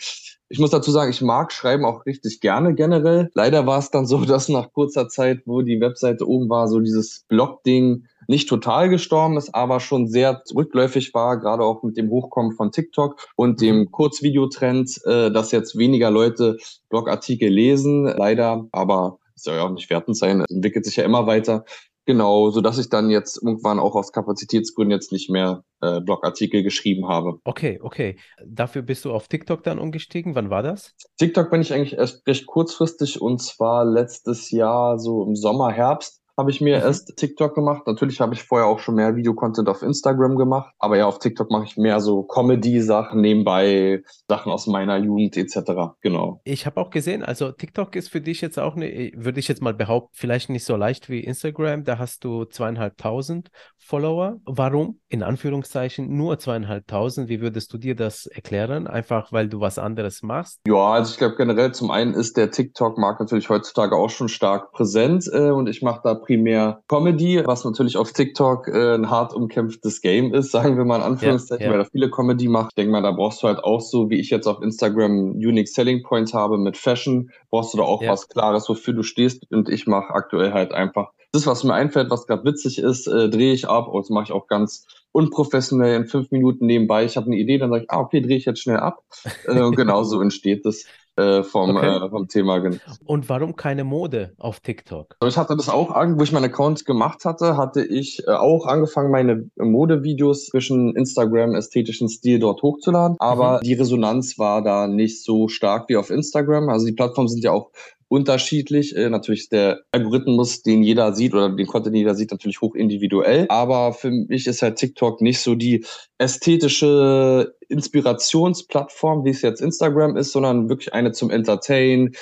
Ich 0.49 0.59
muss 0.59 0.71
dazu 0.71 0.91
sagen, 0.91 1.11
ich 1.11 1.23
mag 1.23 1.53
Schreiben 1.53 1.85
auch 1.85 2.07
richtig 2.07 2.41
gerne 2.41 2.75
generell. 2.75 3.31
Leider 3.35 3.67
war 3.67 3.79
es 3.79 3.91
dann 3.91 4.07
so, 4.07 4.25
dass 4.25 4.49
nach 4.49 4.73
kurzer 4.73 5.09
Zeit, 5.09 5.43
wo 5.47 5.63
die 5.63 5.81
Webseite 5.81 6.29
oben 6.29 6.49
war, 6.49 6.67
so 6.67 6.81
dieses 6.81 7.25
Blog-Ding 7.29 8.07
nicht 8.27 8.49
total 8.49 8.89
gestorben 8.89 9.37
ist, 9.37 9.55
aber 9.55 9.79
schon 9.81 10.09
sehr 10.09 10.43
rückläufig 10.55 11.15
war, 11.15 11.39
gerade 11.39 11.63
auch 11.63 11.83
mit 11.83 11.97
dem 11.97 12.11
Hochkommen 12.11 12.53
von 12.53 12.73
TikTok 12.73 13.29
und 13.37 13.61
dem 13.61 13.81
mhm. 13.81 13.91
Kurzvideotrend, 13.93 15.01
äh, 15.05 15.31
dass 15.31 15.53
jetzt 15.53 15.79
weniger 15.79 16.11
Leute 16.11 16.57
Blogartikel 16.89 17.49
lesen. 17.49 18.05
Leider, 18.05 18.67
aber 18.73 19.19
soll 19.37 19.57
ja 19.57 19.63
auch 19.63 19.71
nicht 19.71 19.91
wertend 19.91 20.17
sein, 20.17 20.41
entwickelt 20.49 20.85
sich 20.85 20.97
ja 20.97 21.05
immer 21.05 21.27
weiter. 21.27 21.65
Genau, 22.07 22.51
so 22.51 22.61
dass 22.61 22.79
ich 22.79 22.91
dann 22.91 23.09
jetzt 23.09 23.43
irgendwann 23.43 23.79
auch 23.79 23.95
aus 23.95 24.13
Kapazitätsgründen 24.13 24.93
jetzt 24.93 25.13
nicht 25.13 25.31
mehr 25.31 25.65
äh, 25.81 26.01
Blogartikel 26.01 26.63
geschrieben 26.63 27.09
habe. 27.09 27.39
Okay, 27.45 27.79
okay. 27.83 28.17
Dafür 28.45 28.83
bist 28.83 29.05
du 29.05 29.13
auf 29.13 29.29
TikTok 29.29 29.63
dann 29.63 29.79
umgestiegen. 29.79 30.35
Wann 30.35 30.51
war 30.51 30.63
das? 30.63 30.95
TikTok 31.19 31.51
bin 31.51 31.63
ich 31.63 31.73
eigentlich 31.73 31.95
erst 31.95 32.27
recht 32.27 32.47
kurzfristig 32.47 33.23
und 33.23 33.41
zwar 33.41 33.85
letztes 33.85 34.51
Jahr 34.51 34.99
so 34.99 35.25
im 35.25 35.35
Sommer, 35.35 35.71
Herbst 35.71 36.24
habe 36.37 36.51
ich 36.51 36.61
mir 36.61 36.79
mhm. 36.79 36.83
erst 36.85 37.17
TikTok 37.17 37.55
gemacht. 37.55 37.83
Natürlich 37.87 38.21
habe 38.21 38.35
ich 38.35 38.43
vorher 38.43 38.67
auch 38.67 38.79
schon 38.79 38.97
mehr 38.97 39.17
Videocontent 39.17 39.69
auf 39.69 39.83
Instagram 39.83 40.37
gemacht, 40.37 40.75
aber 40.79 40.97
ja, 40.97 41.07
auf 41.07 41.19
TikTok 41.19 41.51
mache 41.51 41.65
ich 41.65 41.77
mehr 41.77 42.01
so 42.01 42.23
Comedy-Sachen 42.23 43.21
nebenbei, 43.21 44.03
Sachen 44.29 44.51
aus 44.53 44.67
meiner 44.67 44.97
Jugend 44.99 45.37
etc. 45.37 45.95
Genau. 46.01 46.41
Ich 46.45 46.67
habe 46.67 46.81
auch 46.81 46.91
gesehen, 46.91 47.23
also 47.23 47.53
TikTok 47.53 47.95
ist 47.97 48.09
für 48.09 48.21
dich 48.21 48.41
jetzt 48.41 48.59
auch 48.59 48.77
eine, 48.77 49.13
würde 49.15 49.41
ich 49.41 49.49
jetzt 49.49 49.63
mal 49.63 49.75
behaupten, 49.75 50.11
vielleicht 50.13 50.51
nicht 50.51 50.65
so 50.65 50.77
leicht 50.77 51.09
wie 51.09 51.21
Instagram. 51.21 51.85
Da 51.85 51.99
hast 51.99 52.25
du 52.25 52.45
zweieinhalbtausend 52.45 53.51
Follower. 53.79 54.37
Warum? 54.45 55.01
In 55.09 55.23
Anführungszeichen 55.23 56.17
nur 56.17 56.39
zweieinhalbtausend. 56.39 57.29
Wie 57.29 57.41
würdest 57.41 57.73
du 57.73 57.79
dir 57.79 57.95
das 57.95 58.27
erklären? 58.27 58.87
Einfach, 58.87 59.33
weil 59.33 59.49
du 59.49 59.61
was 59.61 59.79
anderes 59.79 60.23
machst? 60.23 60.61
Ja, 60.67 60.93
also 60.93 61.13
ich 61.13 61.19
glaube 61.19 61.37
generell 61.37 61.73
zum 61.73 61.91
einen 61.91 62.15
ist 62.15 62.37
der 62.37 62.51
TikTok-Markt 62.51 63.21
natürlich 63.21 63.49
heutzutage 63.49 63.97
auch 63.97 64.11
schon 64.11 64.29
stark 64.29 64.73
präsent 64.73 65.29
äh, 65.33 65.51
und 65.51 65.69
ich 65.69 65.83
mache 65.83 66.01
da 66.03 66.15
primär 66.25 66.83
Comedy, 66.89 67.43
was 67.45 67.65
natürlich 67.65 67.97
auf 67.97 68.13
TikTok 68.13 68.69
äh, 68.69 68.95
ein 68.95 69.11
hart 69.11 69.35
umkämpftes 69.35 70.01
Game 70.01 70.33
ist, 70.35 70.51
sagen 70.53 70.77
wir 70.77 70.85
mal 70.85 70.97
in 70.97 71.03
Anführungszeichen, 71.03 71.63
ja, 71.63 71.73
ja. 71.73 71.73
weil 71.73 71.85
da 71.85 71.91
viele 71.91 72.11
Comedy 72.11 72.49
macht. 72.49 72.73
Ich 72.73 72.75
denke 72.77 72.93
mal, 72.93 73.03
da 73.03 73.13
brauchst 73.13 73.43
du 73.43 73.47
halt 73.47 73.63
auch 73.63 73.81
so, 73.81 74.11
wie 74.11 74.19
ich 74.19 74.31
jetzt 74.31 74.47
auf 74.47 74.63
Instagram 74.63 75.33
Unique 75.33 75.69
Selling 75.69 76.03
Points 76.03 76.35
habe 76.35 76.59
mit 76.59 76.77
Fashion, 76.77 77.31
brauchst 77.51 77.75
du 77.75 77.79
da 77.79 77.85
auch 77.85 78.03
ja. 78.03 78.11
was 78.11 78.29
Klares, 78.29 78.69
wofür 78.69 78.95
du 78.95 79.03
stehst. 79.03 79.51
Und 79.51 79.69
ich 79.69 79.87
mache 79.87 80.15
aktuell 80.15 80.53
halt 80.53 80.73
einfach 80.73 81.11
das, 81.33 81.47
was 81.47 81.65
mir 81.65 81.75
einfällt, 81.75 82.11
was 82.11 82.27
gerade 82.27 82.45
witzig 82.45 82.79
ist, 82.79 83.09
äh, 83.09 83.29
drehe 83.29 83.53
ich 83.53 83.69
ab. 83.69 83.89
Und 83.89 84.03
das 84.03 84.11
mache 84.11 84.25
ich 84.25 84.33
auch 84.33 84.47
ganz 84.47 84.87
unprofessionell 85.11 85.97
in 85.97 86.07
fünf 86.07 86.31
Minuten 86.31 86.67
nebenbei. 86.67 87.05
Ich 87.05 87.17
habe 87.17 87.27
eine 87.27 87.37
Idee, 87.37 87.59
dann 87.59 87.71
sage 87.71 87.85
ich, 87.85 87.91
ah, 87.91 88.01
okay, 88.01 88.21
drehe 88.21 88.37
ich 88.37 88.45
jetzt 88.45 88.61
schnell 88.61 88.79
ab. 88.79 89.03
Äh, 89.47 89.61
und 89.61 89.77
genauso 89.77 90.21
entsteht 90.21 90.65
das 90.65 90.85
äh, 91.17 91.43
vom, 91.43 91.77
okay. 91.77 92.05
äh, 92.05 92.11
vom 92.11 92.29
Thema. 92.29 92.63
Und 93.05 93.29
warum 93.29 93.57
keine 93.57 93.85
Mode 93.85 94.33
auf 94.39 94.61
TikTok? 94.61 95.17
Ich 95.25 95.37
hatte 95.37 95.57
das 95.57 95.69
auch, 95.69 95.95
wo 95.95 96.23
ich 96.23 96.33
meinen 96.33 96.45
Account 96.45 96.85
gemacht 96.85 97.25
hatte, 97.25 97.57
hatte 97.57 97.85
ich 97.85 98.27
äh, 98.27 98.33
auch 98.33 98.67
angefangen, 98.67 99.11
meine 99.11 99.49
Modevideos 99.57 100.47
zwischen 100.47 100.97
Instagram 100.97 101.55
ästhetischen 101.55 102.09
Stil 102.09 102.39
dort 102.39 102.63
hochzuladen. 102.63 103.17
Aber 103.21 103.59
mhm. 103.59 103.65
die 103.65 103.75
Resonanz 103.75 104.39
war 104.39 104.63
da 104.63 104.87
nicht 104.87 105.23
so 105.23 105.49
stark 105.49 105.89
wie 105.89 105.97
auf 105.97 106.11
Instagram. 106.11 106.69
Also 106.69 106.87
die 106.87 106.93
Plattformen 106.93 107.29
sind 107.29 107.45
ja 107.45 107.53
auch 107.53 107.71
unterschiedlich. 108.15 108.95
Äh, 108.97 109.11
natürlich 109.11 109.43
ist 109.43 109.53
der 109.53 109.81
Algorithmus, 109.91 110.63
den 110.63 110.83
jeder 110.83 111.13
sieht 111.15 111.35
oder 111.35 111.51
den 111.51 111.67
Content, 111.67 111.95
den 111.95 112.01
jeder 112.01 112.15
sieht, 112.15 112.31
natürlich 112.31 112.61
hoch 112.61 112.75
individuell. 112.75 113.47
Aber 113.49 113.93
für 113.93 114.11
mich 114.11 114.47
ist 114.47 114.63
halt 114.63 114.77
TikTok 114.77 115.21
nicht 115.21 115.41
so 115.41 115.55
die 115.57 115.85
ästhetische 116.19 117.55
Inspirationsplattform, 117.69 119.25
wie 119.25 119.31
es 119.31 119.43
jetzt 119.43 119.61
Instagram 119.61 120.17
ist, 120.17 120.33
sondern 120.33 120.69
wirklich 120.69 120.95
eine 120.95 121.13
zum 121.13 121.31
Entertain, 121.31 122.15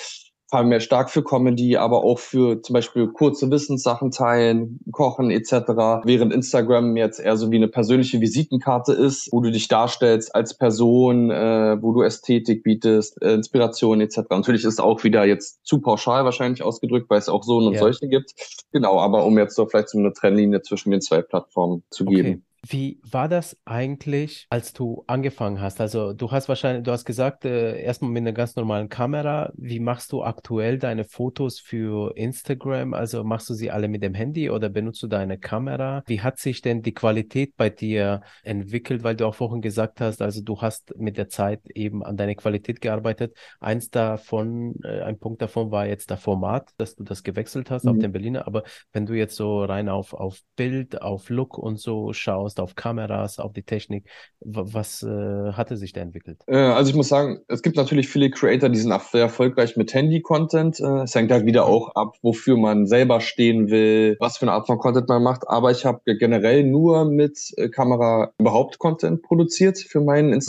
vor 0.52 0.58
allem 0.58 0.68
mehr 0.68 0.80
stark 0.80 1.08
für 1.08 1.24
Comedy, 1.24 1.78
aber 1.78 2.04
auch 2.04 2.18
für 2.18 2.60
zum 2.60 2.74
Beispiel 2.74 3.08
kurze 3.08 3.50
Wissenssachen 3.50 4.10
teilen, 4.10 4.80
kochen 4.92 5.30
etc. 5.30 6.04
Während 6.04 6.30
Instagram 6.30 6.94
jetzt 6.98 7.20
eher 7.20 7.38
so 7.38 7.50
wie 7.50 7.56
eine 7.56 7.68
persönliche 7.68 8.20
Visitenkarte 8.20 8.92
ist, 8.92 9.30
wo 9.32 9.40
du 9.40 9.50
dich 9.50 9.68
darstellst 9.68 10.34
als 10.34 10.52
Person, 10.52 11.30
äh, 11.30 11.78
wo 11.80 11.92
du 11.92 12.02
Ästhetik 12.02 12.64
bietest, 12.64 13.22
äh, 13.22 13.32
Inspiration 13.32 14.02
etc. 14.02 14.18
Natürlich 14.28 14.64
ist 14.64 14.78
auch 14.78 15.02
wieder 15.04 15.24
jetzt 15.24 15.64
zu 15.64 15.80
pauschal 15.80 16.26
wahrscheinlich 16.26 16.62
ausgedrückt, 16.62 17.08
weil 17.08 17.18
es 17.18 17.30
auch 17.30 17.44
so 17.44 17.56
und 17.56 17.72
ja. 17.72 17.78
solche 17.78 18.06
gibt. 18.06 18.34
Genau, 18.72 19.00
aber 19.00 19.24
um 19.24 19.38
jetzt 19.38 19.56
so 19.56 19.64
vielleicht 19.64 19.88
so 19.88 19.98
eine 19.98 20.12
Trennlinie 20.12 20.60
zwischen 20.60 20.90
den 20.90 21.00
zwei 21.00 21.22
Plattformen 21.22 21.82
zu 21.88 22.04
okay. 22.04 22.14
geben. 22.14 22.44
Wie 22.64 23.00
war 23.02 23.28
das 23.28 23.56
eigentlich, 23.64 24.46
als 24.48 24.72
du 24.72 25.02
angefangen 25.08 25.60
hast? 25.60 25.80
Also 25.80 26.12
du 26.12 26.30
hast 26.30 26.48
wahrscheinlich, 26.48 26.84
du 26.84 26.92
hast 26.92 27.04
gesagt, 27.04 27.44
äh, 27.44 27.82
erstmal 27.82 28.12
mit 28.12 28.20
einer 28.20 28.32
ganz 28.32 28.54
normalen 28.54 28.88
Kamera. 28.88 29.50
Wie 29.56 29.80
machst 29.80 30.12
du 30.12 30.22
aktuell 30.22 30.78
deine 30.78 31.02
Fotos 31.02 31.58
für 31.58 32.16
Instagram? 32.16 32.94
Also 32.94 33.24
machst 33.24 33.50
du 33.50 33.54
sie 33.54 33.72
alle 33.72 33.88
mit 33.88 34.04
dem 34.04 34.14
Handy 34.14 34.48
oder 34.48 34.68
benutzt 34.68 35.02
du 35.02 35.08
deine 35.08 35.38
Kamera? 35.38 36.04
Wie 36.06 36.20
hat 36.20 36.38
sich 36.38 36.62
denn 36.62 36.82
die 36.82 36.94
Qualität 36.94 37.56
bei 37.56 37.68
dir 37.68 38.22
entwickelt? 38.44 39.02
Weil 39.02 39.16
du 39.16 39.26
auch 39.26 39.34
vorhin 39.34 39.60
gesagt 39.60 40.00
hast, 40.00 40.22
also 40.22 40.40
du 40.40 40.60
hast 40.60 40.94
mit 40.96 41.16
der 41.16 41.28
Zeit 41.28 41.68
eben 41.74 42.04
an 42.04 42.16
deine 42.16 42.36
Qualität 42.36 42.80
gearbeitet. 42.80 43.36
Eins 43.58 43.90
davon, 43.90 44.76
äh, 44.84 45.00
ein 45.00 45.18
Punkt 45.18 45.42
davon 45.42 45.72
war 45.72 45.86
jetzt 45.86 46.10
der 46.10 46.16
Format, 46.16 46.70
dass 46.76 46.94
du 46.94 47.02
das 47.02 47.24
gewechselt 47.24 47.72
hast 47.72 47.86
mhm. 47.86 47.90
auf 47.90 47.98
den 47.98 48.12
Berliner. 48.12 48.46
Aber 48.46 48.62
wenn 48.92 49.04
du 49.04 49.14
jetzt 49.14 49.34
so 49.34 49.64
rein 49.64 49.88
auf, 49.88 50.14
auf 50.14 50.38
Bild, 50.54 51.02
auf 51.02 51.28
Look 51.28 51.58
und 51.58 51.80
so 51.80 52.12
schaust, 52.12 52.51
schaust, 52.52 52.60
auf 52.60 52.74
Kameras, 52.74 53.38
auf 53.38 53.52
die 53.52 53.62
Technik. 53.62 54.06
Was 54.40 55.02
äh, 55.02 55.52
hatte 55.52 55.76
sich 55.76 55.92
da 55.92 56.00
entwickelt? 56.00 56.42
Äh, 56.46 56.56
also 56.56 56.90
ich 56.90 56.96
muss 56.96 57.08
sagen, 57.08 57.40
es 57.48 57.62
gibt 57.62 57.76
natürlich 57.76 58.08
viele 58.08 58.30
Creator, 58.30 58.68
die 58.68 58.78
sind 58.78 58.92
sehr 59.10 59.22
erfolgreich 59.22 59.76
mit 59.76 59.92
Handy-Content. 59.94 60.80
Äh, 60.80 61.02
es 61.02 61.14
hängt 61.14 61.30
halt 61.30 61.46
wieder 61.46 61.66
mhm. 61.66 61.72
auch 61.72 61.94
ab, 61.94 62.16
wofür 62.22 62.56
man 62.56 62.86
selber 62.86 63.20
stehen 63.20 63.70
will, 63.70 64.16
was 64.20 64.38
für 64.38 64.46
eine 64.46 64.52
Art 64.52 64.66
von 64.66 64.78
Content 64.78 65.08
man 65.08 65.22
macht. 65.22 65.48
Aber 65.48 65.70
ich 65.70 65.84
habe 65.84 66.00
generell 66.16 66.64
nur 66.64 67.04
mit 67.04 67.38
äh, 67.56 67.68
Kamera 67.68 68.32
überhaupt 68.38 68.78
Content 68.78 69.22
produziert 69.22 69.78
für 69.78 70.00
meinen 70.00 70.28
mhm. 70.28 70.40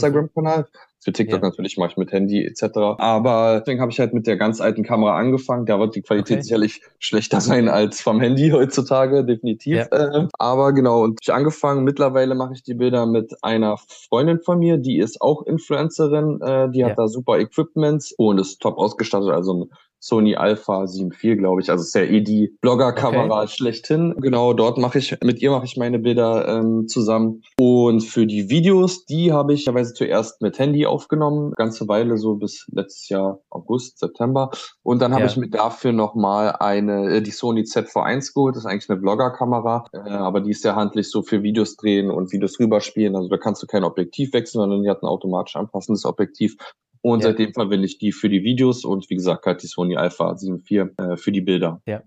Für 1.03 1.11
TikTok 1.11 1.41
ja. 1.41 1.49
natürlich 1.49 1.77
mache 1.77 1.91
ich 1.91 1.97
mit 1.97 2.11
Handy 2.11 2.45
etc. 2.45 2.63
Aber 2.97 3.59
deswegen 3.59 3.81
habe 3.81 3.91
ich 3.91 3.99
halt 3.99 4.13
mit 4.13 4.25
der 4.25 4.37
ganz 4.37 4.61
alten 4.61 4.83
Kamera 4.83 5.17
angefangen. 5.17 5.65
Da 5.65 5.79
wird 5.79 5.95
die 5.95 6.01
Qualität 6.01 6.37
okay. 6.37 6.43
sicherlich 6.43 6.81
schlechter 6.99 7.41
sein 7.41 7.67
als 7.67 8.01
vom 8.01 8.19
Handy 8.19 8.49
heutzutage, 8.51 9.25
definitiv. 9.25 9.75
Ja. 9.75 9.85
Äh, 9.85 10.27
aber 10.39 10.73
genau, 10.73 11.03
und 11.03 11.19
ich 11.21 11.33
angefangen. 11.33 11.83
Mittlerweile 11.83 12.35
mache 12.35 12.53
ich 12.53 12.63
die 12.63 12.73
Bilder 12.73 13.05
mit 13.05 13.33
einer 13.41 13.77
Freundin 14.09 14.39
von 14.39 14.59
mir, 14.59 14.77
die 14.77 14.97
ist 14.97 15.21
auch 15.21 15.45
Influencerin. 15.45 16.39
Äh, 16.41 16.69
die 16.71 16.83
hat 16.83 16.91
ja. 16.91 16.95
da 16.95 17.07
super 17.07 17.39
Equipment 17.39 18.13
und 18.17 18.39
ist 18.39 18.61
top 18.61 18.77
ausgestattet. 18.77 19.29
Also 19.29 19.69
Sony 20.03 20.35
Alpha 20.35 20.85
7 20.85 21.11
glaube 21.37 21.61
ich. 21.61 21.69
Also 21.69 21.83
ist 21.83 21.95
ja 21.95 22.01
eh 22.01 22.19
die 22.19 22.53
Blogger-Kamera 22.59 23.43
okay. 23.43 23.47
schlechthin. 23.47 24.13
Genau, 24.17 24.51
dort 24.51 24.77
mache 24.77 24.99
ich, 24.99 25.17
mit 25.23 25.41
ihr 25.41 25.49
mache 25.49 25.63
ich 25.63 25.77
meine 25.77 25.97
Bilder 25.97 26.45
ähm, 26.45 26.89
zusammen. 26.89 27.41
Und 27.57 28.01
für 28.01 28.27
die 28.27 28.49
Videos, 28.49 29.05
die 29.05 29.31
habe 29.31 29.53
ich 29.53 29.63
teilweise 29.63 29.93
zuerst 29.93 30.41
mit 30.41 30.59
Handy 30.59 30.85
aufgenommen, 30.85 31.53
ganze 31.55 31.87
Weile 31.87 32.17
so 32.17 32.35
bis 32.35 32.67
letztes 32.73 33.07
Jahr 33.07 33.39
August, 33.49 33.99
September. 33.99 34.51
Und 34.81 35.01
dann 35.01 35.13
habe 35.13 35.23
ja. 35.23 35.29
ich 35.29 35.37
mir 35.37 35.49
dafür 35.49 35.93
nochmal 35.93 36.57
eine, 36.59 37.15
äh, 37.15 37.21
die 37.21 37.31
Sony 37.31 37.61
ZV1 37.61 38.33
geholt. 38.33 38.57
Das 38.57 38.65
ist 38.65 38.69
eigentlich 38.69 38.89
eine 38.89 38.99
Vlogger-Kamera, 38.99 39.85
äh, 39.93 40.09
aber 40.09 40.41
die 40.41 40.51
ist 40.51 40.65
ja 40.65 40.75
handlich 40.75 41.09
so 41.09 41.21
für 41.23 41.43
Videos 41.43 41.77
drehen 41.77 42.11
und 42.11 42.33
Videos 42.33 42.59
rüberspielen. 42.59 43.15
Also 43.15 43.29
da 43.29 43.37
kannst 43.37 43.63
du 43.63 43.67
kein 43.67 43.85
Objektiv 43.85 44.33
wechseln, 44.33 44.59
sondern 44.59 44.83
die 44.83 44.89
hat 44.89 45.01
ein 45.01 45.07
automatisch 45.07 45.55
anpassendes 45.55 46.03
Objektiv. 46.03 46.57
Und 47.03 47.19
ja. 47.19 47.29
seitdem 47.29 47.53
verwende 47.53 47.85
ich 47.85 47.97
die 47.97 48.13
für 48.13 48.29
die 48.29 48.43
Videos 48.43 48.85
und 48.85 49.09
wie 49.09 49.15
gesagt 49.15 49.45
halt 49.45 49.61
die 49.61 49.67
Sony 49.67 49.97
Alpha 49.97 50.31
7.4 50.31 51.13
äh, 51.13 51.17
für 51.17 51.33
die 51.33 51.41
Bilder. 51.41 51.81
Ja. 51.85 52.01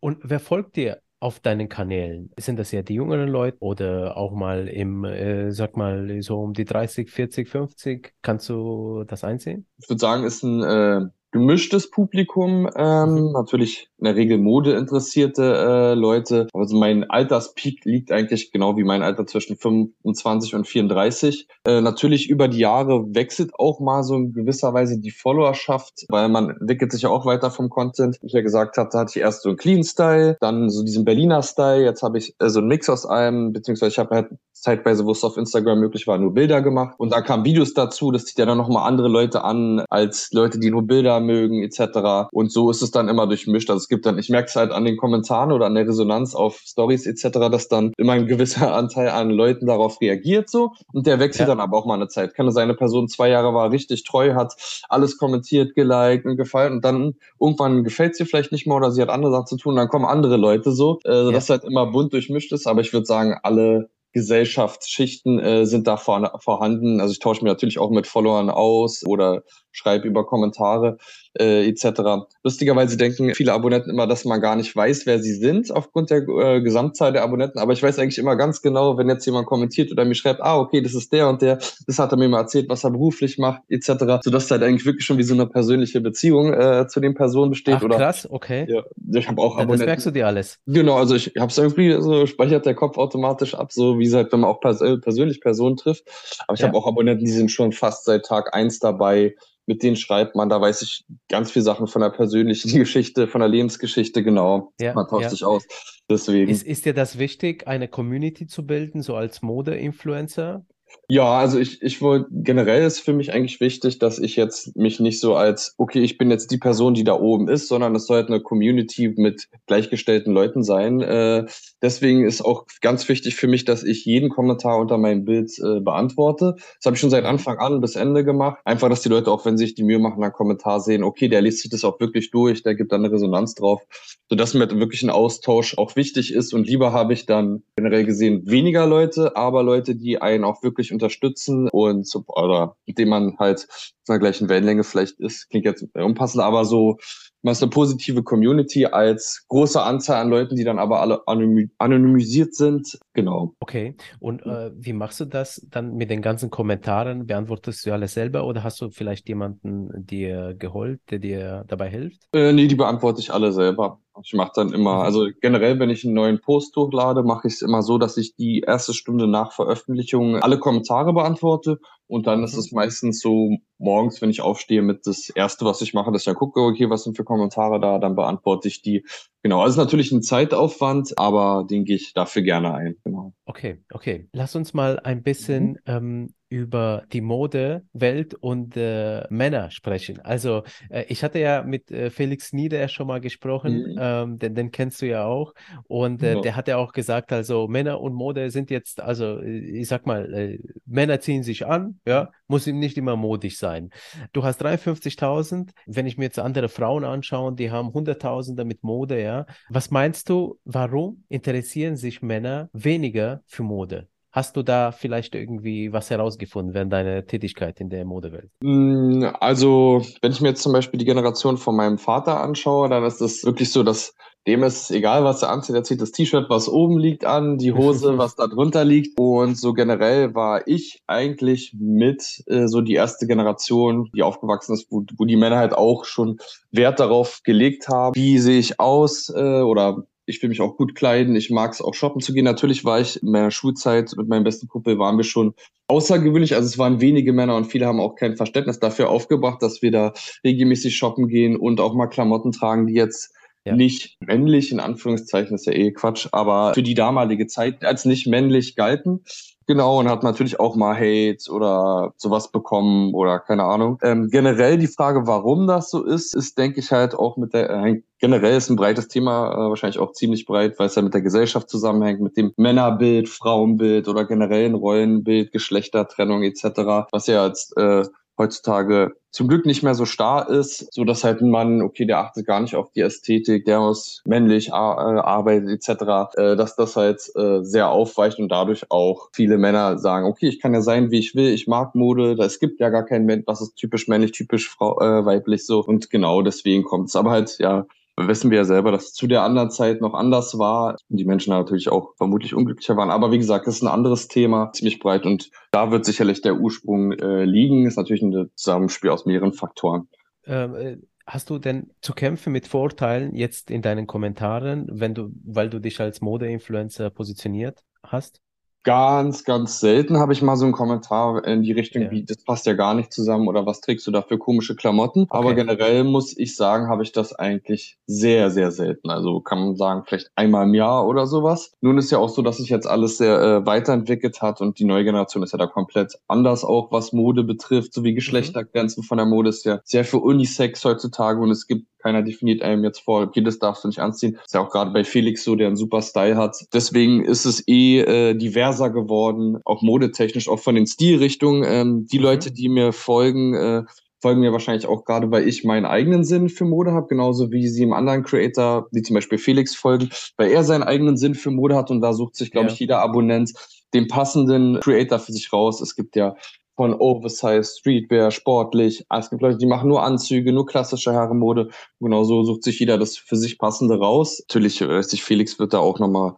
Und 0.00 0.18
wer 0.24 0.40
folgt 0.40 0.74
dir 0.74 1.00
auf 1.20 1.38
deinen 1.38 1.68
Kanälen? 1.68 2.32
Sind 2.36 2.58
das 2.58 2.72
ja 2.72 2.82
die 2.82 2.94
jüngeren 2.94 3.28
Leute 3.28 3.58
oder 3.60 4.16
auch 4.16 4.32
mal 4.32 4.66
im, 4.66 5.04
äh, 5.04 5.52
sag 5.52 5.76
mal, 5.76 6.20
so 6.22 6.40
um 6.40 6.52
die 6.52 6.64
30, 6.64 7.08
40, 7.10 7.48
50? 7.48 8.14
Kannst 8.22 8.48
du 8.48 9.04
das 9.06 9.22
einsehen? 9.22 9.68
Ich 9.78 9.88
würde 9.88 10.00
sagen, 10.00 10.24
ist 10.24 10.42
ein 10.42 10.64
äh, 10.64 11.06
gemischtes 11.32 11.90
Publikum, 11.90 12.68
ähm, 12.76 13.14
mhm. 13.14 13.32
natürlich 13.32 13.88
in 13.98 14.04
der 14.04 14.16
Regel 14.16 14.38
Mode 14.38 14.72
interessierte 14.72 15.42
äh, 15.42 15.94
Leute. 15.94 16.48
Also 16.54 16.76
mein 16.76 17.08
Alterspeak 17.08 17.84
liegt 17.84 18.10
eigentlich 18.12 18.50
genau 18.50 18.76
wie 18.76 18.84
mein 18.84 19.02
Alter 19.02 19.26
zwischen 19.26 19.56
25 19.56 20.54
und 20.54 20.66
34. 20.66 21.46
Äh, 21.64 21.80
natürlich 21.80 22.30
über 22.30 22.48
die 22.48 22.58
Jahre 22.58 23.14
wechselt 23.14 23.52
auch 23.58 23.80
mal 23.80 24.02
so 24.02 24.16
in 24.16 24.32
gewisser 24.32 24.72
Weise 24.72 24.98
die 24.98 25.10
Followerschaft, 25.10 26.06
weil 26.08 26.28
man 26.28 26.50
entwickelt 26.50 26.92
sich 26.92 27.02
ja 27.02 27.10
auch 27.10 27.26
weiter 27.26 27.50
vom 27.50 27.68
Content. 27.68 28.18
Wie 28.20 28.26
ich 28.26 28.32
ja 28.32 28.40
gesagt 28.40 28.76
hatte, 28.76 28.98
hatte 28.98 29.12
ich 29.18 29.22
erst 29.22 29.42
so 29.42 29.50
einen 29.50 29.58
Clean 29.58 29.84
Style, 29.84 30.36
dann 30.40 30.70
so 30.70 30.82
diesen 30.82 31.04
Berliner 31.04 31.42
Style, 31.42 31.84
jetzt 31.84 32.02
habe 32.02 32.18
ich 32.18 32.34
äh, 32.38 32.48
so 32.48 32.60
einen 32.60 32.68
Mix 32.68 32.88
aus 32.88 33.06
allem, 33.06 33.52
beziehungsweise 33.52 33.92
ich 33.92 33.98
habe 33.98 34.14
halt 34.14 34.30
zeitweise, 34.52 35.06
wo 35.06 35.12
es 35.12 35.24
auf 35.24 35.36
Instagram 35.36 35.80
möglich 35.80 36.06
war, 36.06 36.18
nur 36.18 36.34
Bilder 36.34 36.62
gemacht 36.62 36.94
und 36.98 37.12
da 37.12 37.20
kamen 37.22 37.44
Videos 37.44 37.74
dazu, 37.74 38.10
das 38.10 38.24
zieht 38.24 38.38
ja 38.38 38.46
dann 38.46 38.58
nochmal 38.58 38.86
andere 38.86 39.08
Leute 39.08 39.42
an, 39.44 39.84
als 39.88 40.30
Leute, 40.32 40.58
die 40.58 40.70
nur 40.70 40.86
Bilder 40.86 41.19
mögen 41.20 41.62
etc. 41.62 42.28
Und 42.32 42.52
so 42.52 42.70
ist 42.70 42.82
es 42.82 42.90
dann 42.90 43.08
immer 43.08 43.26
durchmischt. 43.26 43.70
Also 43.70 43.78
es 43.78 43.88
gibt 43.88 44.06
dann, 44.06 44.18
ich 44.18 44.28
merke 44.28 44.48
es 44.48 44.56
halt 44.56 44.72
an 44.72 44.84
den 44.84 44.96
Kommentaren 44.96 45.52
oder 45.52 45.66
an 45.66 45.74
der 45.74 45.86
Resonanz 45.86 46.34
auf 46.34 46.56
Stories 46.64 47.06
etc., 47.06 47.38
dass 47.50 47.68
dann 47.68 47.92
immer 47.96 48.12
ein 48.12 48.26
gewisser 48.26 48.74
Anteil 48.80 49.10
an 49.10 49.30
Leuten 49.30 49.66
darauf 49.66 50.00
reagiert 50.00 50.50
so 50.50 50.72
und 50.92 51.06
der 51.06 51.20
wechselt 51.20 51.48
ja. 51.48 51.54
dann 51.54 51.60
aber 51.60 51.76
auch 51.76 51.86
mal 51.86 51.94
eine 51.94 52.08
Zeit. 52.08 52.34
Kann 52.34 52.50
seine 52.50 52.74
Person 52.74 53.08
zwei 53.08 53.28
Jahre 53.28 53.54
war 53.54 53.70
richtig 53.70 54.04
treu, 54.04 54.34
hat 54.34 54.54
alles 54.88 55.18
kommentiert, 55.18 55.74
geliked 55.74 56.26
und 56.26 56.36
gefallen 56.36 56.74
und 56.74 56.84
dann 56.84 57.14
irgendwann 57.40 57.84
gefällt 57.84 58.16
sie 58.16 58.24
vielleicht 58.24 58.52
nicht 58.52 58.66
mehr 58.66 58.76
oder 58.76 58.90
sie 58.90 59.02
hat 59.02 59.08
andere 59.08 59.32
Sachen 59.32 59.46
zu 59.46 59.56
tun, 59.56 59.76
dann 59.76 59.88
kommen 59.88 60.04
andere 60.04 60.36
Leute 60.36 60.72
so, 60.72 60.98
äh, 61.04 61.26
ja. 61.26 61.30
dass 61.30 61.50
halt 61.50 61.64
immer 61.64 61.86
bunt 61.86 62.12
durchmischt 62.12 62.52
ist. 62.52 62.66
Aber 62.66 62.80
ich 62.80 62.92
würde 62.92 63.06
sagen, 63.06 63.36
alle 63.42 63.90
Gesellschaftsschichten 64.12 65.38
äh, 65.38 65.66
sind 65.66 65.86
da 65.86 65.96
vor, 65.96 66.40
vorhanden. 66.42 67.00
Also 67.00 67.12
ich 67.12 67.20
tausche 67.20 67.44
mich 67.44 67.50
natürlich 67.50 67.78
auch 67.78 67.90
mit 67.90 68.06
Followern 68.06 68.50
aus 68.50 69.04
oder 69.06 69.42
schreibe 69.72 70.06
über 70.06 70.26
Kommentare 70.26 70.98
äh, 71.38 71.68
etc. 71.68 72.26
Lustigerweise 72.42 72.96
denken 72.96 73.34
viele 73.34 73.52
Abonnenten 73.52 73.90
immer, 73.90 74.06
dass 74.06 74.24
man 74.24 74.40
gar 74.40 74.56
nicht 74.56 74.74
weiß, 74.74 75.06
wer 75.06 75.20
sie 75.20 75.34
sind 75.34 75.70
aufgrund 75.70 76.10
der 76.10 76.26
äh, 76.28 76.60
Gesamtzahl 76.60 77.12
der 77.12 77.22
Abonnenten. 77.22 77.58
Aber 77.58 77.72
ich 77.72 77.82
weiß 77.82 77.98
eigentlich 77.98 78.18
immer 78.18 78.36
ganz 78.36 78.62
genau, 78.62 78.98
wenn 78.98 79.08
jetzt 79.08 79.26
jemand 79.26 79.46
kommentiert 79.46 79.92
oder 79.92 80.04
mir 80.04 80.14
schreibt, 80.14 80.40
ah, 80.40 80.58
okay, 80.58 80.80
das 80.80 80.94
ist 80.94 81.12
der 81.12 81.28
und 81.28 81.42
der, 81.42 81.58
das 81.86 81.98
hat 81.98 82.12
er 82.12 82.18
mir 82.18 82.28
mal 82.28 82.40
erzählt, 82.40 82.68
was 82.68 82.84
er 82.84 82.90
beruflich 82.90 83.38
macht 83.38 83.62
etc. 83.68 84.22
Sodass 84.22 84.50
halt 84.50 84.62
eigentlich 84.62 84.86
wirklich 84.86 85.04
schon 85.04 85.18
wie 85.18 85.22
so 85.22 85.34
eine 85.34 85.46
persönliche 85.46 86.00
Beziehung 86.00 86.52
äh, 86.52 86.86
zu 86.88 87.00
den 87.00 87.14
Personen 87.14 87.50
besteht. 87.50 87.76
Ach, 87.76 87.82
oder, 87.82 87.96
krass, 87.96 88.28
okay. 88.30 88.66
Ja, 88.68 88.82
ich 89.14 89.28
habe 89.28 89.40
auch 89.40 89.54
Abonnenten. 89.54 89.78
Das 89.78 89.86
merkst 89.86 90.06
du 90.06 90.10
dir 90.10 90.26
alles. 90.26 90.58
Genau, 90.66 90.96
also 90.96 91.14
ich 91.14 91.32
habe 91.38 91.50
es 91.50 91.58
irgendwie 91.58 91.92
so 92.00 92.26
speichert 92.26 92.66
der 92.66 92.74
Kopf 92.74 92.98
automatisch 92.98 93.54
ab, 93.54 93.72
so 93.72 93.98
wie 93.98 94.12
halt, 94.12 94.32
wenn 94.32 94.40
man 94.40 94.50
auch 94.50 94.60
pers 94.60 94.80
persönlich 95.02 95.40
Personen 95.40 95.76
trifft. 95.76 96.04
Aber 96.46 96.54
ich 96.54 96.60
ja. 96.60 96.68
habe 96.68 96.76
auch 96.76 96.86
Abonnenten, 96.86 97.24
die 97.24 97.30
sind 97.30 97.50
schon 97.50 97.72
fast 97.72 98.04
seit 98.04 98.24
Tag 98.24 98.54
eins 98.54 98.78
dabei 98.78 99.34
mit 99.70 99.84
denen 99.84 99.94
schreibt 99.94 100.34
man. 100.34 100.48
Da 100.48 100.60
weiß 100.60 100.82
ich 100.82 101.04
ganz 101.28 101.52
viel 101.52 101.62
Sachen 101.62 101.86
von 101.86 102.02
der 102.02 102.10
persönlichen 102.10 102.72
Geschichte, 102.78 103.28
von 103.28 103.40
der 103.40 103.48
Lebensgeschichte, 103.48 104.24
genau. 104.24 104.72
Ja, 104.80 104.94
man 104.94 105.06
tauscht 105.06 105.22
ja. 105.22 105.30
sich 105.30 105.44
aus. 105.44 105.64
Deswegen. 106.10 106.50
Ist, 106.50 106.64
ist 106.64 106.86
dir 106.86 106.92
das 106.92 107.18
wichtig, 107.18 107.68
eine 107.68 107.86
Community 107.86 108.48
zu 108.48 108.66
bilden, 108.66 109.00
so 109.00 109.14
als 109.14 109.42
Mode-Influencer? 109.42 110.66
Ja, 111.12 111.38
also 111.38 111.58
ich, 111.58 111.82
ich 111.82 112.00
wollte 112.00 112.28
generell 112.30 112.84
ist 112.84 113.00
für 113.00 113.12
mich 113.12 113.32
eigentlich 113.32 113.58
wichtig, 113.60 113.98
dass 113.98 114.20
ich 114.20 114.36
jetzt 114.36 114.76
mich 114.76 115.00
nicht 115.00 115.18
so 115.18 115.34
als, 115.34 115.74
okay, 115.76 116.00
ich 116.02 116.18
bin 116.18 116.30
jetzt 116.30 116.52
die 116.52 116.58
Person, 116.58 116.94
die 116.94 117.02
da 117.02 117.14
oben 117.14 117.48
ist, 117.48 117.66
sondern 117.66 117.96
es 117.96 118.06
soll 118.06 118.18
halt 118.18 118.28
eine 118.28 118.40
Community 118.40 119.12
mit 119.16 119.48
gleichgestellten 119.66 120.32
Leuten 120.32 120.62
sein. 120.62 121.00
Äh, 121.00 121.46
deswegen 121.82 122.24
ist 122.24 122.44
auch 122.44 122.64
ganz 122.80 123.08
wichtig 123.08 123.34
für 123.34 123.48
mich, 123.48 123.64
dass 123.64 123.82
ich 123.82 124.04
jeden 124.04 124.28
Kommentar 124.28 124.78
unter 124.78 124.98
meinem 124.98 125.24
Bild 125.24 125.50
äh, 125.58 125.80
beantworte. 125.80 126.54
Das 126.56 126.86
habe 126.86 126.94
ich 126.94 127.00
schon 127.00 127.10
seit 127.10 127.24
Anfang 127.24 127.58
an 127.58 127.80
bis 127.80 127.96
Ende 127.96 128.24
gemacht. 128.24 128.60
Einfach, 128.64 128.88
dass 128.88 129.02
die 129.02 129.08
Leute 129.08 129.32
auch, 129.32 129.44
wenn 129.44 129.58
sie 129.58 129.64
sich 129.64 129.74
die 129.74 129.82
Mühe 129.82 129.98
machen, 129.98 130.22
einen 130.22 130.32
Kommentar 130.32 130.78
sehen, 130.78 131.02
okay, 131.02 131.28
der 131.28 131.42
liest 131.42 131.58
sich 131.62 131.72
das 131.72 131.84
auch 131.84 131.98
wirklich 131.98 132.30
durch, 132.30 132.62
der 132.62 132.76
gibt 132.76 132.92
dann 132.92 133.04
eine 133.04 133.12
Resonanz 133.12 133.56
drauf, 133.56 133.82
sodass 134.28 134.54
mir 134.54 134.70
wirklich 134.70 135.02
ein 135.02 135.10
Austausch 135.10 135.76
auch 135.76 135.96
wichtig 135.96 136.32
ist. 136.32 136.54
Und 136.54 136.68
lieber 136.68 136.92
habe 136.92 137.14
ich 137.14 137.26
dann 137.26 137.64
generell 137.74 138.04
gesehen 138.04 138.42
weniger 138.44 138.86
Leute, 138.86 139.36
aber 139.36 139.64
Leute, 139.64 139.96
die 139.96 140.22
einen 140.22 140.44
auch 140.44 140.62
wirklich 140.62 140.79
unterstützen 140.92 141.68
und 141.68 142.08
oder 142.26 142.76
mit 142.86 142.98
dem 142.98 143.08
man 143.08 143.36
halt 143.38 143.66
auf 143.68 144.08
einer 144.08 144.18
gleichen 144.18 144.48
Wellenlänge 144.48 144.84
vielleicht 144.84 145.20
ist. 145.20 145.48
Klingt 145.50 145.66
jetzt 145.66 145.84
unpassend, 145.94 146.42
aber 146.42 146.64
so 146.64 146.98
man 147.42 147.52
ist 147.52 147.62
eine 147.62 147.70
positive 147.70 148.22
Community 148.22 148.86
als 148.86 149.44
große 149.48 149.82
Anzahl 149.82 150.20
an 150.20 150.28
Leuten, 150.28 150.56
die 150.56 150.64
dann 150.64 150.78
aber 150.78 151.00
alle 151.00 151.22
anonymisiert 151.26 152.54
sind. 152.54 152.98
Genau. 153.14 153.54
Okay. 153.60 153.96
Und 154.18 154.44
äh, 154.44 154.70
wie 154.74 154.92
machst 154.92 155.20
du 155.20 155.24
das 155.24 155.66
dann 155.70 155.94
mit 155.94 156.10
den 156.10 156.22
ganzen 156.22 156.50
Kommentaren? 156.50 157.26
Beantwortest 157.26 157.86
du 157.86 157.92
alles 157.92 158.14
selber 158.14 158.46
oder 158.46 158.62
hast 158.62 158.80
du 158.80 158.90
vielleicht 158.90 159.28
jemanden 159.28 159.88
dir 160.06 160.54
geholt, 160.58 161.00
der 161.10 161.18
dir 161.18 161.64
dabei 161.66 161.88
hilft? 161.88 162.22
Äh, 162.34 162.52
nee, 162.52 162.66
die 162.66 162.74
beantworte 162.74 163.20
ich 163.20 163.32
alle 163.32 163.52
selber. 163.52 164.00
Ich 164.22 164.34
mache 164.34 164.52
dann 164.54 164.72
immer, 164.72 164.96
mhm. 164.96 165.00
also 165.02 165.28
generell, 165.40 165.78
wenn 165.78 165.90
ich 165.90 166.04
einen 166.04 166.14
neuen 166.14 166.40
Post 166.40 166.76
hochlade, 166.76 167.22
mache 167.22 167.48
ich 167.48 167.54
es 167.54 167.62
immer 167.62 167.82
so, 167.82 167.98
dass 167.98 168.16
ich 168.16 168.34
die 168.34 168.60
erste 168.66 168.92
Stunde 168.92 169.28
nach 169.28 169.52
Veröffentlichung 169.52 170.36
alle 170.36 170.58
Kommentare 170.58 171.12
beantworte 171.12 171.78
und 172.06 172.26
dann 172.26 172.40
mhm. 172.40 172.44
ist 172.44 172.56
es 172.56 172.72
meistens 172.72 173.20
so 173.20 173.56
morgens, 173.78 174.20
wenn 174.20 174.30
ich 174.30 174.40
aufstehe, 174.40 174.82
mit 174.82 175.06
das 175.06 175.30
erste, 175.30 175.64
was 175.64 175.80
ich 175.80 175.94
mache, 175.94 176.10
dass 176.10 176.22
ich 176.22 176.26
dann 176.26 176.34
gucke, 176.34 176.60
okay, 176.60 176.90
was 176.90 177.04
sind 177.04 177.16
für 177.16 177.24
Kommentare 177.24 177.80
da, 177.80 177.98
dann 177.98 178.16
beantworte 178.16 178.68
ich 178.68 178.82
die. 178.82 179.04
Genau, 179.42 179.60
also 179.60 179.80
ist 179.80 179.84
natürlich 179.84 180.10
ein 180.12 180.22
Zeitaufwand, 180.22 181.16
aber 181.16 181.64
den 181.70 181.84
gehe 181.84 181.96
ich 181.96 182.12
dafür 182.12 182.42
gerne 182.42 182.74
ein. 182.74 182.96
Genau. 183.04 183.32
Okay, 183.46 183.82
okay. 183.92 184.28
Lass 184.32 184.56
uns 184.56 184.74
mal 184.74 184.98
ein 184.98 185.22
bisschen 185.22 185.70
mhm. 185.70 185.78
ähm, 185.86 186.34
über 186.50 187.04
die 187.12 187.20
Modewelt 187.20 188.34
und 188.34 188.76
äh, 188.76 189.24
Männer 189.30 189.70
sprechen. 189.70 190.20
Also 190.20 190.64
äh, 190.90 191.04
ich 191.08 191.22
hatte 191.22 191.38
ja 191.38 191.62
mit 191.62 191.92
äh, 191.92 192.10
Felix 192.10 192.52
Nieder 192.52 192.88
schon 192.88 193.06
mal 193.06 193.20
gesprochen, 193.20 193.92
mhm. 193.92 193.98
ähm, 193.98 194.38
den, 194.40 194.56
den, 194.56 194.70
kennst 194.72 195.00
du 195.00 195.06
ja 195.06 195.24
auch. 195.24 195.54
Und 195.86 196.24
äh, 196.24 196.34
ja. 196.34 196.40
der 196.40 196.56
hat 196.56 196.66
ja 196.66 196.76
auch 196.76 196.92
gesagt, 196.92 197.32
also 197.32 197.68
Männer 197.68 198.00
und 198.00 198.14
Mode 198.14 198.50
sind 198.50 198.68
jetzt, 198.68 199.00
also 199.00 199.40
ich 199.40 199.86
sag 199.86 200.06
mal, 200.06 200.34
äh, 200.34 200.58
Männer 200.86 201.20
ziehen 201.20 201.44
sich 201.44 201.66
an, 201.66 202.00
ja, 202.04 202.30
muss 202.48 202.66
ihm 202.66 202.80
nicht 202.80 202.98
immer 202.98 203.14
modisch 203.14 203.56
sein. 203.56 203.90
Du 204.32 204.42
hast 204.42 204.60
53.000, 204.64 205.70
wenn 205.86 206.06
ich 206.06 206.18
mir 206.18 206.24
jetzt 206.24 206.40
andere 206.40 206.68
Frauen 206.68 207.04
anschaue, 207.04 207.54
die 207.54 207.70
haben 207.70 207.94
Hunderttausende 207.94 208.64
mit 208.64 208.82
Mode, 208.82 209.22
ja. 209.22 209.46
Was 209.68 209.92
meinst 209.92 210.28
du, 210.28 210.58
warum 210.64 211.22
interessieren 211.28 211.94
sich 211.94 212.22
Männer 212.22 212.70
weniger 212.72 213.42
für 213.46 213.62
Mode? 213.62 214.09
Hast 214.32 214.56
du 214.56 214.62
da 214.62 214.92
vielleicht 214.92 215.34
irgendwie 215.34 215.92
was 215.92 216.08
herausgefunden 216.08 216.72
während 216.72 216.92
deiner 216.92 217.26
Tätigkeit 217.26 217.80
in 217.80 217.90
der 217.90 218.04
Modewelt? 218.04 218.50
Mm, 218.62 219.24
also, 219.40 220.02
wenn 220.22 220.30
ich 220.30 220.40
mir 220.40 220.50
jetzt 220.50 220.62
zum 220.62 220.72
Beispiel 220.72 220.98
die 220.98 221.04
Generation 221.04 221.56
von 221.56 221.74
meinem 221.74 221.98
Vater 221.98 222.40
anschaue, 222.40 222.88
dann 222.88 223.04
ist 223.04 223.20
es 223.20 223.44
wirklich 223.44 223.72
so, 223.72 223.82
dass 223.82 224.14
dem 224.46 224.62
ist 224.62 224.90
egal, 224.90 225.24
was 225.24 225.42
er 225.42 225.50
anzieht. 225.50 225.74
Er 225.74 225.82
zieht 225.82 226.00
das 226.00 226.12
T-Shirt, 226.12 226.48
was 226.48 226.68
oben 226.68 226.98
liegt, 226.98 227.24
an, 227.24 227.58
die 227.58 227.72
Hose, 227.72 228.16
was 228.18 228.36
da 228.36 228.46
drunter 228.46 228.84
liegt. 228.84 229.18
Und 229.18 229.58
so 229.58 229.72
generell 229.72 230.34
war 230.34 230.66
ich 230.66 231.02
eigentlich 231.06 231.74
mit 231.78 232.42
äh, 232.46 232.66
so 232.66 232.80
die 232.80 232.94
erste 232.94 233.26
Generation, 233.26 234.10
die 234.14 234.22
aufgewachsen 234.22 234.74
ist, 234.74 234.86
wo, 234.90 235.04
wo 235.16 235.24
die 235.24 235.36
Männer 235.36 235.56
halt 235.56 235.74
auch 235.74 236.04
schon 236.04 236.38
Wert 236.70 237.00
darauf 237.00 237.40
gelegt 237.44 237.88
haben, 237.88 238.14
wie 238.14 238.38
sehe 238.38 238.58
ich 238.58 238.80
aus 238.80 239.28
äh, 239.28 239.60
oder 239.60 240.04
ich 240.30 240.40
will 240.42 240.48
mich 240.48 240.60
auch 240.60 240.76
gut 240.76 240.94
kleiden. 240.94 241.36
Ich 241.36 241.50
mag 241.50 241.72
es 241.72 241.82
auch 241.82 241.94
shoppen 241.94 242.20
zu 242.22 242.32
gehen. 242.32 242.44
Natürlich 242.44 242.84
war 242.84 243.00
ich 243.00 243.22
in 243.22 243.30
meiner 243.30 243.50
Schulzeit 243.50 244.12
mit 244.16 244.28
meinem 244.28 244.44
besten 244.44 244.68
Kumpel 244.68 244.98
waren 244.98 245.16
wir 245.16 245.24
schon 245.24 245.54
außergewöhnlich. 245.88 246.54
Also 246.54 246.66
es 246.66 246.78
waren 246.78 247.00
wenige 247.00 247.32
Männer 247.32 247.56
und 247.56 247.66
viele 247.66 247.86
haben 247.86 248.00
auch 248.00 248.14
kein 248.14 248.36
Verständnis 248.36 248.78
dafür 248.78 249.10
aufgebracht, 249.10 249.60
dass 249.62 249.82
wir 249.82 249.90
da 249.90 250.14
regelmäßig 250.44 250.96
shoppen 250.96 251.28
gehen 251.28 251.56
und 251.56 251.80
auch 251.80 251.94
mal 251.94 252.06
Klamotten 252.06 252.52
tragen, 252.52 252.86
die 252.86 252.94
jetzt 252.94 253.34
ja. 253.64 253.74
nicht 253.74 254.16
männlich, 254.20 254.72
in 254.72 254.80
Anführungszeichen, 254.80 255.54
ist 255.54 255.66
ja 255.66 255.72
eh 255.72 255.92
Quatsch, 255.92 256.28
aber 256.32 256.72
für 256.74 256.82
die 256.82 256.94
damalige 256.94 257.46
Zeit 257.46 257.84
als 257.84 258.04
nicht 258.04 258.26
männlich 258.26 258.76
galten. 258.76 259.24
Genau, 259.70 260.00
und 260.00 260.08
hat 260.08 260.24
natürlich 260.24 260.58
auch 260.58 260.74
mal 260.74 260.96
Hate 260.96 261.48
oder 261.48 262.12
sowas 262.16 262.50
bekommen 262.50 263.14
oder 263.14 263.38
keine 263.38 263.62
Ahnung. 263.62 264.00
Ähm, 264.02 264.26
generell 264.28 264.78
die 264.78 264.88
Frage, 264.88 265.28
warum 265.28 265.68
das 265.68 265.90
so 265.90 266.04
ist, 266.04 266.34
ist, 266.34 266.58
denke 266.58 266.80
ich, 266.80 266.90
halt 266.90 267.14
auch 267.14 267.36
mit 267.36 267.54
der, 267.54 267.70
äh, 267.70 268.02
generell 268.18 268.56
ist 268.56 268.68
ein 268.68 268.74
breites 268.74 269.06
Thema, 269.06 269.52
äh, 269.52 269.68
wahrscheinlich 269.68 270.00
auch 270.00 270.10
ziemlich 270.10 270.44
breit, 270.44 270.76
weil 270.80 270.88
es 270.88 270.96
ja 270.96 271.02
mit 271.02 271.14
der 271.14 271.22
Gesellschaft 271.22 271.70
zusammenhängt, 271.70 272.20
mit 272.20 272.36
dem 272.36 272.52
Männerbild, 272.56 273.28
Frauenbild 273.28 274.08
oder 274.08 274.24
generellen 274.24 274.74
Rollenbild, 274.74 275.52
Geschlechtertrennung 275.52 276.42
etc., 276.42 277.06
was 277.12 277.28
ja 277.28 277.40
als 277.40 277.70
äh, 277.76 278.02
heutzutage 278.40 279.12
zum 279.30 279.46
Glück 279.46 279.64
nicht 279.64 279.82
mehr 279.82 279.94
so 279.94 280.06
starr 280.06 280.48
ist, 280.48 280.92
so 280.92 281.04
dass 281.04 281.22
halt 281.22 281.40
ein 281.40 281.50
Mann, 281.50 281.82
okay, 281.82 282.04
der 282.04 282.18
achtet 282.18 282.46
gar 282.46 282.60
nicht 282.60 282.74
auf 282.74 282.90
die 282.90 283.00
Ästhetik, 283.00 283.64
der 283.64 283.78
muss 283.78 284.22
männlich 284.24 284.72
arbeiten 284.72 285.68
etc., 285.68 286.36
äh, 286.36 286.56
dass 286.56 286.74
das 286.74 286.96
halt 286.96 287.20
äh, 287.36 287.62
sehr 287.62 287.90
aufweicht 287.90 288.38
und 288.38 288.48
dadurch 288.48 288.90
auch 288.90 289.28
viele 289.32 289.58
Männer 289.58 289.98
sagen, 289.98 290.26
okay, 290.26 290.48
ich 290.48 290.60
kann 290.60 290.74
ja 290.74 290.80
sein, 290.80 291.10
wie 291.10 291.18
ich 291.18 291.34
will, 291.34 291.52
ich 291.52 291.68
mag 291.68 291.94
Mode, 291.94 292.32
es 292.42 292.58
gibt 292.58 292.80
ja 292.80 292.88
gar 292.88 293.04
kein 293.04 293.24
Mensch, 293.24 293.44
was 293.46 293.60
ist 293.60 293.76
typisch 293.76 294.08
männlich, 294.08 294.32
typisch 294.32 294.68
Frau, 294.68 294.98
äh, 295.00 295.24
weiblich 295.24 295.64
so 295.64 295.84
und 295.84 296.10
genau 296.10 296.42
deswegen 296.42 296.82
kommt 296.82 297.08
es. 297.08 297.16
Aber 297.16 297.30
halt, 297.30 297.58
ja, 297.58 297.86
wissen 298.16 298.50
wir 298.50 298.58
ja 298.58 298.64
selber, 298.64 298.92
dass 298.92 299.06
es 299.06 299.12
zu 299.14 299.26
der 299.26 299.42
anderen 299.42 299.70
Zeit 299.70 300.00
noch 300.00 300.14
anders 300.14 300.58
war 300.58 300.96
die 301.08 301.24
Menschen 301.24 301.50
natürlich 301.50 301.88
auch 301.90 302.14
vermutlich 302.16 302.54
unglücklicher 302.54 302.96
waren. 302.96 303.10
Aber 303.10 303.32
wie 303.32 303.38
gesagt, 303.38 303.66
das 303.66 303.76
ist 303.76 303.82
ein 303.82 303.88
anderes 303.88 304.28
Thema, 304.28 304.72
ziemlich 304.72 304.98
breit 304.98 305.26
und 305.26 305.50
da 305.72 305.90
wird 305.90 306.04
sicherlich 306.04 306.42
der 306.42 306.56
Ursprung 306.56 307.12
äh, 307.12 307.44
liegen. 307.44 307.86
Ist 307.86 307.96
natürlich 307.96 308.22
ein 308.22 308.50
Zusammenspiel 308.54 309.10
aus 309.10 309.26
mehreren 309.26 309.52
Faktoren. 309.52 310.08
Ähm, 310.44 310.74
äh, 310.74 310.96
hast 311.26 311.50
du 311.50 311.58
denn 311.58 311.90
zu 312.00 312.12
kämpfen 312.12 312.52
mit 312.52 312.66
Vorteilen 312.66 313.34
jetzt 313.34 313.70
in 313.70 313.82
deinen 313.82 314.06
Kommentaren, 314.06 314.86
wenn 314.90 315.14
du, 315.14 315.30
weil 315.44 315.70
du 315.70 315.80
dich 315.80 316.00
als 316.00 316.20
Mode-Influencer 316.20 317.10
positioniert 317.10 317.82
hast? 318.02 318.40
Ganz, 318.82 319.44
ganz 319.44 319.78
selten 319.78 320.18
habe 320.18 320.32
ich 320.32 320.40
mal 320.40 320.56
so 320.56 320.64
einen 320.64 320.72
Kommentar 320.72 321.44
in 321.44 321.62
die 321.62 321.72
Richtung, 321.72 322.02
ja. 322.02 322.10
wie 322.10 322.24
das 322.24 322.42
passt 322.44 322.64
ja 322.64 322.72
gar 322.72 322.94
nicht 322.94 323.12
zusammen 323.12 323.46
oder 323.46 323.66
was 323.66 323.82
trägst 323.82 324.06
du 324.06 324.10
da 324.10 324.22
für 324.22 324.38
komische 324.38 324.74
Klamotten. 324.74 325.24
Okay. 325.24 325.36
Aber 325.36 325.54
generell 325.54 326.04
muss 326.04 326.36
ich 326.38 326.56
sagen, 326.56 326.88
habe 326.88 327.02
ich 327.02 327.12
das 327.12 327.34
eigentlich 327.34 327.98
sehr, 328.06 328.50
sehr 328.50 328.70
selten. 328.70 329.10
Also 329.10 329.40
kann 329.40 329.58
man 329.58 329.76
sagen, 329.76 330.04
vielleicht 330.06 330.30
einmal 330.34 330.64
im 330.64 330.72
Jahr 330.72 331.06
oder 331.06 331.26
sowas. 331.26 331.72
Nun 331.82 331.98
ist 331.98 332.10
ja 332.10 332.16
auch 332.16 332.30
so, 332.30 332.40
dass 332.40 332.56
sich 332.56 332.70
jetzt 332.70 332.86
alles 332.86 333.18
sehr 333.18 333.38
äh, 333.40 333.66
weiterentwickelt 333.66 334.40
hat 334.40 334.62
und 334.62 334.78
die 334.78 334.86
neue 334.86 335.04
Generation 335.04 335.42
ist 335.42 335.52
ja 335.52 335.58
da 335.58 335.66
komplett 335.66 336.18
anders 336.26 336.64
auch, 336.64 336.90
was 336.90 337.12
Mode 337.12 337.44
betrifft, 337.44 337.92
so 337.92 338.02
wie 338.02 338.12
mhm. 338.12 338.16
Geschlechtergrenzen 338.16 339.02
von 339.02 339.18
der 339.18 339.26
Mode 339.26 339.50
ist 339.50 339.66
ja 339.66 339.80
sehr 339.84 340.06
für 340.06 340.18
Unisex 340.18 340.82
heutzutage 340.86 341.40
und 341.40 341.50
es 341.50 341.66
gibt 341.66 341.86
keiner 342.02 342.22
definiert 342.22 342.62
einem 342.62 342.84
jetzt 342.84 343.00
vor, 343.00 343.22
okay, 343.22 343.42
das 343.42 343.58
darfst 343.58 343.84
du 343.84 343.88
nicht 343.88 344.00
anziehen. 344.00 344.38
Ist 344.44 344.54
ja 344.54 344.60
auch 344.60 344.70
gerade 344.70 344.90
bei 344.90 345.04
Felix 345.04 345.44
so, 345.44 345.56
der 345.56 345.68
einen 345.68 345.76
super 345.76 346.02
Style 346.02 346.36
hat. 346.36 346.56
Deswegen 346.72 347.24
ist 347.24 347.44
es 347.44 347.66
eh 347.66 348.00
äh, 348.00 348.34
diverser 348.34 348.90
geworden, 348.90 349.58
auch 349.64 349.82
modetechnisch, 349.82 350.48
auch 350.48 350.60
von 350.60 350.74
den 350.74 350.86
Stilrichtungen. 350.86 351.64
Ähm, 351.66 352.06
die 352.10 352.18
mhm. 352.18 352.24
Leute, 352.24 352.52
die 352.52 352.68
mir 352.68 352.92
folgen, 352.92 353.54
äh, 353.54 353.82
folgen 354.20 354.40
mir 354.40 354.52
wahrscheinlich 354.52 354.86
auch 354.86 355.04
gerade, 355.04 355.30
weil 355.30 355.48
ich 355.48 355.64
meinen 355.64 355.86
eigenen 355.86 356.24
Sinn 356.24 356.48
für 356.48 356.64
Mode 356.64 356.92
habe, 356.92 357.06
genauso 357.08 357.50
wie 357.50 357.68
sie 357.68 357.82
im 357.82 357.92
anderen 357.92 358.22
Creator, 358.22 358.86
wie 358.92 359.02
zum 359.02 359.14
Beispiel 359.14 359.38
Felix 359.38 359.74
folgen, 359.74 360.10
weil 360.36 360.50
er 360.50 360.62
seinen 360.62 360.82
eigenen 360.82 361.16
Sinn 361.16 361.34
für 361.34 361.50
Mode 361.50 361.76
hat 361.76 361.90
und 361.90 362.00
da 362.00 362.12
sucht 362.12 362.36
sich, 362.36 362.50
glaube 362.50 362.68
ja. 362.68 362.72
ich, 362.72 362.80
jeder 362.80 363.00
Abonnent 363.00 363.52
den 363.94 364.08
passenden 364.08 364.78
Creator 364.80 365.18
für 365.18 365.32
sich 365.32 365.52
raus. 365.52 365.80
Es 365.80 365.96
gibt 365.96 366.16
ja 366.16 366.36
von 366.80 366.94
Oversize, 366.94 367.64
Streetwear, 367.64 368.30
sportlich. 368.30 369.04
Es 369.14 369.28
gibt 369.28 369.42
Leute, 369.42 369.58
die 369.58 369.66
machen 369.66 369.90
nur 369.90 370.02
Anzüge, 370.02 370.50
nur 370.50 370.64
klassische 370.64 371.12
Herrenmode. 371.12 371.68
Genau 372.00 372.24
so 372.24 372.42
sucht 372.42 372.62
sich 372.64 372.80
jeder 372.80 372.96
das 372.96 373.18
für 373.18 373.36
sich 373.36 373.58
passende 373.58 373.98
raus. 373.98 374.42
Natürlich, 374.48 374.80
weiß 374.80 375.12
ich, 375.12 375.22
Felix 375.22 375.58
wird 375.58 375.74
da 375.74 375.78
auch 375.78 375.98
nochmal 375.98 376.36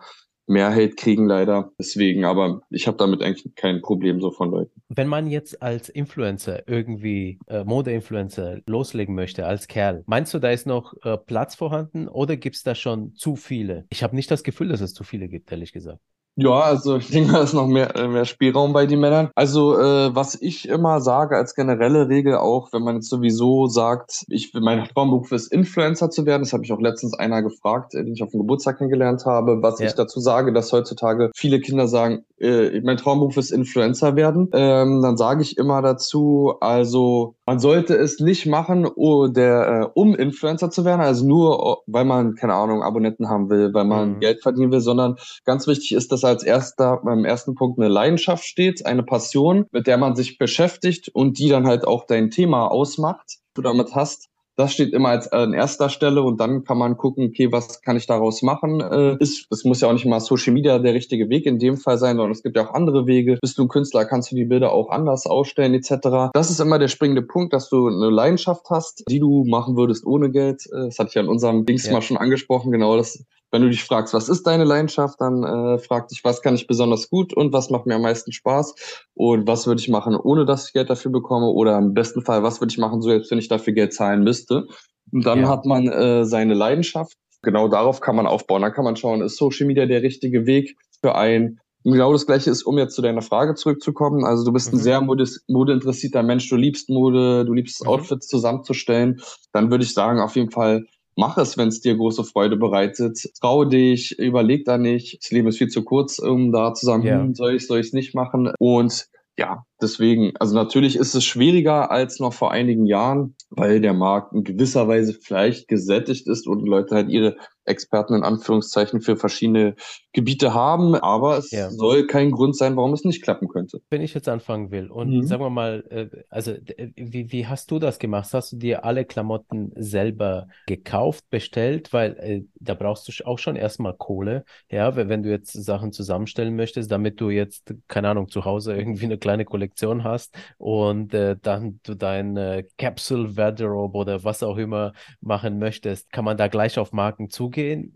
mehr 0.48 0.72
Hate 0.72 0.96
kriegen 0.96 1.28
leider. 1.28 1.70
Deswegen, 1.78 2.24
aber 2.24 2.62
ich 2.70 2.88
habe 2.88 2.96
damit 2.96 3.22
eigentlich 3.22 3.54
kein 3.54 3.82
Problem 3.82 4.20
so 4.20 4.32
von 4.32 4.50
Leuten. 4.50 4.82
Wenn 4.88 5.06
man 5.06 5.28
jetzt 5.28 5.62
als 5.62 5.88
Influencer 5.88 6.66
irgendwie 6.66 7.38
äh, 7.46 7.62
Mode-Influencer 7.62 8.62
loslegen 8.66 9.14
möchte 9.14 9.46
als 9.46 9.68
Kerl, 9.68 10.02
meinst 10.06 10.34
du, 10.34 10.40
da 10.40 10.50
ist 10.50 10.66
noch 10.66 10.92
äh, 11.04 11.18
Platz 11.18 11.54
vorhanden 11.54 12.08
oder 12.08 12.36
gibt 12.36 12.56
es 12.56 12.64
da 12.64 12.74
schon 12.74 13.14
zu 13.14 13.36
viele? 13.36 13.86
Ich 13.90 14.02
habe 14.02 14.16
nicht 14.16 14.28
das 14.28 14.42
Gefühl, 14.42 14.70
dass 14.70 14.80
es 14.80 14.92
zu 14.92 15.04
viele 15.04 15.28
gibt, 15.28 15.52
ehrlich 15.52 15.72
gesagt. 15.72 16.00
Ja, 16.36 16.60
also 16.60 16.96
ich 16.96 17.10
denke, 17.10 17.32
da 17.32 17.42
ist 17.42 17.52
noch 17.52 17.66
mehr, 17.66 17.94
äh, 17.94 18.08
mehr 18.08 18.24
Spielraum 18.24 18.72
bei 18.72 18.86
den 18.86 19.00
Männern. 19.00 19.30
Also 19.34 19.78
äh, 19.78 20.14
was 20.14 20.40
ich 20.40 20.66
immer 20.66 21.00
sage 21.02 21.36
als 21.36 21.54
generelle 21.54 22.08
Regel 22.08 22.36
auch, 22.36 22.72
wenn 22.72 22.82
man 22.82 22.96
jetzt 22.96 23.10
sowieso 23.10 23.66
sagt, 23.66 24.24
ich 24.28 24.54
will 24.54 24.62
mein 24.62 24.84
Traumberuf 24.84 25.30
ist 25.32 25.52
Influencer 25.52 26.08
zu 26.08 26.24
werden, 26.24 26.42
das 26.42 26.54
habe 26.54 26.64
ich 26.64 26.72
auch 26.72 26.80
letztens 26.80 27.12
einer 27.14 27.42
gefragt, 27.42 27.94
äh, 27.94 28.02
den 28.02 28.14
ich 28.14 28.22
auf 28.22 28.30
dem 28.30 28.40
Geburtstag 28.40 28.78
kennengelernt 28.78 29.26
habe, 29.26 29.62
was 29.62 29.78
ja. 29.78 29.86
ich 29.86 29.94
dazu 29.94 30.20
sage, 30.20 30.54
dass 30.54 30.72
heutzutage 30.72 31.30
viele 31.34 31.60
Kinder 31.60 31.86
sagen, 31.86 32.24
äh, 32.38 32.80
mein 32.80 32.96
Traumberuf 32.96 33.36
ist 33.36 33.50
Influencer 33.50 34.16
werden, 34.16 34.48
ähm, 34.54 35.02
dann 35.02 35.18
sage 35.18 35.42
ich 35.42 35.58
immer 35.58 35.82
dazu, 35.82 36.54
also 36.60 37.34
man 37.44 37.58
sollte 37.58 37.94
es 37.94 38.20
nicht 38.20 38.46
machen, 38.46 38.86
oh, 38.86 39.26
der, 39.26 39.68
äh, 39.68 39.86
um 39.94 40.14
Influencer 40.14 40.70
zu 40.70 40.86
werden, 40.86 41.02
also 41.02 41.26
nur, 41.26 41.82
weil 41.86 42.06
man, 42.06 42.36
keine 42.36 42.54
Ahnung, 42.54 42.82
Abonnenten 42.82 43.28
haben 43.28 43.50
will, 43.50 43.74
weil 43.74 43.84
man 43.84 44.14
mhm. 44.14 44.20
Geld 44.20 44.42
verdienen 44.42 44.72
will, 44.72 44.80
sondern 44.80 45.16
ganz 45.44 45.66
wichtig 45.66 45.92
ist, 45.92 46.10
dass 46.10 46.21
als 46.24 46.42
erster, 46.42 47.00
beim 47.04 47.24
ersten 47.24 47.54
Punkt 47.54 47.78
eine 47.78 47.88
Leidenschaft 47.88 48.44
steht, 48.44 48.86
eine 48.86 49.02
Passion, 49.02 49.66
mit 49.72 49.86
der 49.86 49.98
man 49.98 50.14
sich 50.14 50.38
beschäftigt 50.38 51.08
und 51.12 51.38
die 51.38 51.48
dann 51.48 51.66
halt 51.66 51.86
auch 51.86 52.06
dein 52.06 52.30
Thema 52.30 52.66
ausmacht, 52.66 53.38
du 53.54 53.62
damit 53.62 53.94
hast. 53.94 54.28
Das 54.54 54.74
steht 54.74 54.92
immer 54.92 55.08
als 55.08 55.32
an 55.32 55.54
erster 55.54 55.88
Stelle 55.88 56.22
und 56.22 56.38
dann 56.38 56.64
kann 56.64 56.76
man 56.76 56.98
gucken, 56.98 57.28
okay, 57.28 57.50
was 57.50 57.80
kann 57.80 57.96
ich 57.96 58.06
daraus 58.06 58.42
machen? 58.42 58.80
Äh, 58.80 59.16
ist, 59.18 59.46
das 59.48 59.64
muss 59.64 59.80
ja 59.80 59.88
auch 59.88 59.94
nicht 59.94 60.04
mal 60.04 60.20
Social 60.20 60.52
Media 60.52 60.78
der 60.78 60.92
richtige 60.92 61.30
Weg 61.30 61.46
in 61.46 61.58
dem 61.58 61.78
Fall 61.78 61.96
sein, 61.96 62.16
sondern 62.16 62.32
es 62.32 62.42
gibt 62.42 62.56
ja 62.56 62.68
auch 62.68 62.74
andere 62.74 63.06
Wege. 63.06 63.38
Bist 63.40 63.56
du 63.56 63.62
ein 63.62 63.68
Künstler, 63.68 64.04
kannst 64.04 64.30
du 64.30 64.36
die 64.36 64.44
Bilder 64.44 64.72
auch 64.72 64.90
anders 64.90 65.26
ausstellen 65.26 65.72
etc. 65.72 66.30
Das 66.34 66.50
ist 66.50 66.60
immer 66.60 66.78
der 66.78 66.88
springende 66.88 67.22
Punkt, 67.22 67.54
dass 67.54 67.70
du 67.70 67.86
eine 67.88 68.10
Leidenschaft 68.10 68.68
hast, 68.68 69.04
die 69.08 69.20
du 69.20 69.44
machen 69.46 69.76
würdest 69.76 70.04
ohne 70.04 70.30
Geld. 70.30 70.66
Äh, 70.66 70.84
das 70.86 70.98
hatte 70.98 71.08
ich 71.08 71.14
ja 71.14 71.22
in 71.22 71.28
unserem 71.28 71.64
Dings 71.64 71.86
ja. 71.86 71.92
mal 71.94 72.02
schon 72.02 72.18
angesprochen. 72.18 72.72
Genau, 72.72 72.96
das 72.98 73.24
wenn 73.52 73.62
du 73.62 73.68
dich 73.68 73.84
fragst, 73.84 74.14
was 74.14 74.30
ist 74.30 74.46
deine 74.46 74.64
Leidenschaft, 74.64 75.20
dann 75.20 75.44
äh, 75.44 75.78
frag 75.78 76.08
dich, 76.08 76.24
was 76.24 76.40
kann 76.40 76.54
ich 76.54 76.66
besonders 76.66 77.10
gut 77.10 77.34
und 77.36 77.52
was 77.52 77.68
macht 77.68 77.86
mir 77.86 77.94
am 77.94 78.02
meisten 78.02 78.32
Spaß 78.32 78.74
und 79.14 79.46
was 79.46 79.66
würde 79.66 79.80
ich 79.80 79.88
machen, 79.88 80.16
ohne 80.16 80.46
dass 80.46 80.66
ich 80.66 80.72
Geld 80.72 80.88
dafür 80.88 81.12
bekomme 81.12 81.46
oder 81.46 81.76
im 81.76 81.92
besten 81.92 82.22
Fall, 82.22 82.42
was 82.42 82.60
würde 82.60 82.72
ich 82.72 82.78
machen, 82.78 83.02
selbst 83.02 83.30
wenn 83.30 83.38
ich 83.38 83.48
dafür 83.48 83.74
Geld 83.74 83.92
zahlen 83.92 84.24
müsste. 84.24 84.66
Und 85.12 85.26
dann 85.26 85.42
ja. 85.42 85.48
hat 85.48 85.66
man 85.66 85.86
äh, 85.86 86.24
seine 86.24 86.54
Leidenschaft. 86.54 87.12
Genau 87.42 87.68
darauf 87.68 88.00
kann 88.00 88.16
man 88.16 88.26
aufbauen. 88.26 88.62
Dann 88.62 88.72
kann 88.72 88.84
man 88.84 88.96
schauen, 88.96 89.20
ist 89.20 89.36
Social 89.36 89.66
Media 89.66 89.84
der 89.84 90.02
richtige 90.02 90.46
Weg 90.46 90.76
für 91.02 91.14
einen? 91.14 91.60
Genau 91.84 92.12
das 92.12 92.26
Gleiche 92.26 92.48
ist, 92.48 92.62
um 92.62 92.78
jetzt 92.78 92.94
zu 92.94 93.02
deiner 93.02 93.22
Frage 93.22 93.54
zurückzukommen. 93.54 94.24
Also 94.24 94.44
du 94.44 94.52
bist 94.52 94.72
mhm. 94.72 94.78
ein 94.78 94.82
sehr 94.82 95.00
modeinteressierter 95.48 96.22
Mensch, 96.22 96.48
du 96.48 96.56
liebst 96.56 96.88
Mode, 96.88 97.44
du 97.44 97.52
liebst 97.52 97.82
mhm. 97.82 97.88
Outfits 97.88 98.28
zusammenzustellen. 98.28 99.20
Dann 99.52 99.70
würde 99.70 99.84
ich 99.84 99.92
sagen, 99.92 100.20
auf 100.20 100.36
jeden 100.36 100.52
Fall 100.52 100.86
mach 101.16 101.38
es, 101.38 101.56
wenn 101.56 101.68
es 101.68 101.80
dir 101.80 101.96
große 101.96 102.24
Freude 102.24 102.56
bereitet. 102.56 103.30
Trau 103.40 103.64
dich, 103.64 104.18
überleg 104.18 104.64
da 104.64 104.78
nicht. 104.78 105.22
Das 105.22 105.30
Leben 105.30 105.48
ist 105.48 105.58
viel 105.58 105.68
zu 105.68 105.84
kurz, 105.84 106.18
um 106.18 106.52
da 106.52 106.74
zu 106.74 106.86
sagen, 106.86 107.04
yeah. 107.04 107.20
hm, 107.20 107.34
soll 107.34 107.54
ich, 107.54 107.66
soll 107.66 107.80
ich 107.80 107.88
es 107.88 107.92
nicht 107.92 108.14
machen? 108.14 108.52
Und 108.58 109.08
ja, 109.38 109.64
deswegen, 109.80 110.32
also 110.38 110.54
natürlich 110.54 110.96
ist 110.96 111.14
es 111.14 111.24
schwieriger 111.24 111.90
als 111.90 112.20
noch 112.20 112.34
vor 112.34 112.52
einigen 112.52 112.84
Jahren, 112.84 113.34
weil 113.48 113.80
der 113.80 113.94
Markt 113.94 114.34
in 114.34 114.44
gewisser 114.44 114.88
Weise 114.88 115.14
vielleicht 115.14 115.68
gesättigt 115.68 116.28
ist 116.28 116.46
und 116.46 116.66
Leute 116.66 116.94
halt 116.94 117.08
ihre 117.08 117.36
Experten 117.64 118.14
in 118.14 118.24
Anführungszeichen 118.24 119.00
für 119.00 119.16
verschiedene 119.16 119.74
Gebiete 120.12 120.54
haben, 120.54 120.94
aber 120.94 121.38
es 121.38 121.50
ja. 121.50 121.70
soll 121.70 122.06
kein 122.06 122.30
Grund 122.30 122.56
sein, 122.56 122.76
warum 122.76 122.92
es 122.92 123.04
nicht 123.04 123.22
klappen 123.22 123.48
könnte. 123.48 123.80
Wenn 123.90 124.02
ich 124.02 124.14
jetzt 124.14 124.28
anfangen 124.28 124.70
will 124.70 124.90
und 124.90 125.10
mhm. 125.10 125.22
sagen 125.26 125.42
wir 125.42 125.50
mal, 125.50 125.84
äh, 125.90 126.22
also 126.28 126.54
wie, 126.96 127.30
wie 127.32 127.46
hast 127.46 127.70
du 127.70 127.78
das 127.78 127.98
gemacht? 127.98 128.28
Hast 128.32 128.52
du 128.52 128.56
dir 128.56 128.84
alle 128.84 129.04
Klamotten 129.04 129.72
selber 129.76 130.48
gekauft, 130.66 131.24
bestellt? 131.30 131.92
Weil 131.92 132.16
äh, 132.18 132.42
da 132.54 132.74
brauchst 132.74 133.08
du 133.08 133.26
auch 133.26 133.38
schon 133.38 133.56
erstmal 133.56 133.94
Kohle, 133.94 134.44
ja, 134.70 134.96
wenn 134.96 135.22
du 135.22 135.30
jetzt 135.30 135.52
Sachen 135.52 135.92
zusammenstellen 135.92 136.56
möchtest, 136.56 136.90
damit 136.90 137.20
du 137.20 137.30
jetzt, 137.30 137.74
keine 137.88 138.08
Ahnung, 138.08 138.28
zu 138.28 138.44
Hause 138.44 138.76
irgendwie 138.76 139.04
eine 139.04 139.18
kleine 139.18 139.44
Kollektion 139.44 140.04
hast 140.04 140.36
und 140.58 141.14
äh, 141.14 141.36
dann 141.40 141.80
du 141.84 141.94
dein 141.94 142.36
äh, 142.36 142.64
Capsule 142.78 143.36
Wardrobe 143.36 143.96
oder 143.98 144.24
was 144.24 144.42
auch 144.42 144.56
immer 144.56 144.92
machen 145.20 145.58
möchtest, 145.58 146.10
kann 146.12 146.24
man 146.24 146.36
da 146.36 146.48
gleich 146.48 146.78
auf 146.78 146.92
Marken 146.92 147.30
zugehen 147.30 147.42
zugehen. 147.42 147.92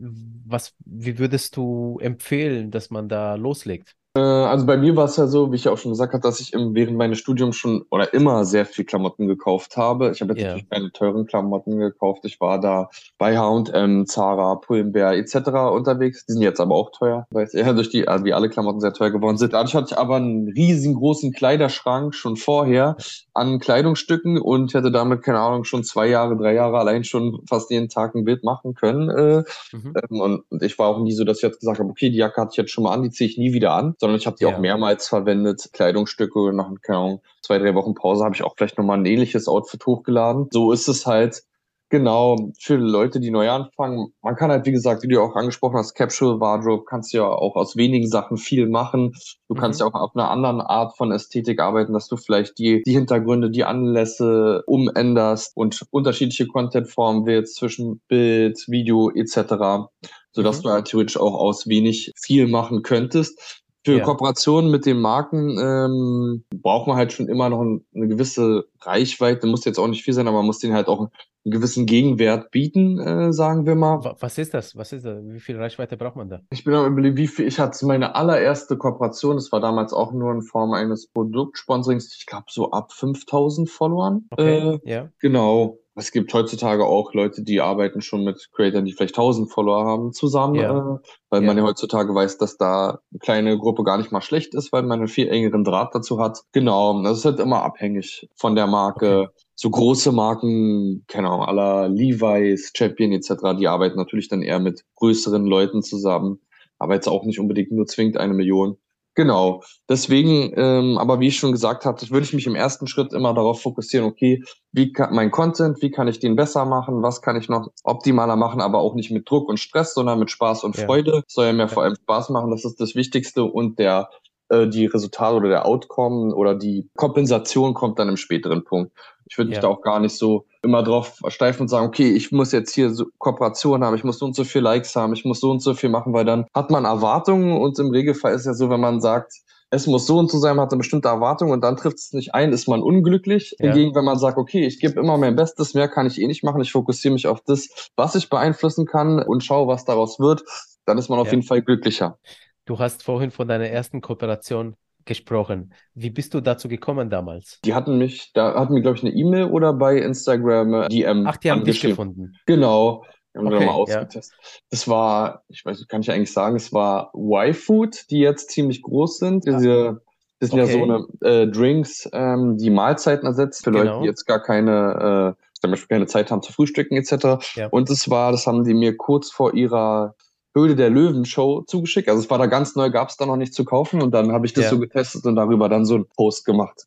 Was, 0.46 0.74
wie 0.84 1.18
würdest 1.18 1.56
du 1.56 1.98
empfehlen, 2.06 2.70
dass 2.70 2.90
man 2.90 3.08
da 3.08 3.34
loslegt? 3.34 3.96
Äh, 4.16 4.20
also 4.20 4.64
bei 4.64 4.78
mir 4.78 4.96
war 4.96 5.04
es 5.04 5.16
ja 5.16 5.26
so, 5.26 5.52
wie 5.52 5.56
ich 5.56 5.68
auch 5.68 5.76
schon 5.76 5.92
gesagt 5.92 6.14
habe, 6.14 6.22
dass 6.22 6.40
ich 6.40 6.54
im, 6.54 6.74
während 6.74 6.96
meines 6.96 7.18
Studiums 7.18 7.56
schon 7.56 7.84
oder 7.90 8.14
immer 8.14 8.46
sehr 8.46 8.64
viel 8.64 8.86
Klamotten 8.86 9.26
gekauft 9.26 9.76
habe. 9.76 10.10
Ich 10.10 10.22
habe 10.22 10.32
jetzt 10.32 10.40
yeah. 10.40 10.52
natürlich 10.52 10.70
keine 10.70 10.92
teuren 10.92 11.26
Klamotten 11.26 11.78
gekauft. 11.78 12.24
Ich 12.24 12.40
war 12.40 12.58
da 12.58 12.88
bei 13.18 13.36
H&M, 13.36 14.06
Zara, 14.06 14.54
Pull&Bear 14.54 15.14
etc. 15.14 15.36
unterwegs. 15.72 16.24
Die 16.24 16.32
sind 16.32 16.42
jetzt 16.42 16.60
aber 16.60 16.74
auch 16.74 16.90
teuer, 16.92 17.26
weil 17.30 17.44
es 17.44 17.52
eher 17.52 17.74
durch 17.74 17.90
die, 17.90 18.08
also 18.08 18.24
wie 18.24 18.32
alle 18.32 18.48
Klamotten 18.48 18.80
sehr 18.80 18.94
teuer 18.94 19.10
geworden 19.10 19.36
sind. 19.36 19.52
Dadurch 19.52 19.74
hatte 19.74 19.88
ich 19.90 19.98
aber 19.98 20.16
einen 20.16 20.48
riesengroßen 20.48 21.32
Kleiderschrank 21.32 22.14
schon 22.14 22.36
vorher 22.36 22.96
an 23.34 23.58
Kleidungsstücken 23.58 24.38
und 24.38 24.72
hätte 24.72 24.90
damit, 24.90 25.22
keine 25.22 25.40
Ahnung, 25.40 25.64
schon 25.64 25.84
zwei 25.84 26.06
Jahre, 26.06 26.38
drei 26.38 26.54
Jahre 26.54 26.78
allein 26.78 27.04
schon 27.04 27.42
fast 27.46 27.70
jeden 27.70 27.90
Tag 27.90 28.14
ein 28.14 28.24
Bild 28.24 28.44
machen 28.44 28.74
können. 28.74 29.10
Äh, 29.10 29.44
mhm. 29.72 29.94
Ähm, 30.10 30.20
und 30.20 30.62
ich 30.62 30.78
war 30.78 30.88
auch 30.88 31.02
nie 31.02 31.12
so, 31.12 31.24
dass 31.24 31.38
ich 31.38 31.42
jetzt 31.42 31.60
gesagt 31.60 31.80
habe, 31.80 31.90
okay, 31.90 32.08
die 32.08 32.16
Jacke 32.16 32.40
hatte 32.40 32.52
ich 32.52 32.56
jetzt 32.56 32.70
schon 32.70 32.84
mal 32.84 32.94
an, 32.94 33.02
die 33.02 33.10
ziehe 33.10 33.28
ich 33.28 33.36
nie 33.36 33.52
wieder 33.52 33.74
an 33.74 33.94
sondern 34.06 34.20
ich 34.20 34.26
habe 34.26 34.36
die 34.36 34.44
ja. 34.44 34.54
auch 34.54 34.58
mehrmals 34.58 35.08
verwendet. 35.08 35.68
Kleidungsstücke 35.72 36.52
nach 36.52 36.70
keine 36.80 37.20
zwei, 37.42 37.58
drei 37.58 37.74
Wochen 37.74 37.94
Pause 37.94 38.24
habe 38.24 38.36
ich 38.36 38.44
auch 38.44 38.54
vielleicht 38.56 38.78
nochmal 38.78 38.98
ein 38.98 39.06
ähnliches 39.06 39.48
Outfit 39.48 39.84
hochgeladen. 39.84 40.46
So 40.52 40.70
ist 40.70 40.86
es 40.86 41.06
halt 41.06 41.42
Genau, 41.88 42.50
für 42.58 42.74
Leute, 42.74 43.20
die 43.20 43.30
neu 43.30 43.48
anfangen. 43.48 44.12
Man 44.20 44.34
kann 44.34 44.50
halt, 44.50 44.66
wie 44.66 44.72
gesagt, 44.72 45.04
wie 45.04 45.06
du 45.08 45.22
auch 45.22 45.36
angesprochen 45.36 45.76
hast, 45.76 45.94
Capsule 45.94 46.40
Wardrobe, 46.40 46.84
kannst 46.84 47.12
ja 47.12 47.24
auch 47.24 47.54
aus 47.54 47.76
wenigen 47.76 48.08
Sachen 48.08 48.38
viel 48.38 48.68
machen. 48.68 49.12
Du 49.46 49.54
mhm. 49.54 49.58
kannst 49.58 49.78
ja 49.78 49.86
auch 49.86 49.94
auf 49.94 50.16
einer 50.16 50.28
anderen 50.28 50.60
Art 50.60 50.96
von 50.96 51.12
Ästhetik 51.12 51.60
arbeiten, 51.60 51.92
dass 51.92 52.08
du 52.08 52.16
vielleicht 52.16 52.58
die, 52.58 52.82
die 52.84 52.92
Hintergründe, 52.92 53.50
die 53.50 53.62
Anlässe 53.62 54.64
umänderst 54.66 55.52
und 55.54 55.86
unterschiedliche 55.90 56.48
Contentformen 56.48 57.24
wählst 57.24 57.54
zwischen 57.54 58.00
Bild, 58.08 58.64
Video 58.66 59.12
etc., 59.14 59.86
sodass 60.32 60.58
mhm. 60.58 60.62
du 60.62 60.70
halt 60.70 60.86
theoretisch 60.86 61.18
auch 61.18 61.34
aus 61.34 61.68
wenig 61.68 62.10
viel 62.20 62.48
machen 62.48 62.82
könntest. 62.82 63.62
Für 63.86 63.98
ja. 63.98 64.04
Kooperationen 64.04 64.68
mit 64.68 64.84
den 64.84 65.00
Marken 65.00 65.56
ähm, 65.60 66.44
braucht 66.60 66.88
man 66.88 66.96
halt 66.96 67.12
schon 67.12 67.28
immer 67.28 67.48
noch 67.48 67.60
ein, 67.60 67.86
eine 67.94 68.08
gewisse 68.08 68.64
Reichweite. 68.80 69.46
Muss 69.46 69.64
jetzt 69.64 69.78
auch 69.78 69.86
nicht 69.86 70.02
viel 70.02 70.12
sein, 70.12 70.26
aber 70.26 70.38
man 70.38 70.46
muss 70.46 70.58
denen 70.58 70.74
halt 70.74 70.88
auch 70.88 70.98
einen 70.98 71.10
gewissen 71.44 71.86
Gegenwert 71.86 72.50
bieten, 72.50 72.98
äh, 72.98 73.32
sagen 73.32 73.64
wir 73.64 73.76
mal. 73.76 74.16
Was 74.18 74.38
ist 74.38 74.54
das? 74.54 74.74
Was 74.74 74.92
ist 74.92 75.04
das? 75.04 75.22
Wie 75.22 75.38
viel 75.38 75.56
Reichweite 75.56 75.96
braucht 75.96 76.16
man 76.16 76.28
da? 76.28 76.40
Ich 76.50 76.64
bin 76.64 76.74
am 76.74 76.90
überlegen, 76.90 77.16
wie 77.16 77.28
viel. 77.28 77.46
Ich 77.46 77.60
hatte 77.60 77.86
meine 77.86 78.16
allererste 78.16 78.76
Kooperation. 78.76 79.36
Das 79.36 79.52
war 79.52 79.60
damals 79.60 79.92
auch 79.92 80.12
nur 80.12 80.32
in 80.32 80.42
Form 80.42 80.72
eines 80.72 81.06
Produktsponsorings. 81.06 82.12
Ich 82.18 82.26
glaube 82.26 82.46
so 82.48 82.72
ab 82.72 82.92
5000 82.92 83.70
Followern. 83.70 84.26
Okay, 84.30 84.58
äh, 84.58 84.80
ja. 84.82 85.10
Genau 85.20 85.78
es 85.98 86.12
gibt 86.12 86.32
heutzutage 86.34 86.84
auch 86.84 87.14
Leute, 87.14 87.42
die 87.42 87.62
arbeiten 87.62 88.02
schon 88.02 88.22
mit 88.22 88.50
Creators, 88.52 88.84
die 88.84 88.92
vielleicht 88.92 89.16
1000 89.16 89.50
Follower 89.50 89.86
haben, 89.86 90.12
zusammen, 90.12 90.54
ja. 90.56 90.70
äh, 90.70 90.98
weil 91.30 91.40
ja. 91.40 91.46
man 91.46 91.56
ja 91.56 91.64
heutzutage 91.64 92.14
weiß, 92.14 92.36
dass 92.36 92.58
da 92.58 93.00
eine 93.10 93.18
kleine 93.18 93.58
Gruppe 93.58 93.82
gar 93.82 93.96
nicht 93.96 94.12
mal 94.12 94.20
schlecht 94.20 94.54
ist, 94.54 94.72
weil 94.72 94.82
man 94.82 94.98
einen 94.98 95.08
viel 95.08 95.28
engeren 95.28 95.64
Draht 95.64 95.94
dazu 95.94 96.20
hat. 96.20 96.42
Genau, 96.52 97.02
das 97.02 97.18
ist 97.18 97.24
halt 97.24 97.40
immer 97.40 97.62
abhängig 97.62 98.28
von 98.36 98.54
der 98.54 98.66
Marke. 98.66 99.20
Okay. 99.20 99.28
So 99.54 99.70
große 99.70 100.12
Marken, 100.12 101.04
keine 101.08 101.28
Ahnung, 101.30 101.46
aller 101.46 101.88
Levi's, 101.88 102.72
Champion 102.76 103.12
etc., 103.12 103.56
die 103.58 103.66
arbeiten 103.66 103.96
natürlich 103.96 104.28
dann 104.28 104.42
eher 104.42 104.58
mit 104.58 104.84
größeren 104.96 105.46
Leuten 105.46 105.82
zusammen, 105.82 106.40
aber 106.78 106.92
jetzt 106.92 107.08
auch 107.08 107.24
nicht 107.24 107.40
unbedingt 107.40 107.72
nur 107.72 107.86
zwingend 107.86 108.18
eine 108.18 108.34
Million. 108.34 108.76
Genau. 109.16 109.62
Deswegen, 109.88 110.52
ähm, 110.56 110.98
aber 110.98 111.20
wie 111.20 111.28
ich 111.28 111.38
schon 111.38 111.50
gesagt 111.50 111.86
habe, 111.86 111.98
würde 112.10 112.26
ich 112.26 112.34
mich 112.34 112.46
im 112.46 112.54
ersten 112.54 112.86
Schritt 112.86 113.14
immer 113.14 113.32
darauf 113.32 113.62
fokussieren, 113.62 114.06
okay, 114.06 114.44
wie 114.72 114.92
kann 114.92 115.14
mein 115.14 115.30
Content, 115.30 115.80
wie 115.80 115.90
kann 115.90 116.06
ich 116.06 116.20
den 116.20 116.36
besser 116.36 116.66
machen, 116.66 117.02
was 117.02 117.22
kann 117.22 117.34
ich 117.36 117.48
noch 117.48 117.70
optimaler 117.82 118.36
machen, 118.36 118.60
aber 118.60 118.78
auch 118.78 118.94
nicht 118.94 119.10
mit 119.10 119.28
Druck 119.28 119.48
und 119.48 119.58
Stress, 119.58 119.94
sondern 119.94 120.18
mit 120.18 120.30
Spaß 120.30 120.64
und 120.64 120.76
ja. 120.76 120.84
Freude. 120.84 121.22
Soll 121.28 121.46
ja 121.46 121.52
mir 121.54 121.60
ja. 121.60 121.68
vor 121.68 121.82
allem 121.82 121.96
Spaß 121.96 122.28
machen, 122.28 122.50
das 122.50 122.66
ist 122.66 122.78
das 122.78 122.94
Wichtigste 122.94 123.44
und 123.44 123.78
der 123.78 124.10
äh, 124.50 124.68
die 124.68 124.84
Resultate 124.84 125.36
oder 125.36 125.48
der 125.48 125.66
Outcome 125.66 126.34
oder 126.34 126.54
die 126.54 126.90
Kompensation 126.94 127.72
kommt 127.72 127.98
dann 127.98 128.10
im 128.10 128.18
späteren 128.18 128.64
Punkt. 128.64 128.92
Ich 129.28 129.36
würde 129.36 129.48
mich 129.48 129.56
ja. 129.56 129.62
da 129.62 129.68
auch 129.68 129.82
gar 129.82 130.00
nicht 130.00 130.16
so 130.16 130.46
immer 130.62 130.82
drauf 130.82 131.16
versteifen 131.16 131.62
und 131.62 131.68
sagen, 131.68 131.86
okay, 131.86 132.10
ich 132.10 132.32
muss 132.32 132.52
jetzt 132.52 132.74
hier 132.74 132.90
so 132.90 133.06
Kooperation 133.18 133.84
haben, 133.84 133.96
ich 133.96 134.04
muss 134.04 134.18
so 134.18 134.26
und 134.26 134.34
so 134.34 134.44
viel 134.44 134.62
Likes 134.62 134.94
haben, 134.96 135.12
ich 135.12 135.24
muss 135.24 135.40
so 135.40 135.50
und 135.50 135.60
so 135.60 135.74
viel 135.74 135.90
machen, 135.90 136.12
weil 136.12 136.24
dann 136.24 136.46
hat 136.54 136.70
man 136.70 136.84
Erwartungen 136.84 137.60
und 137.60 137.78
im 137.78 137.90
Regelfall 137.90 138.34
ist 138.34 138.46
ja 138.46 138.54
so, 138.54 138.70
wenn 138.70 138.80
man 138.80 139.00
sagt, 139.00 139.32
es 139.70 139.86
muss 139.86 140.06
so 140.06 140.18
und 140.18 140.30
so 140.30 140.38
sein, 140.38 140.56
man 140.56 140.66
hat 140.66 140.72
eine 140.72 140.78
bestimmte 140.78 141.08
Erwartung 141.08 141.50
und 141.50 141.62
dann 141.62 141.76
trifft 141.76 141.98
es 141.98 142.12
nicht 142.12 142.34
ein, 142.34 142.52
ist 142.52 142.68
man 142.68 142.82
unglücklich. 142.82 143.56
Ja. 143.58 143.72
Hingegen, 143.72 143.94
wenn 143.94 144.04
man 144.04 144.18
sagt, 144.18 144.38
okay, 144.38 144.64
ich 144.64 144.78
gebe 144.78 145.00
immer 145.00 145.18
mein 145.18 145.34
Bestes, 145.34 145.74
mehr 145.74 145.88
kann 145.88 146.06
ich 146.06 146.20
eh 146.20 146.26
nicht 146.26 146.44
machen, 146.44 146.62
ich 146.62 146.72
fokussiere 146.72 147.12
mich 147.12 147.26
auf 147.26 147.40
das, 147.40 147.90
was 147.96 148.14
ich 148.14 148.28
beeinflussen 148.28 148.86
kann 148.86 149.20
und 149.20 149.42
schaue, 149.42 149.66
was 149.66 149.84
daraus 149.84 150.20
wird, 150.20 150.44
dann 150.84 150.98
ist 150.98 151.08
man 151.08 151.18
auf 151.18 151.26
ja. 151.26 151.32
jeden 151.32 151.42
Fall 151.42 151.62
glücklicher. 151.62 152.18
Du 152.64 152.78
hast 152.78 153.02
vorhin 153.02 153.30
von 153.30 153.48
deiner 153.48 153.68
ersten 153.68 154.00
Kooperation 154.00 154.76
gesprochen. 155.06 155.72
Wie 155.94 156.10
bist 156.10 156.34
du 156.34 156.40
dazu 156.40 156.68
gekommen 156.68 157.08
damals? 157.08 157.60
Die 157.64 157.74
hatten 157.74 157.96
mich, 157.96 158.32
da 158.34 158.54
hatten 158.54 158.74
mir, 158.74 158.82
glaube 158.82 158.98
ich, 158.98 159.04
eine 159.04 159.14
E-Mail 159.14 159.44
oder 159.44 159.72
bei 159.72 159.96
Instagram 159.96 160.74
äh, 160.74 160.88
DM. 160.88 161.26
Ach, 161.26 161.36
die 161.36 161.50
haben 161.50 161.64
dich 161.64 161.80
gefunden. 161.80 162.34
Genau. 162.44 163.04
Haben 163.34 163.46
okay, 163.48 163.60
wir 163.60 163.66
mal 163.66 163.72
ausgetestet. 163.72 164.38
Ja. 164.42 164.60
Das 164.70 164.88
war, 164.88 165.42
ich 165.48 165.64
weiß, 165.64 165.86
kann 165.88 166.00
ich 166.00 166.10
eigentlich 166.10 166.32
sagen, 166.32 166.56
es 166.56 166.72
war 166.72 167.12
Y-Food, 167.14 168.10
die 168.10 168.18
jetzt 168.18 168.50
ziemlich 168.50 168.82
groß 168.82 169.18
sind. 169.18 169.46
Ah. 169.46 169.56
Diese, 169.56 170.02
das 170.40 170.50
sind 170.50 170.60
okay. 170.60 170.72
ja 170.72 170.78
so 170.78 171.22
eine 171.22 171.42
äh, 171.42 171.46
Drinks, 171.46 172.08
ähm, 172.12 172.56
die 172.58 172.70
Mahlzeiten 172.70 173.26
ersetzt 173.26 173.64
für 173.64 173.72
genau. 173.72 173.84
Leute, 173.84 174.00
die 174.00 174.06
jetzt 174.06 174.26
gar 174.26 174.42
keine, 174.42 175.36
äh, 175.36 175.60
zum 175.60 175.70
Beispiel 175.70 175.88
keine 175.88 176.06
Zeit 176.06 176.30
haben 176.30 176.42
zu 176.42 176.52
frühstücken 176.52 176.96
etc. 176.96 177.54
Ja. 177.54 177.68
Und 177.70 177.90
das 177.90 178.08
war, 178.10 178.32
das 178.32 178.46
haben 178.46 178.64
die 178.64 178.74
mir 178.74 178.96
kurz 178.96 179.30
vor 179.30 179.54
ihrer 179.54 180.14
Höhle 180.56 180.74
der 180.74 180.90
Löwen 180.90 181.24
Show 181.24 181.62
zugeschickt. 181.66 182.08
Also 182.08 182.22
es 182.22 182.30
war 182.30 182.38
da 182.38 182.46
ganz 182.46 182.74
neu, 182.76 182.90
gab 182.90 183.10
es 183.10 183.16
da 183.16 183.26
noch 183.26 183.36
nicht 183.36 183.54
zu 183.54 183.64
kaufen 183.64 184.02
und 184.02 184.12
dann 184.12 184.32
habe 184.32 184.46
ich 184.46 184.54
das 184.54 184.64
ja. 184.64 184.70
so 184.70 184.78
getestet 184.78 185.26
und 185.26 185.36
darüber 185.36 185.68
dann 185.68 185.84
so 185.84 185.96
einen 185.96 186.06
Post 186.16 186.46
gemacht. 186.46 186.86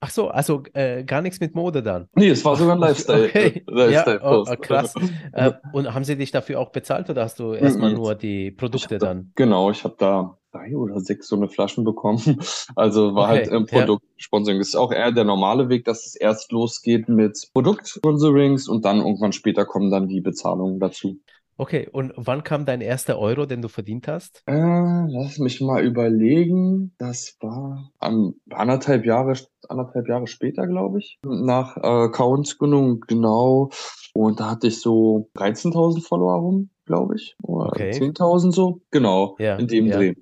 Ach 0.00 0.10
so, 0.10 0.28
also 0.28 0.62
äh, 0.74 1.02
gar 1.02 1.22
nichts 1.22 1.40
mit 1.40 1.56
Mode 1.56 1.82
dann. 1.82 2.08
Nee, 2.14 2.28
es 2.28 2.44
war 2.44 2.54
sogar 2.54 2.76
ein 2.76 2.80
Lifestyle. 2.80 3.24
Okay. 3.24 3.64
Lifestyle 3.66 4.20
ja, 4.22 4.30
oh, 4.30 4.44
oh, 4.48 4.54
krass. 4.60 4.94
äh, 5.32 5.52
und 5.72 5.92
haben 5.92 6.04
sie 6.04 6.16
dich 6.16 6.30
dafür 6.30 6.60
auch 6.60 6.70
bezahlt 6.70 7.10
oder 7.10 7.24
hast 7.24 7.40
du 7.40 7.54
erstmal 7.54 7.94
nur 7.94 8.14
die 8.14 8.52
Produkte 8.52 8.98
dann? 8.98 9.32
genau, 9.34 9.70
ich 9.72 9.82
habe 9.82 9.96
da 9.98 10.38
drei 10.52 10.76
oder 10.76 11.00
sechs 11.00 11.28
so 11.28 11.36
eine 11.36 11.48
Flaschen 11.48 11.84
bekommen. 11.84 12.20
Also 12.76 13.14
war 13.14 13.28
halt 13.28 13.48
okay, 13.48 13.50
halt 13.50 13.60
im 13.60 13.66
Produktsponsoring. 13.66 14.56
Ja. 14.56 14.60
Das 14.60 14.68
ist 14.68 14.76
auch 14.76 14.92
eher 14.92 15.10
der 15.10 15.24
normale 15.24 15.68
Weg, 15.68 15.84
dass 15.84 16.06
es 16.06 16.14
erst 16.14 16.52
losgeht 16.52 17.08
mit 17.08 17.48
Produktsponsorings 17.52 18.68
und 18.68 18.84
dann 18.84 18.98
irgendwann 18.98 19.32
später 19.32 19.64
kommen 19.64 19.90
dann 19.90 20.06
die 20.06 20.20
Bezahlungen 20.20 20.78
dazu. 20.78 21.18
Okay, 21.60 21.88
und 21.90 22.12
wann 22.14 22.44
kam 22.44 22.66
dein 22.66 22.80
erster 22.80 23.18
Euro, 23.18 23.44
den 23.44 23.62
du 23.62 23.68
verdient 23.68 24.06
hast? 24.06 24.44
Äh, 24.46 24.52
lass 24.54 25.38
mich 25.38 25.60
mal 25.60 25.84
überlegen. 25.84 26.94
Das 26.98 27.36
war 27.40 27.90
am 27.98 28.36
anderthalb 28.48 29.04
Jahre, 29.04 29.34
anderthalb 29.68 30.08
Jahre 30.08 30.28
später, 30.28 30.68
glaube 30.68 31.00
ich, 31.00 31.18
nach 31.24 31.76
äh, 31.76 31.80
Accountgründung, 31.80 33.00
genau. 33.08 33.70
Und 34.14 34.38
da 34.38 34.52
hatte 34.52 34.68
ich 34.68 34.80
so 34.80 35.30
13.000 35.34 36.00
Follower 36.06 36.40
rum, 36.40 36.70
glaube 36.86 37.16
ich. 37.16 37.34
Oder 37.42 37.66
okay. 37.70 37.90
10.000 37.90 38.52
so. 38.52 38.80
Genau, 38.92 39.34
ja, 39.40 39.56
in 39.56 39.66
dem 39.66 39.86
ja. 39.86 39.96
Dreh. 39.96 40.14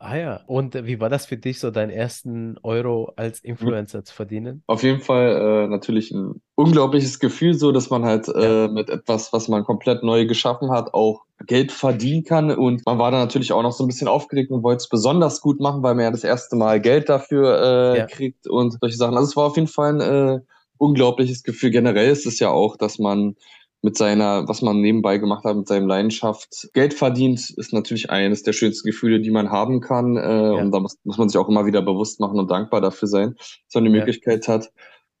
Ah 0.00 0.16
ja, 0.16 0.40
und 0.46 0.74
wie 0.86 1.00
war 1.00 1.08
das 1.08 1.26
für 1.26 1.36
dich, 1.36 1.58
so 1.58 1.72
deinen 1.72 1.90
ersten 1.90 2.56
Euro 2.62 3.12
als 3.16 3.40
Influencer 3.40 4.04
zu 4.04 4.14
verdienen? 4.14 4.62
Auf 4.68 4.84
jeden 4.84 5.00
Fall 5.00 5.64
äh, 5.64 5.68
natürlich 5.68 6.12
ein 6.12 6.40
unglaubliches 6.54 7.18
Gefühl, 7.18 7.54
so 7.54 7.72
dass 7.72 7.90
man 7.90 8.04
halt 8.04 8.28
ja. 8.28 8.66
äh, 8.66 8.68
mit 8.68 8.90
etwas, 8.90 9.32
was 9.32 9.48
man 9.48 9.64
komplett 9.64 10.04
neu 10.04 10.26
geschaffen 10.26 10.70
hat, 10.70 10.94
auch 10.94 11.22
Geld 11.46 11.72
verdienen 11.72 12.22
kann. 12.22 12.52
Und 12.52 12.86
man 12.86 12.98
war 12.98 13.10
da 13.10 13.18
natürlich 13.18 13.52
auch 13.52 13.62
noch 13.62 13.72
so 13.72 13.82
ein 13.82 13.88
bisschen 13.88 14.06
aufgeregt 14.06 14.52
und 14.52 14.62
wollte 14.62 14.82
es 14.82 14.88
besonders 14.88 15.40
gut 15.40 15.58
machen, 15.58 15.82
weil 15.82 15.96
man 15.96 16.04
ja 16.04 16.10
das 16.12 16.22
erste 16.22 16.54
Mal 16.54 16.80
Geld 16.80 17.08
dafür 17.08 17.94
äh, 17.94 17.98
ja. 17.98 18.06
kriegt 18.06 18.46
und 18.46 18.78
solche 18.80 18.96
Sachen. 18.96 19.16
Also 19.16 19.30
es 19.30 19.36
war 19.36 19.46
auf 19.46 19.56
jeden 19.56 19.68
Fall 19.68 20.00
ein 20.00 20.36
äh, 20.36 20.40
unglaubliches 20.76 21.42
Gefühl. 21.42 21.70
Generell 21.70 22.10
ist 22.10 22.24
es 22.24 22.38
ja 22.38 22.50
auch, 22.50 22.76
dass 22.76 23.00
man 23.00 23.34
mit 23.82 23.96
seiner, 23.96 24.48
was 24.48 24.60
man 24.62 24.80
nebenbei 24.80 25.18
gemacht 25.18 25.44
hat, 25.44 25.56
mit 25.56 25.68
seinem 25.68 25.86
Leidenschaft 25.86 26.68
Geld 26.72 26.94
verdient, 26.94 27.50
ist 27.56 27.72
natürlich 27.72 28.10
eines 28.10 28.42
der 28.42 28.52
schönsten 28.52 28.88
Gefühle, 28.88 29.20
die 29.20 29.30
man 29.30 29.50
haben 29.50 29.80
kann. 29.80 30.16
Äh, 30.16 30.20
ja. 30.20 30.52
Und 30.54 30.72
da 30.72 30.80
muss, 30.80 30.96
muss 31.04 31.18
man 31.18 31.28
sich 31.28 31.38
auch 31.38 31.48
immer 31.48 31.66
wieder 31.66 31.82
bewusst 31.82 32.18
machen 32.20 32.38
und 32.38 32.50
dankbar 32.50 32.80
dafür 32.80 33.08
sein, 33.08 33.34
dass 33.36 33.74
man 33.74 33.84
die 33.84 33.90
ja. 33.90 33.96
Möglichkeit 33.98 34.48
hat. 34.48 34.70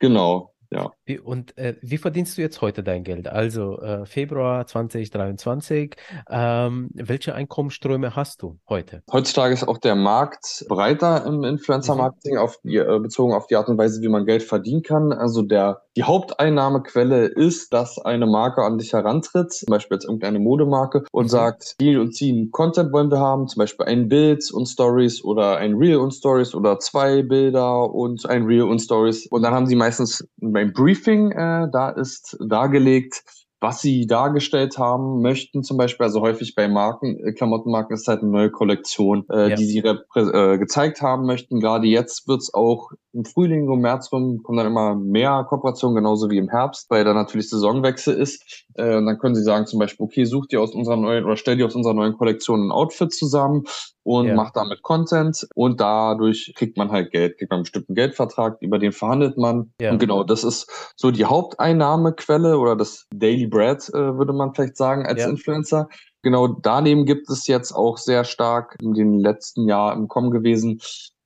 Genau. 0.00 0.54
Ja. 0.70 0.90
Wie, 1.06 1.18
und 1.18 1.56
äh, 1.56 1.76
wie 1.80 1.98
verdienst 1.98 2.36
du 2.36 2.42
jetzt 2.42 2.60
heute 2.60 2.82
dein 2.82 3.02
Geld? 3.02 3.28
Also 3.28 3.80
äh, 3.80 4.04
Februar 4.04 4.66
2023. 4.66 5.96
Ähm, 6.28 6.90
welche 6.92 7.34
Einkommensströme 7.34 8.14
hast 8.14 8.42
du 8.42 8.58
heute? 8.68 9.02
Heutzutage 9.10 9.54
ist 9.54 9.66
auch 9.66 9.78
der 9.78 9.94
Markt 9.94 10.66
breiter 10.68 11.24
im 11.24 11.42
Influencer-Marketing 11.44 12.34
mhm. 12.34 12.40
auf 12.40 12.58
äh, 12.64 12.98
bezogen 12.98 13.32
auf 13.32 13.46
die 13.46 13.56
Art 13.56 13.68
und 13.68 13.78
Weise, 13.78 14.02
wie 14.02 14.08
man 14.08 14.26
Geld 14.26 14.42
verdienen 14.42 14.82
kann. 14.82 15.12
Also 15.12 15.42
der 15.42 15.82
die 15.98 16.04
Haupteinnahmequelle 16.04 17.26
ist, 17.26 17.72
dass 17.72 17.98
eine 17.98 18.26
Marke 18.26 18.62
an 18.62 18.78
dich 18.78 18.92
herantritt, 18.92 19.52
zum 19.52 19.66
Beispiel 19.66 19.96
jetzt 19.96 20.04
irgendeine 20.04 20.38
Modemarke 20.38 21.02
und 21.10 21.24
mhm. 21.24 21.28
sagt, 21.28 21.74
die 21.80 21.96
und 21.96 22.14
ziehen 22.14 22.52
Content 22.52 22.92
wollen 22.92 23.10
wir 23.10 23.18
haben, 23.18 23.48
zum 23.48 23.58
Beispiel 23.58 23.86
ein 23.86 24.08
Bild 24.08 24.48
und 24.52 24.66
Stories 24.66 25.24
oder 25.24 25.56
ein 25.56 25.74
Reel 25.74 25.96
und 25.96 26.12
Stories 26.12 26.54
oder 26.54 26.78
zwei 26.78 27.22
Bilder 27.22 27.92
und 27.92 28.30
ein 28.30 28.44
Reel 28.44 28.62
und 28.62 28.78
Stories. 28.78 29.26
Und 29.26 29.42
dann 29.42 29.52
haben 29.52 29.66
sie 29.66 29.74
meistens 29.74 30.24
beim 30.58 30.72
Briefing, 30.72 31.30
äh, 31.30 31.68
da 31.70 31.90
ist 31.90 32.36
dargelegt, 32.44 33.22
was 33.60 33.80
sie 33.80 34.06
dargestellt 34.06 34.76
haben 34.76 35.20
möchten, 35.22 35.62
zum 35.62 35.76
Beispiel, 35.76 36.04
also 36.04 36.20
häufig 36.20 36.56
bei 36.56 36.66
Marken, 36.66 37.16
äh, 37.24 37.32
Klamottenmarken 37.32 37.94
ist 37.94 38.08
halt 38.08 38.22
eine 38.22 38.30
neue 38.30 38.50
Kollektion, 38.50 39.24
äh, 39.30 39.50
ja. 39.50 39.56
die 39.56 39.64
sie 39.64 39.78
äh, 39.78 40.58
gezeigt 40.58 41.00
haben 41.00 41.26
möchten. 41.26 41.60
Gerade 41.60 41.86
jetzt 41.86 42.26
wird's 42.26 42.52
auch 42.52 42.90
im 43.12 43.24
Frühling, 43.24 43.70
im 43.70 43.80
März 43.80 44.12
rum, 44.12 44.42
kommen 44.42 44.58
dann 44.58 44.66
immer 44.66 44.94
mehr 44.94 45.46
Kooperationen, 45.48 45.96
genauso 45.96 46.28
wie 46.30 46.36
im 46.36 46.48
Herbst, 46.48 46.90
weil 46.90 47.04
da 47.04 47.14
natürlich 47.14 47.48
Saisonwechsel 47.48 48.14
ist. 48.14 48.66
Äh, 48.74 48.96
und 48.96 49.06
dann 49.06 49.18
können 49.18 49.34
sie 49.34 49.42
sagen 49.42 49.66
zum 49.66 49.78
Beispiel, 49.78 50.04
okay, 50.04 50.24
such 50.24 50.46
dir 50.46 50.60
aus 50.60 50.74
unserer 50.74 50.96
neuen 50.96 51.24
oder 51.24 51.36
stell 51.36 51.56
dir 51.56 51.66
aus 51.66 51.74
unserer 51.74 51.94
neuen 51.94 52.16
Kollektion 52.16 52.66
ein 52.66 52.70
Outfit 52.70 53.12
zusammen 53.12 53.64
und 54.02 54.28
ja. 54.28 54.34
macht 54.34 54.56
damit 54.56 54.82
Content 54.82 55.46
und 55.54 55.80
dadurch 55.80 56.52
kriegt 56.54 56.76
man 56.76 56.90
halt 56.90 57.10
Geld, 57.10 57.38
kriegt 57.38 57.50
man 57.50 57.58
einen 57.58 57.64
bestimmten 57.64 57.94
Geldvertrag, 57.94 58.58
über 58.60 58.78
den 58.78 58.92
verhandelt 58.92 59.38
man. 59.38 59.72
Ja. 59.80 59.90
Und 59.90 59.98
genau, 59.98 60.22
das 60.22 60.44
ist 60.44 60.92
so 60.96 61.10
die 61.10 61.24
Haupteinnahmequelle 61.24 62.58
oder 62.58 62.76
das 62.76 63.06
Daily 63.14 63.46
Bread, 63.46 63.88
äh, 63.88 64.18
würde 64.18 64.32
man 64.32 64.54
vielleicht 64.54 64.76
sagen, 64.76 65.06
als 65.06 65.22
ja. 65.22 65.28
Influencer. 65.28 65.88
Genau 66.22 66.48
daneben 66.48 67.04
gibt 67.06 67.30
es 67.30 67.46
jetzt 67.46 67.72
auch 67.72 67.96
sehr 67.96 68.24
stark 68.24 68.76
in 68.82 68.92
den 68.92 69.18
letzten 69.18 69.68
Jahren 69.68 70.00
im 70.00 70.08
Kommen 70.08 70.30
gewesen 70.30 70.80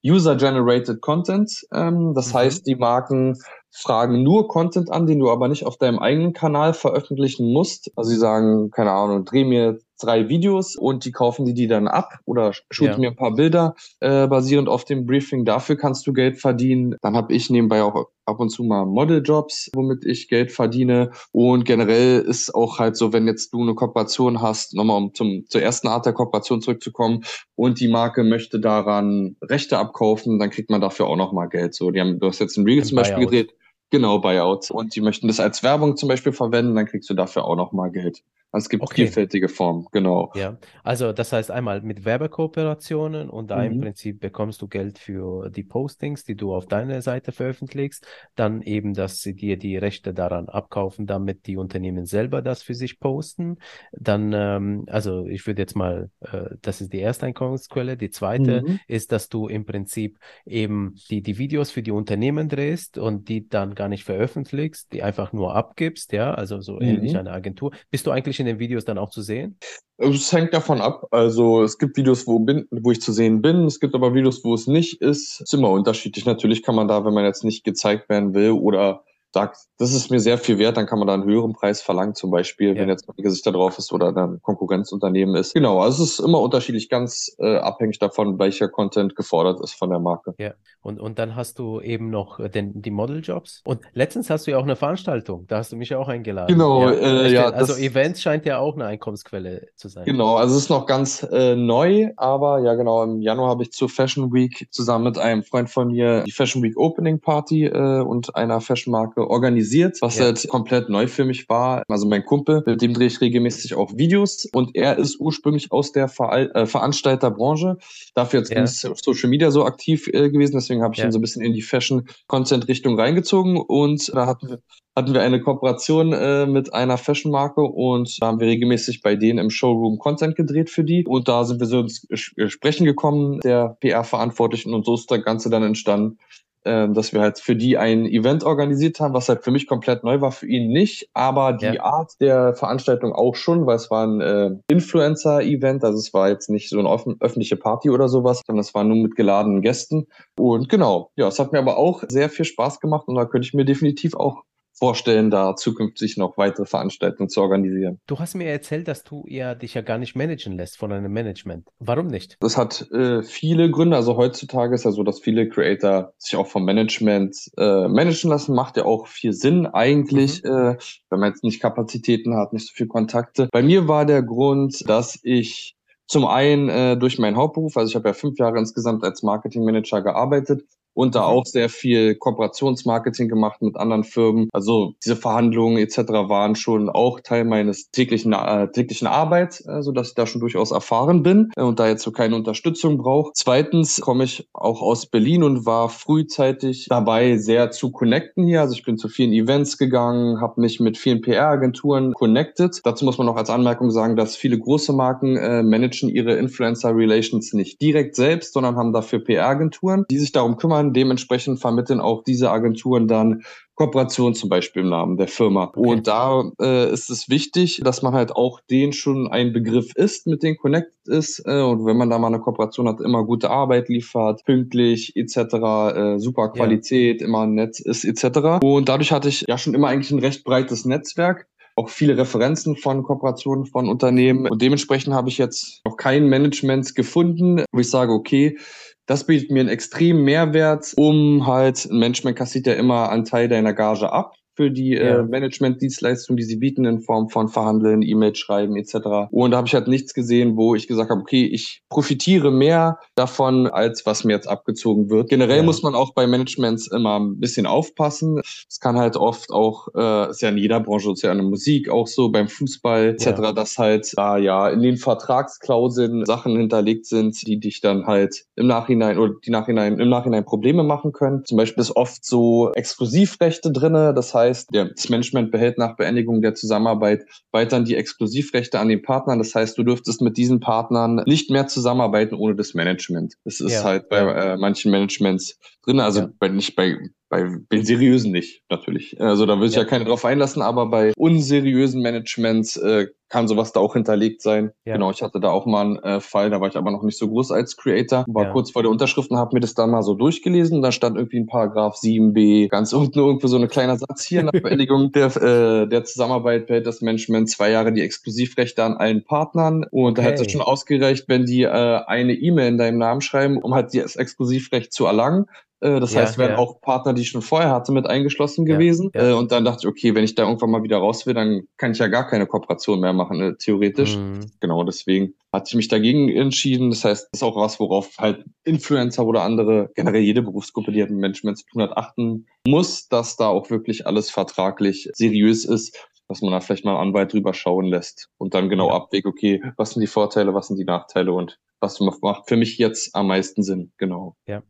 User-Generated 0.04 1.00
Content. 1.00 1.66
Ähm, 1.72 2.12
das 2.14 2.32
mhm. 2.32 2.38
heißt, 2.38 2.66
die 2.66 2.76
Marken 2.76 3.38
fragen 3.70 4.22
nur 4.22 4.48
Content 4.48 4.90
an, 4.90 5.06
den 5.06 5.18
du 5.18 5.30
aber 5.30 5.48
nicht 5.48 5.64
auf 5.64 5.78
deinem 5.78 5.98
eigenen 5.98 6.32
Kanal 6.34 6.74
veröffentlichen 6.74 7.52
musst. 7.52 7.90
Also 7.96 8.10
sie 8.10 8.18
sagen, 8.18 8.70
keine 8.70 8.92
Ahnung, 8.92 9.24
dreh 9.24 9.44
mir 9.44 9.78
drei 9.98 10.28
Videos 10.28 10.76
und 10.76 11.04
die 11.04 11.12
kaufen 11.12 11.46
die 11.46 11.54
die 11.54 11.68
dann 11.68 11.88
ab 11.88 12.18
oder 12.26 12.52
shooten 12.70 12.94
ja. 12.94 12.98
mir 12.98 13.10
ein 13.10 13.16
paar 13.16 13.34
Bilder 13.34 13.74
äh, 14.00 14.26
basierend 14.26 14.68
auf 14.68 14.84
dem 14.84 15.06
Briefing. 15.06 15.44
Dafür 15.44 15.76
kannst 15.76 16.06
du 16.06 16.12
Geld 16.12 16.40
verdienen. 16.40 16.96
Dann 17.00 17.16
habe 17.16 17.32
ich 17.32 17.48
nebenbei 17.48 17.82
auch 17.82 18.08
ab 18.24 18.40
und 18.40 18.50
zu 18.50 18.64
mal 18.64 18.86
Modeljobs, 18.86 19.70
womit 19.74 20.04
ich 20.04 20.28
Geld 20.28 20.52
verdiene. 20.52 21.10
Und 21.32 21.64
generell 21.64 22.20
ist 22.20 22.54
auch 22.54 22.78
halt 22.78 22.96
so, 22.96 23.12
wenn 23.12 23.26
jetzt 23.26 23.52
du 23.52 23.62
eine 23.62 23.74
Kooperation 23.74 24.40
hast, 24.40 24.74
nochmal 24.74 24.96
um 24.96 25.14
zum, 25.14 25.44
zur 25.48 25.62
ersten 25.62 25.88
Art 25.88 26.06
der 26.06 26.12
Kooperation 26.12 26.60
zurückzukommen 26.60 27.24
und 27.54 27.80
die 27.80 27.88
Marke 27.88 28.24
möchte 28.24 28.60
daran 28.60 29.36
Rechte 29.42 29.78
abkaufen, 29.78 30.38
dann 30.38 30.50
kriegt 30.50 30.70
man 30.70 30.80
dafür 30.80 31.06
auch 31.06 31.16
nochmal 31.16 31.48
Geld. 31.48 31.74
So, 31.74 31.90
die 31.90 32.00
haben, 32.00 32.18
du 32.18 32.26
hast 32.28 32.38
jetzt 32.38 32.56
ein 32.56 32.64
Reel 32.64 32.84
zum 32.84 32.96
Beispiel 32.96 33.24
gedreht. 33.24 33.54
Genau, 33.90 34.20
Buyout. 34.20 34.70
Und 34.70 34.96
die 34.96 35.02
möchten 35.02 35.28
das 35.28 35.38
als 35.38 35.62
Werbung 35.62 35.96
zum 35.96 36.08
Beispiel 36.08 36.32
verwenden, 36.32 36.74
dann 36.74 36.86
kriegst 36.86 37.10
du 37.10 37.14
dafür 37.14 37.44
auch 37.44 37.56
nochmal 37.56 37.90
Geld. 37.90 38.22
Also 38.52 38.66
es 38.66 38.68
gibt 38.68 38.82
okay. 38.82 39.06
vielfältige 39.06 39.48
Formen, 39.48 39.86
genau. 39.92 40.30
Ja, 40.34 40.58
also 40.84 41.14
das 41.14 41.32
heißt 41.32 41.50
einmal 41.50 41.80
mit 41.80 42.04
Werbekooperationen 42.04 43.30
und 43.30 43.50
da 43.50 43.58
mhm. 43.64 43.72
im 43.72 43.80
Prinzip 43.80 44.20
bekommst 44.20 44.60
du 44.60 44.68
Geld 44.68 44.98
für 44.98 45.48
die 45.48 45.62
Postings, 45.62 46.24
die 46.24 46.36
du 46.36 46.54
auf 46.54 46.66
deiner 46.66 47.00
Seite 47.00 47.32
veröffentlichst. 47.32 48.06
Dann 48.34 48.60
eben, 48.60 48.92
dass 48.92 49.20
sie 49.20 49.34
dir 49.34 49.56
die 49.56 49.78
Rechte 49.78 50.12
daran 50.12 50.50
abkaufen, 50.50 51.06
damit 51.06 51.46
die 51.46 51.56
Unternehmen 51.56 52.04
selber 52.04 52.42
das 52.42 52.62
für 52.62 52.74
sich 52.74 53.00
posten. 53.00 53.56
Dann, 53.92 54.34
ähm, 54.34 54.84
also 54.86 55.24
ich 55.26 55.46
würde 55.46 55.62
jetzt 55.62 55.74
mal, 55.74 56.10
äh, 56.20 56.50
das 56.60 56.82
ist 56.82 56.92
die 56.92 57.00
erste 57.00 57.24
Einkommensquelle. 57.24 57.96
Die 57.96 58.10
zweite 58.10 58.62
mhm. 58.62 58.80
ist, 58.86 59.12
dass 59.12 59.30
du 59.30 59.48
im 59.48 59.64
Prinzip 59.64 60.18
eben 60.44 60.94
die, 61.08 61.22
die 61.22 61.38
Videos 61.38 61.70
für 61.70 61.82
die 61.82 61.90
Unternehmen 61.90 62.50
drehst 62.50 62.98
und 62.98 63.30
die 63.30 63.48
dann 63.48 63.74
gar 63.74 63.88
nicht 63.88 64.04
veröffentlichst, 64.04 64.92
die 64.92 65.02
einfach 65.02 65.32
nur 65.32 65.56
abgibst, 65.56 66.12
ja, 66.12 66.34
also 66.34 66.60
so 66.60 66.74
mhm. 66.74 66.82
ähnlich 66.82 67.16
eine 67.16 67.32
Agentur. 67.32 67.72
Bist 67.90 68.06
du 68.06 68.10
eigentlich 68.10 68.41
in 68.42 68.46
den 68.46 68.58
Videos 68.58 68.84
dann 68.84 68.98
auch 68.98 69.10
zu 69.10 69.22
sehen? 69.22 69.58
Es 69.98 70.32
hängt 70.32 70.52
davon 70.52 70.80
ab. 70.80 71.06
Also 71.10 71.62
es 71.62 71.78
gibt 71.78 71.96
Videos, 71.96 72.26
wo, 72.26 72.38
bin, 72.38 72.66
wo 72.70 72.90
ich 72.90 73.00
zu 73.00 73.12
sehen 73.12 73.40
bin. 73.40 73.64
Es 73.64 73.80
gibt 73.80 73.94
aber 73.94 74.14
Videos, 74.14 74.44
wo 74.44 74.54
es 74.54 74.66
nicht 74.66 75.00
ist. 75.00 75.40
Es 75.40 75.40
ist 75.40 75.54
immer 75.54 75.70
unterschiedlich. 75.70 76.26
Natürlich 76.26 76.62
kann 76.62 76.74
man 76.74 76.88
da, 76.88 77.04
wenn 77.04 77.14
man 77.14 77.24
jetzt 77.24 77.44
nicht 77.44 77.64
gezeigt 77.64 78.08
werden 78.08 78.34
will 78.34 78.50
oder 78.50 79.04
sagt, 79.32 79.58
das 79.78 79.94
ist 79.94 80.10
mir 80.10 80.20
sehr 80.20 80.38
viel 80.38 80.58
wert, 80.58 80.76
dann 80.76 80.86
kann 80.86 80.98
man 80.98 81.08
da 81.08 81.14
einen 81.14 81.24
höheren 81.24 81.52
Preis 81.52 81.82
verlangen, 81.82 82.14
zum 82.14 82.30
Beispiel, 82.30 82.74
ja. 82.74 82.82
wenn 82.82 82.88
jetzt 82.88 83.08
ein 83.08 83.22
Gesicht 83.22 83.46
da 83.46 83.50
drauf 83.50 83.78
ist 83.78 83.92
oder 83.92 84.14
ein 84.14 84.40
Konkurrenzunternehmen 84.42 85.34
ist. 85.34 85.54
Genau, 85.54 85.80
also 85.80 86.04
es 86.04 86.12
ist 86.12 86.18
immer 86.20 86.40
unterschiedlich, 86.40 86.88
ganz 86.88 87.34
äh, 87.38 87.56
abhängig 87.56 87.98
davon, 87.98 88.38
welcher 88.38 88.68
Content 88.68 89.16
gefordert 89.16 89.60
ist 89.60 89.74
von 89.74 89.90
der 89.90 89.98
Marke. 89.98 90.34
Ja, 90.38 90.54
und, 90.82 91.00
und 91.00 91.18
dann 91.18 91.34
hast 91.34 91.58
du 91.58 91.80
eben 91.80 92.10
noch 92.10 92.38
äh, 92.38 92.48
den, 92.48 92.82
die 92.82 92.90
Modeljobs. 92.90 93.62
Und 93.64 93.80
letztens 93.94 94.30
hast 94.30 94.46
du 94.46 94.52
ja 94.52 94.58
auch 94.58 94.62
eine 94.62 94.76
Veranstaltung, 94.76 95.46
da 95.48 95.58
hast 95.58 95.72
du 95.72 95.76
mich 95.76 95.88
ja 95.88 95.98
auch 95.98 96.08
eingeladen. 96.08 96.52
Genau, 96.52 96.88
ja. 96.88 96.92
Äh, 96.92 97.32
ja 97.32 97.48
also 97.48 97.74
Events 97.74 98.20
scheint 98.20 98.44
ja 98.44 98.58
auch 98.58 98.74
eine 98.74 98.86
Einkommensquelle 98.86 99.68
zu 99.76 99.88
sein. 99.88 100.04
Genau, 100.04 100.36
also 100.36 100.54
es 100.56 100.64
ist 100.64 100.70
noch 100.70 100.86
ganz 100.86 101.22
äh, 101.22 101.56
neu, 101.56 102.10
aber 102.16 102.60
ja 102.60 102.74
genau, 102.74 103.02
im 103.04 103.20
Januar 103.20 103.50
habe 103.50 103.62
ich 103.62 103.72
zur 103.72 103.88
Fashion 103.88 104.32
Week 104.32 104.68
zusammen 104.70 105.04
mit 105.04 105.18
einem 105.18 105.42
Freund 105.42 105.70
von 105.70 105.88
mir 105.88 106.22
die 106.24 106.32
Fashion 106.32 106.62
Week 106.62 106.76
Opening 106.76 107.20
Party 107.20 107.64
äh, 107.66 108.00
und 108.00 108.36
einer 108.36 108.60
Fashion 108.60 108.92
Marke 108.92 109.21
organisiert, 109.28 109.98
was 110.00 110.18
ja. 110.18 110.24
halt 110.24 110.48
komplett 110.48 110.88
neu 110.88 111.06
für 111.06 111.24
mich 111.24 111.48
war. 111.48 111.82
Also 111.88 112.06
mein 112.06 112.24
Kumpel, 112.24 112.62
mit 112.66 112.82
dem 112.82 112.94
drehe 112.94 113.06
ich 113.06 113.20
regelmäßig 113.20 113.74
auch 113.74 113.92
Videos 113.96 114.48
und 114.52 114.74
er 114.74 114.98
ist 114.98 115.20
ursprünglich 115.20 115.70
aus 115.72 115.92
der 115.92 116.08
Ver 116.08 116.54
äh, 116.54 116.66
Veranstalterbranche, 116.66 117.78
dafür 118.14 118.40
jetzt 118.40 118.52
ja. 118.82 118.94
Social 118.94 119.30
Media 119.30 119.50
so 119.50 119.64
aktiv 119.64 120.08
äh, 120.08 120.30
gewesen, 120.30 120.54
deswegen 120.54 120.82
habe 120.82 120.94
ich 120.94 121.00
ja. 121.00 121.06
ihn 121.06 121.12
so 121.12 121.18
ein 121.18 121.22
bisschen 121.22 121.42
in 121.42 121.52
die 121.52 121.62
Fashion-Content-Richtung 121.62 122.98
reingezogen 122.98 123.56
und 123.56 124.10
da 124.14 124.26
hatten 124.26 124.48
wir 124.48 124.58
hatten 124.94 125.14
wir 125.14 125.22
eine 125.22 125.40
Kooperation 125.40 126.12
äh, 126.12 126.46
mit 126.46 126.74
einer 126.74 126.98
Fashion-Marke 126.98 127.62
und 127.62 128.20
da 128.20 128.26
haben 128.26 128.40
wir 128.40 128.46
regelmäßig 128.46 129.00
bei 129.00 129.16
denen 129.16 129.38
im 129.38 129.50
Showroom 129.50 129.98
Content 129.98 130.36
gedreht 130.36 130.68
für 130.68 130.84
die. 130.84 131.06
Und 131.06 131.28
da 131.28 131.44
sind 131.44 131.60
wir 131.60 131.66
so 131.66 131.80
ins 131.80 132.06
Sprechen 132.12 132.84
gekommen, 132.84 133.40
der 133.40 133.76
PR-Verantwortlichen, 133.80 134.74
und 134.74 134.84
so 134.84 134.94
ist 134.94 135.10
das 135.10 135.24
Ganze 135.24 135.48
dann 135.48 135.62
entstanden, 135.62 136.18
äh, 136.64 136.88
dass 136.88 137.12
wir 137.12 137.20
halt 137.20 137.38
für 137.38 137.56
die 137.56 137.78
ein 137.78 138.06
Event 138.06 138.44
organisiert 138.44 139.00
haben, 139.00 139.14
was 139.14 139.28
halt 139.28 139.44
für 139.44 139.50
mich 139.50 139.66
komplett 139.66 140.04
neu 140.04 140.20
war, 140.20 140.32
für 140.32 140.46
ihn 140.46 140.68
nicht, 140.68 141.08
aber 141.14 141.52
die 141.52 141.66
ja. 141.66 141.82
Art 141.82 142.12
der 142.20 142.54
Veranstaltung 142.54 143.12
auch 143.12 143.34
schon, 143.34 143.66
weil 143.66 143.76
es 143.76 143.90
war 143.90 144.06
ein 144.06 144.20
äh, 144.20 144.50
Influencer-Event, 144.68 145.84
also 145.84 145.98
es 145.98 146.12
war 146.14 146.28
jetzt 146.28 146.50
nicht 146.50 146.68
so 146.68 146.78
eine 146.78 146.88
öffentliche 147.20 147.56
Party 147.56 147.90
oder 147.90 148.08
sowas, 148.08 148.42
sondern 148.46 148.60
es 148.60 148.74
war 148.74 148.84
nur 148.84 148.96
mit 148.96 149.16
geladenen 149.16 149.62
Gästen. 149.62 150.06
Und 150.38 150.68
genau, 150.68 151.10
ja, 151.16 151.28
es 151.28 151.38
hat 151.38 151.52
mir 151.52 151.58
aber 151.58 151.76
auch 151.78 152.04
sehr 152.08 152.28
viel 152.28 152.44
Spaß 152.44 152.80
gemacht 152.80 153.08
und 153.08 153.14
da 153.14 153.24
könnte 153.24 153.46
ich 153.46 153.54
mir 153.54 153.64
definitiv 153.64 154.14
auch 154.14 154.42
vorstellen, 154.82 155.30
da 155.30 155.54
zukünftig 155.54 156.16
noch 156.16 156.36
weitere 156.36 156.66
Veranstaltungen 156.66 157.28
zu 157.28 157.40
organisieren. 157.40 158.00
Du 158.08 158.18
hast 158.18 158.34
mir 158.34 158.48
erzählt, 158.48 158.88
dass 158.88 159.04
du 159.04 159.24
ja 159.28 159.54
dich 159.54 159.74
ja 159.74 159.80
gar 159.80 159.96
nicht 159.96 160.16
managen 160.16 160.56
lässt 160.56 160.76
von 160.76 160.90
einem 160.90 161.12
Management. 161.12 161.68
Warum 161.78 162.08
nicht? 162.08 162.36
Das 162.40 162.56
hat 162.56 162.90
äh, 162.90 163.22
viele 163.22 163.70
Gründe. 163.70 163.94
Also 163.94 164.16
heutzutage 164.16 164.74
ist 164.74 164.84
ja 164.84 164.90
so, 164.90 165.04
dass 165.04 165.20
viele 165.20 165.48
Creator 165.48 166.14
sich 166.18 166.34
auch 166.34 166.48
vom 166.48 166.64
Management 166.64 167.36
äh, 167.56 167.86
managen 167.86 168.28
lassen. 168.28 168.56
Macht 168.56 168.76
ja 168.76 168.84
auch 168.84 169.06
viel 169.06 169.32
Sinn 169.32 169.66
eigentlich, 169.66 170.42
mhm. 170.42 170.50
äh, 170.50 170.76
wenn 171.10 171.20
man 171.20 171.30
jetzt 171.30 171.44
nicht 171.44 171.62
Kapazitäten 171.62 172.36
hat, 172.36 172.52
nicht 172.52 172.66
so 172.66 172.72
viel 172.74 172.88
Kontakte. 172.88 173.48
Bei 173.52 173.62
mir 173.62 173.86
war 173.86 174.04
der 174.04 174.24
Grund, 174.24 174.82
dass 174.88 175.16
ich 175.22 175.76
zum 176.08 176.26
einen 176.26 176.68
äh, 176.68 176.96
durch 176.96 177.20
meinen 177.20 177.36
Hauptberuf, 177.36 177.76
also 177.76 177.88
ich 177.88 177.94
habe 177.94 178.08
ja 178.08 178.14
fünf 178.14 178.36
Jahre 178.40 178.58
insgesamt 178.58 179.04
als 179.04 179.22
Marketingmanager 179.22 180.02
gearbeitet 180.02 180.64
und 180.94 181.14
da 181.14 181.20
mhm. 181.20 181.26
auch 181.26 181.44
sehr 181.46 181.68
viel 181.68 182.14
Kooperationsmarketing 182.16 183.28
gemacht 183.28 183.62
mit 183.62 183.76
anderen 183.76 184.04
Firmen. 184.04 184.48
Also 184.52 184.94
diese 185.04 185.16
Verhandlungen 185.16 185.78
etc. 185.78 185.98
waren 186.28 186.54
schon 186.54 186.88
auch 186.88 187.20
Teil 187.20 187.44
meines 187.44 187.90
täglichen 187.90 188.32
äh, 188.32 188.70
täglichen 188.70 189.06
Arbeit, 189.06 189.62
äh, 189.66 189.82
so 189.82 189.92
dass 189.92 190.08
ich 190.08 190.14
da 190.14 190.26
schon 190.26 190.40
durchaus 190.40 190.70
erfahren 190.70 191.22
bin 191.22 191.50
äh, 191.56 191.62
und 191.62 191.78
da 191.78 191.88
jetzt 191.88 192.02
so 192.02 192.12
keine 192.12 192.36
Unterstützung 192.36 192.98
brauche. 192.98 193.32
Zweitens 193.34 194.00
komme 194.00 194.24
ich 194.24 194.48
auch 194.52 194.82
aus 194.82 195.06
Berlin 195.06 195.42
und 195.42 195.66
war 195.66 195.88
frühzeitig 195.88 196.86
dabei, 196.88 197.36
sehr 197.38 197.70
zu 197.70 197.90
connecten 197.90 198.46
hier. 198.46 198.60
Also 198.60 198.74
ich 198.74 198.84
bin 198.84 198.98
zu 198.98 199.08
vielen 199.08 199.32
Events 199.32 199.78
gegangen, 199.78 200.40
habe 200.40 200.60
mich 200.60 200.80
mit 200.80 200.98
vielen 200.98 201.20
PR-Agenturen 201.20 202.12
connected. 202.14 202.80
Dazu 202.84 203.04
muss 203.04 203.18
man 203.18 203.26
noch 203.26 203.36
als 203.36 203.50
Anmerkung 203.50 203.90
sagen, 203.90 204.16
dass 204.16 204.36
viele 204.36 204.58
große 204.58 204.92
Marken 204.92 205.36
äh, 205.36 205.62
managen 205.62 206.08
ihre 206.08 206.34
Influencer-Relations 206.34 207.52
nicht 207.52 207.80
direkt 207.80 208.16
selbst, 208.16 208.52
sondern 208.54 208.76
haben 208.76 208.92
dafür 208.92 209.20
PR-Agenturen, 209.20 210.04
die 210.10 210.18
sich 210.18 210.32
darum 210.32 210.56
kümmern 210.56 210.81
Agenturen. 210.82 210.92
Dementsprechend 210.92 211.60
vermitteln 211.60 212.00
auch 212.00 212.22
diese 212.24 212.50
Agenturen 212.50 213.08
dann 213.08 213.42
Kooperation 213.74 214.34
zum 214.34 214.50
Beispiel 214.50 214.82
im 214.82 214.90
Namen 214.90 215.16
der 215.16 215.28
Firma. 215.28 215.72
Okay. 215.74 215.88
Und 215.88 216.06
da 216.06 216.44
äh, 216.60 216.92
ist 216.92 217.10
es 217.10 217.28
wichtig, 217.28 217.80
dass 217.82 218.02
man 218.02 218.12
halt 218.12 218.32
auch 218.32 218.60
den 218.70 218.92
schon 218.92 219.28
ein 219.28 219.52
Begriff 219.52 219.94
ist, 219.96 220.26
mit 220.26 220.42
denen 220.42 220.58
connected 220.58 221.08
ist. 221.08 221.42
Äh, 221.46 221.62
und 221.62 221.86
wenn 221.86 221.96
man 221.96 222.10
da 222.10 222.18
mal 222.18 222.28
eine 222.28 222.40
Kooperation 222.40 222.86
hat, 222.86 223.00
immer 223.00 223.24
gute 223.24 223.50
Arbeit 223.50 223.88
liefert, 223.88 224.44
pünktlich 224.44 225.16
etc., 225.16 225.36
äh, 225.36 226.18
super 226.18 226.50
Qualität, 226.50 227.20
ja. 227.20 227.26
immer 227.26 227.46
nett 227.46 227.80
ist 227.80 228.04
etc. 228.04 228.62
Und 228.62 228.88
dadurch 228.88 229.10
hatte 229.10 229.28
ich 229.28 229.44
ja 229.48 229.56
schon 229.56 229.74
immer 229.74 229.88
eigentlich 229.88 230.10
ein 230.10 230.18
recht 230.18 230.44
breites 230.44 230.84
Netzwerk 230.84 231.46
auch 231.74 231.88
viele 231.88 232.18
Referenzen 232.18 232.76
von 232.76 233.02
Kooperationen 233.02 233.64
von 233.64 233.88
Unternehmen. 233.88 234.46
Und 234.46 234.60
dementsprechend 234.60 235.14
habe 235.14 235.30
ich 235.30 235.38
jetzt 235.38 235.80
noch 235.86 235.96
kein 235.96 236.26
Management 236.28 236.94
gefunden, 236.94 237.64
wo 237.72 237.80
ich 237.80 237.88
sage, 237.88 238.12
okay, 238.12 238.58
das 239.06 239.26
bietet 239.26 239.50
mir 239.50 239.60
einen 239.60 239.68
extremen 239.68 240.22
Mehrwert, 240.22 240.92
um 240.96 241.46
halt, 241.46 241.84
ein 241.86 241.98
Management 241.98 242.36
kassiert 242.36 242.66
ja 242.66 242.74
immer 242.74 243.10
einen 243.10 243.24
Teil 243.24 243.48
deiner 243.48 243.74
Gage 243.74 244.12
ab 244.12 244.34
für 244.54 244.70
die 244.70 244.96
äh, 244.96 245.04
ja. 245.04 245.18
äh, 245.20 245.22
Management-Dienstleistung, 245.22 246.36
die 246.36 246.42
sie 246.42 246.56
bieten 246.56 246.84
in 246.84 247.00
Form 247.00 247.28
von 247.28 247.48
Verhandeln, 247.48 248.02
E-Mail 248.02 248.34
schreiben 248.34 248.76
etc. 248.76 249.30
Und 249.30 249.52
da 249.52 249.56
habe 249.56 249.66
ich 249.66 249.74
halt 249.74 249.88
nichts 249.88 250.12
gesehen, 250.12 250.56
wo 250.56 250.74
ich 250.74 250.88
gesagt 250.88 251.10
habe, 251.10 251.20
okay, 251.20 251.46
ich 251.46 251.82
profitiere 251.88 252.50
mehr 252.50 252.98
davon, 253.14 253.66
als 253.66 254.04
was 254.04 254.24
mir 254.24 254.34
jetzt 254.34 254.48
abgezogen 254.48 255.08
wird. 255.08 255.30
Generell 255.30 255.58
ja. 255.58 255.62
muss 255.62 255.82
man 255.82 255.94
auch 255.94 256.12
bei 256.14 256.26
Managements 256.26 256.86
immer 256.88 257.18
ein 257.18 257.38
bisschen 257.38 257.66
aufpassen. 257.66 258.40
Es 258.68 258.78
kann 258.78 258.98
halt 258.98 259.16
oft 259.16 259.50
auch, 259.50 259.88
äh, 259.96 260.30
ist 260.30 260.42
ja 260.42 260.50
in 260.50 260.58
jeder 260.58 260.80
Branche, 260.80 261.12
ist 261.12 261.22
ja 261.22 261.32
in 261.32 261.38
der 261.38 261.46
Musik 261.46 261.88
auch 261.88 262.06
so, 262.06 262.30
beim 262.30 262.48
Fußball 262.48 263.08
etc., 263.08 263.26
ja. 263.26 263.52
dass 263.52 263.78
halt 263.78 264.12
da 264.16 264.36
ja 264.36 264.68
in 264.68 264.82
den 264.82 264.98
Vertragsklauseln 264.98 266.26
Sachen 266.26 266.56
hinterlegt 266.56 267.06
sind, 267.06 267.40
die 267.46 267.58
dich 267.58 267.80
dann 267.80 268.06
halt 268.06 268.44
im 268.56 268.66
Nachhinein 268.66 269.18
oder 269.18 269.34
die 269.44 269.50
Nachhinein 269.50 269.98
im 269.98 270.08
Nachhinein 270.08 270.44
Probleme 270.44 270.82
machen 270.82 271.12
können. 271.12 271.44
Zum 271.44 271.56
Beispiel 271.56 271.80
ist 271.80 271.96
oft 271.96 272.24
so 272.24 272.70
Exklusivrechte 272.74 273.72
drinne, 273.72 274.12
das 274.14 274.34
heißt 274.34 274.41
heißt, 274.42 274.68
das 274.72 275.08
Management 275.08 275.50
behält 275.50 275.78
nach 275.78 275.96
Beendigung 275.96 276.42
der 276.42 276.54
Zusammenarbeit 276.54 277.24
weiterhin 277.50 277.84
die 277.84 277.96
Exklusivrechte 277.96 278.78
an 278.78 278.88
den 278.88 279.02
Partnern. 279.02 279.38
Das 279.38 279.54
heißt, 279.54 279.76
du 279.78 279.82
dürftest 279.82 280.22
mit 280.22 280.36
diesen 280.36 280.60
Partnern 280.60 281.22
nicht 281.26 281.50
mehr 281.50 281.66
zusammenarbeiten 281.66 282.34
ohne 282.34 282.54
das 282.54 282.74
Management. 282.74 283.34
Das 283.44 283.60
ist 283.60 283.72
ja. 283.72 283.84
halt 283.84 284.08
bei 284.08 284.18
äh, 284.18 284.56
manchen 284.56 284.90
Managements 284.90 285.58
drin. 285.84 286.00
Also 286.00 286.20
ja. 286.20 286.30
bei, 286.38 286.48
nicht 286.48 286.76
bei 286.76 286.96
bei 287.32 287.48
den 287.72 287.82
seriösen 287.82 288.30
nicht, 288.30 288.62
natürlich. 288.68 289.18
Also 289.18 289.46
da 289.46 289.58
will 289.58 289.68
sich 289.68 289.76
ja. 289.76 289.84
ja 289.84 289.88
keiner 289.88 290.04
drauf 290.04 290.22
einlassen, 290.26 290.60
aber 290.60 290.90
bei 290.90 291.14
unseriösen 291.16 292.02
Managements 292.02 292.76
äh, 292.76 293.06
kann 293.32 293.48
sowas 293.48 293.72
da 293.72 293.80
auch 293.80 293.94
hinterlegt 293.94 294.42
sein. 294.42 294.72
Ja. 294.84 294.92
Genau, 294.92 295.10
ich 295.10 295.22
hatte 295.22 295.40
da 295.40 295.48
auch 295.48 295.64
mal 295.64 295.80
einen 295.80 295.96
äh, 295.96 296.20
Fall, 296.20 296.50
da 296.50 296.60
war 296.60 296.68
ich 296.68 296.76
aber 296.76 296.90
noch 296.90 297.02
nicht 297.02 297.18
so 297.18 297.28
groß 297.28 297.50
als 297.50 297.78
Creator, 297.78 298.26
war 298.28 298.44
ja. 298.44 298.50
kurz 298.50 298.72
vor 298.72 298.82
der 298.82 298.90
Unterschrift 298.90 299.30
und 299.30 299.38
habe 299.38 299.56
mir 299.56 299.60
das 299.60 299.72
dann 299.72 299.90
mal 299.90 300.02
so 300.02 300.12
durchgelesen. 300.12 300.82
Da 300.82 300.92
stand 300.92 301.16
irgendwie 301.16 301.38
ein 301.38 301.46
Paragraph 301.46 301.96
7b, 301.96 302.68
ganz 302.68 302.92
unten 302.92 303.18
irgendwo 303.18 303.46
so 303.46 303.56
ein 303.56 303.66
kleiner 303.68 303.96
Satz 303.96 304.24
hier 304.24 304.42
nach 304.42 304.52
Beendigung 304.62 305.12
der, 305.12 305.34
äh, 305.36 305.88
der 305.88 306.04
Zusammenarbeit 306.04 306.66
behält 306.66 306.86
das 306.86 307.00
Management 307.00 307.48
zwei 307.48 307.70
Jahre 307.70 307.94
die 307.94 308.02
Exklusivrechte 308.02 308.84
an 308.84 308.98
allen 308.98 309.24
Partnern 309.24 309.86
und 309.90 310.12
okay. 310.12 310.14
da 310.14 310.22
hätte 310.22 310.42
es 310.42 310.52
schon 310.52 310.60
ausgereicht, 310.60 311.24
wenn 311.28 311.46
die 311.46 311.62
äh, 311.62 311.68
eine 311.68 312.34
E-Mail 312.34 312.68
in 312.68 312.76
deinem 312.76 312.98
Namen 312.98 313.22
schreiben, 313.22 313.56
um 313.56 313.72
halt 313.72 313.94
das 313.94 314.16
Exklusivrecht 314.16 314.92
zu 314.92 315.06
erlangen. 315.06 315.46
Äh, 315.82 315.98
das 315.98 316.14
ja, 316.14 316.20
heißt, 316.20 316.38
wären 316.38 316.52
ja. 316.52 316.58
auch 316.58 316.80
Partner, 316.80 317.12
die 317.12 317.22
ich 317.22 317.28
schon 317.28 317.42
vorher 317.42 317.70
hatte, 317.70 317.90
mit 317.92 318.06
eingeschlossen 318.06 318.64
gewesen. 318.64 319.10
Ja, 319.14 319.30
äh, 319.30 319.32
und 319.32 319.50
dann 319.50 319.64
dachte 319.64 319.80
ich, 319.82 319.88
okay, 319.88 320.14
wenn 320.14 320.22
ich 320.22 320.36
da 320.36 320.44
irgendwann 320.44 320.70
mal 320.70 320.84
wieder 320.84 320.98
raus 320.98 321.26
will, 321.26 321.34
dann 321.34 321.62
kann 321.76 321.92
ich 321.92 321.98
ja 321.98 322.06
gar 322.06 322.26
keine 322.26 322.46
Kooperation 322.46 323.00
mehr 323.00 323.12
machen, 323.12 323.40
äh, 323.40 323.54
theoretisch. 323.56 324.16
Mhm. 324.16 324.52
Genau, 324.60 324.84
deswegen 324.84 325.34
hatte 325.52 325.64
ich 325.68 325.74
mich 325.74 325.88
dagegen 325.88 326.28
entschieden. 326.28 326.90
Das 326.90 327.04
heißt, 327.04 327.28
das 327.32 327.40
ist 327.40 327.42
auch 327.42 327.56
was, 327.56 327.80
worauf 327.80 328.16
halt 328.18 328.44
Influencer 328.64 329.26
oder 329.26 329.42
andere, 329.42 329.90
generell 329.94 330.22
jede 330.22 330.42
Berufsgruppe, 330.42 330.92
die 330.92 331.00
halt 331.00 331.10
mit 331.10 331.20
Management 331.20 331.58
zu 331.58 331.66
tun 331.66 331.82
hat, 331.82 331.96
achten 331.96 332.46
muss, 332.66 333.08
dass 333.08 333.36
da 333.36 333.48
auch 333.48 333.70
wirklich 333.70 334.06
alles 334.06 334.30
vertraglich 334.30 335.08
seriös 335.14 335.64
ist 335.64 335.96
dass 336.28 336.40
man 336.40 336.52
da 336.52 336.60
vielleicht 336.60 336.86
mal 336.86 336.92
einen 336.92 337.08
Anwalt 337.08 337.34
drüber 337.34 337.52
schauen 337.52 337.84
lässt 337.84 338.30
und 338.38 338.54
dann 338.54 338.70
genau 338.70 338.90
abwägt, 338.90 339.26
okay, 339.26 339.62
was 339.76 339.90
sind 339.90 340.00
die 340.00 340.06
Vorteile, 340.06 340.54
was 340.54 340.68
sind 340.68 340.78
die 340.78 340.84
Nachteile 340.84 341.32
und 341.32 341.58
was 341.82 341.98
macht 342.00 342.48
für 342.48 342.56
mich 342.56 342.78
jetzt 342.78 343.14
am 343.14 343.26
meisten 343.26 343.62
Sinn, 343.64 343.92
genau. 343.98 344.36
Ja, 344.46 344.62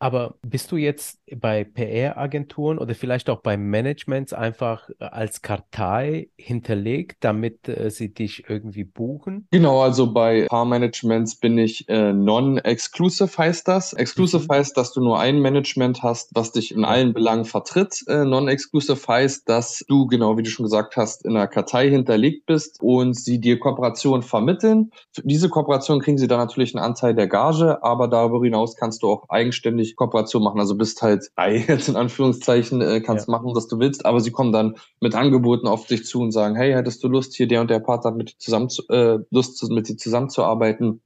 aber 0.00 0.36
bist 0.40 0.72
du 0.72 0.76
jetzt 0.76 1.20
bei 1.36 1.62
PR-Agenturen 1.62 2.78
oder 2.78 2.94
vielleicht 2.94 3.28
auch 3.28 3.42
bei 3.42 3.58
Managements 3.58 4.32
einfach 4.32 4.88
äh, 4.98 5.04
als 5.04 5.42
Kartei 5.42 6.30
hinterlegt, 6.36 7.18
damit 7.20 7.68
äh, 7.68 7.90
sie 7.90 8.14
dich 8.14 8.48
irgendwie 8.48 8.84
buchen? 8.84 9.46
Genau, 9.50 9.82
also 9.82 10.12
bei 10.12 10.46
Paar-Managements 10.46 11.38
bin 11.38 11.58
ich 11.58 11.86
äh, 11.90 12.14
non-exclusive 12.14 13.36
heißt 13.36 13.68
das. 13.68 13.92
Exclusive 13.92 14.44
mhm. 14.44 14.48
heißt, 14.48 14.76
dass 14.76 14.92
du 14.94 15.02
nur 15.02 15.20
ein 15.20 15.40
Management 15.40 16.02
hast, 16.02 16.30
was 16.34 16.52
dich 16.52 16.74
in 16.74 16.86
allen 16.86 17.12
Belangen 17.12 17.33
vertritt. 17.42 18.04
Äh, 18.06 18.24
non-exclusive 18.24 19.00
heißt, 19.08 19.48
dass 19.48 19.84
du, 19.88 20.06
genau 20.06 20.38
wie 20.38 20.44
du 20.44 20.50
schon 20.50 20.64
gesagt 20.64 20.96
hast, 20.96 21.24
in 21.24 21.32
einer 21.32 21.48
Kartei 21.48 21.90
hinterlegt 21.90 22.46
bist 22.46 22.78
und 22.80 23.14
sie 23.14 23.40
dir 23.40 23.58
Kooperation 23.58 24.22
vermitteln. 24.22 24.92
Für 25.12 25.22
diese 25.22 25.48
Kooperation 25.48 26.00
kriegen 26.00 26.18
sie 26.18 26.28
dann 26.28 26.38
natürlich 26.38 26.76
einen 26.76 26.84
Anteil 26.84 27.14
der 27.14 27.26
Gage, 27.26 27.82
aber 27.82 28.06
darüber 28.06 28.42
hinaus 28.44 28.76
kannst 28.76 29.02
du 29.02 29.08
auch 29.08 29.28
eigenständig 29.28 29.96
Kooperation 29.96 30.42
machen. 30.44 30.60
Also 30.60 30.76
bist 30.76 31.02
halt 31.02 31.30
frei, 31.34 31.64
jetzt 31.68 31.88
in 31.88 31.96
Anführungszeichen, 31.96 32.80
äh, 32.80 33.00
kannst 33.00 33.26
ja. 33.26 33.32
machen, 33.32 33.54
was 33.54 33.66
du 33.66 33.78
willst, 33.78 34.06
aber 34.06 34.20
sie 34.20 34.30
kommen 34.30 34.52
dann 34.52 34.76
mit 35.00 35.14
Angeboten 35.14 35.66
auf 35.66 35.86
dich 35.86 36.04
zu 36.04 36.20
und 36.20 36.30
sagen, 36.30 36.54
hey, 36.54 36.72
hättest 36.72 37.02
du 37.02 37.08
Lust, 37.08 37.34
hier 37.34 37.48
der 37.48 37.60
und 37.60 37.70
der 37.70 37.80
Partner 37.80 38.12
mit 38.12 38.34
zusammen 38.38 38.68
zu, 38.68 38.86
äh, 38.88 39.18
Lust 39.30 39.62
mit 39.70 39.88
dir 39.88 39.96
zusammenzuarbeiten? 39.96 41.00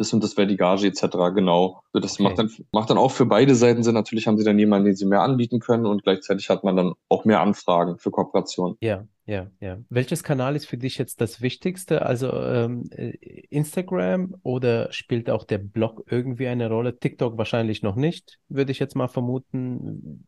Das 0.00 0.14
und 0.14 0.24
das 0.24 0.36
wäre 0.38 0.46
die 0.46 0.56
Gage 0.56 0.86
etc. 0.86 1.02
Genau. 1.34 1.82
Das 1.92 2.14
okay. 2.14 2.22
macht, 2.22 2.38
dann, 2.38 2.50
macht 2.72 2.88
dann 2.88 2.96
auch 2.96 3.10
für 3.10 3.26
beide 3.26 3.54
Seiten 3.54 3.82
Sinn. 3.82 3.94
Natürlich 3.94 4.26
haben 4.26 4.38
sie 4.38 4.44
dann 4.44 4.58
jemanden, 4.58 4.86
den 4.86 4.96
sie 4.96 5.04
mehr 5.04 5.20
anbieten 5.20 5.60
können 5.60 5.84
und 5.84 6.02
gleichzeitig 6.02 6.48
hat 6.48 6.64
man 6.64 6.74
dann 6.74 6.94
auch 7.10 7.26
mehr 7.26 7.40
Anfragen 7.40 7.98
für 7.98 8.10
Kooperation. 8.10 8.76
Ja, 8.80 9.06
ja, 9.26 9.50
ja. 9.60 9.78
Welches 9.90 10.24
Kanal 10.24 10.56
ist 10.56 10.66
für 10.66 10.78
dich 10.78 10.96
jetzt 10.96 11.20
das 11.20 11.42
Wichtigste? 11.42 12.06
Also 12.06 12.32
ähm, 12.32 12.88
äh, 12.90 13.10
Instagram 13.50 14.36
oder 14.42 14.90
spielt 14.90 15.28
auch 15.28 15.44
der 15.44 15.58
Blog 15.58 16.02
irgendwie 16.08 16.48
eine 16.48 16.70
Rolle? 16.70 16.98
TikTok 16.98 17.36
wahrscheinlich 17.36 17.82
noch 17.82 17.96
nicht, 17.96 18.38
würde 18.48 18.72
ich 18.72 18.78
jetzt 18.78 18.96
mal 18.96 19.08
vermuten. 19.08 20.26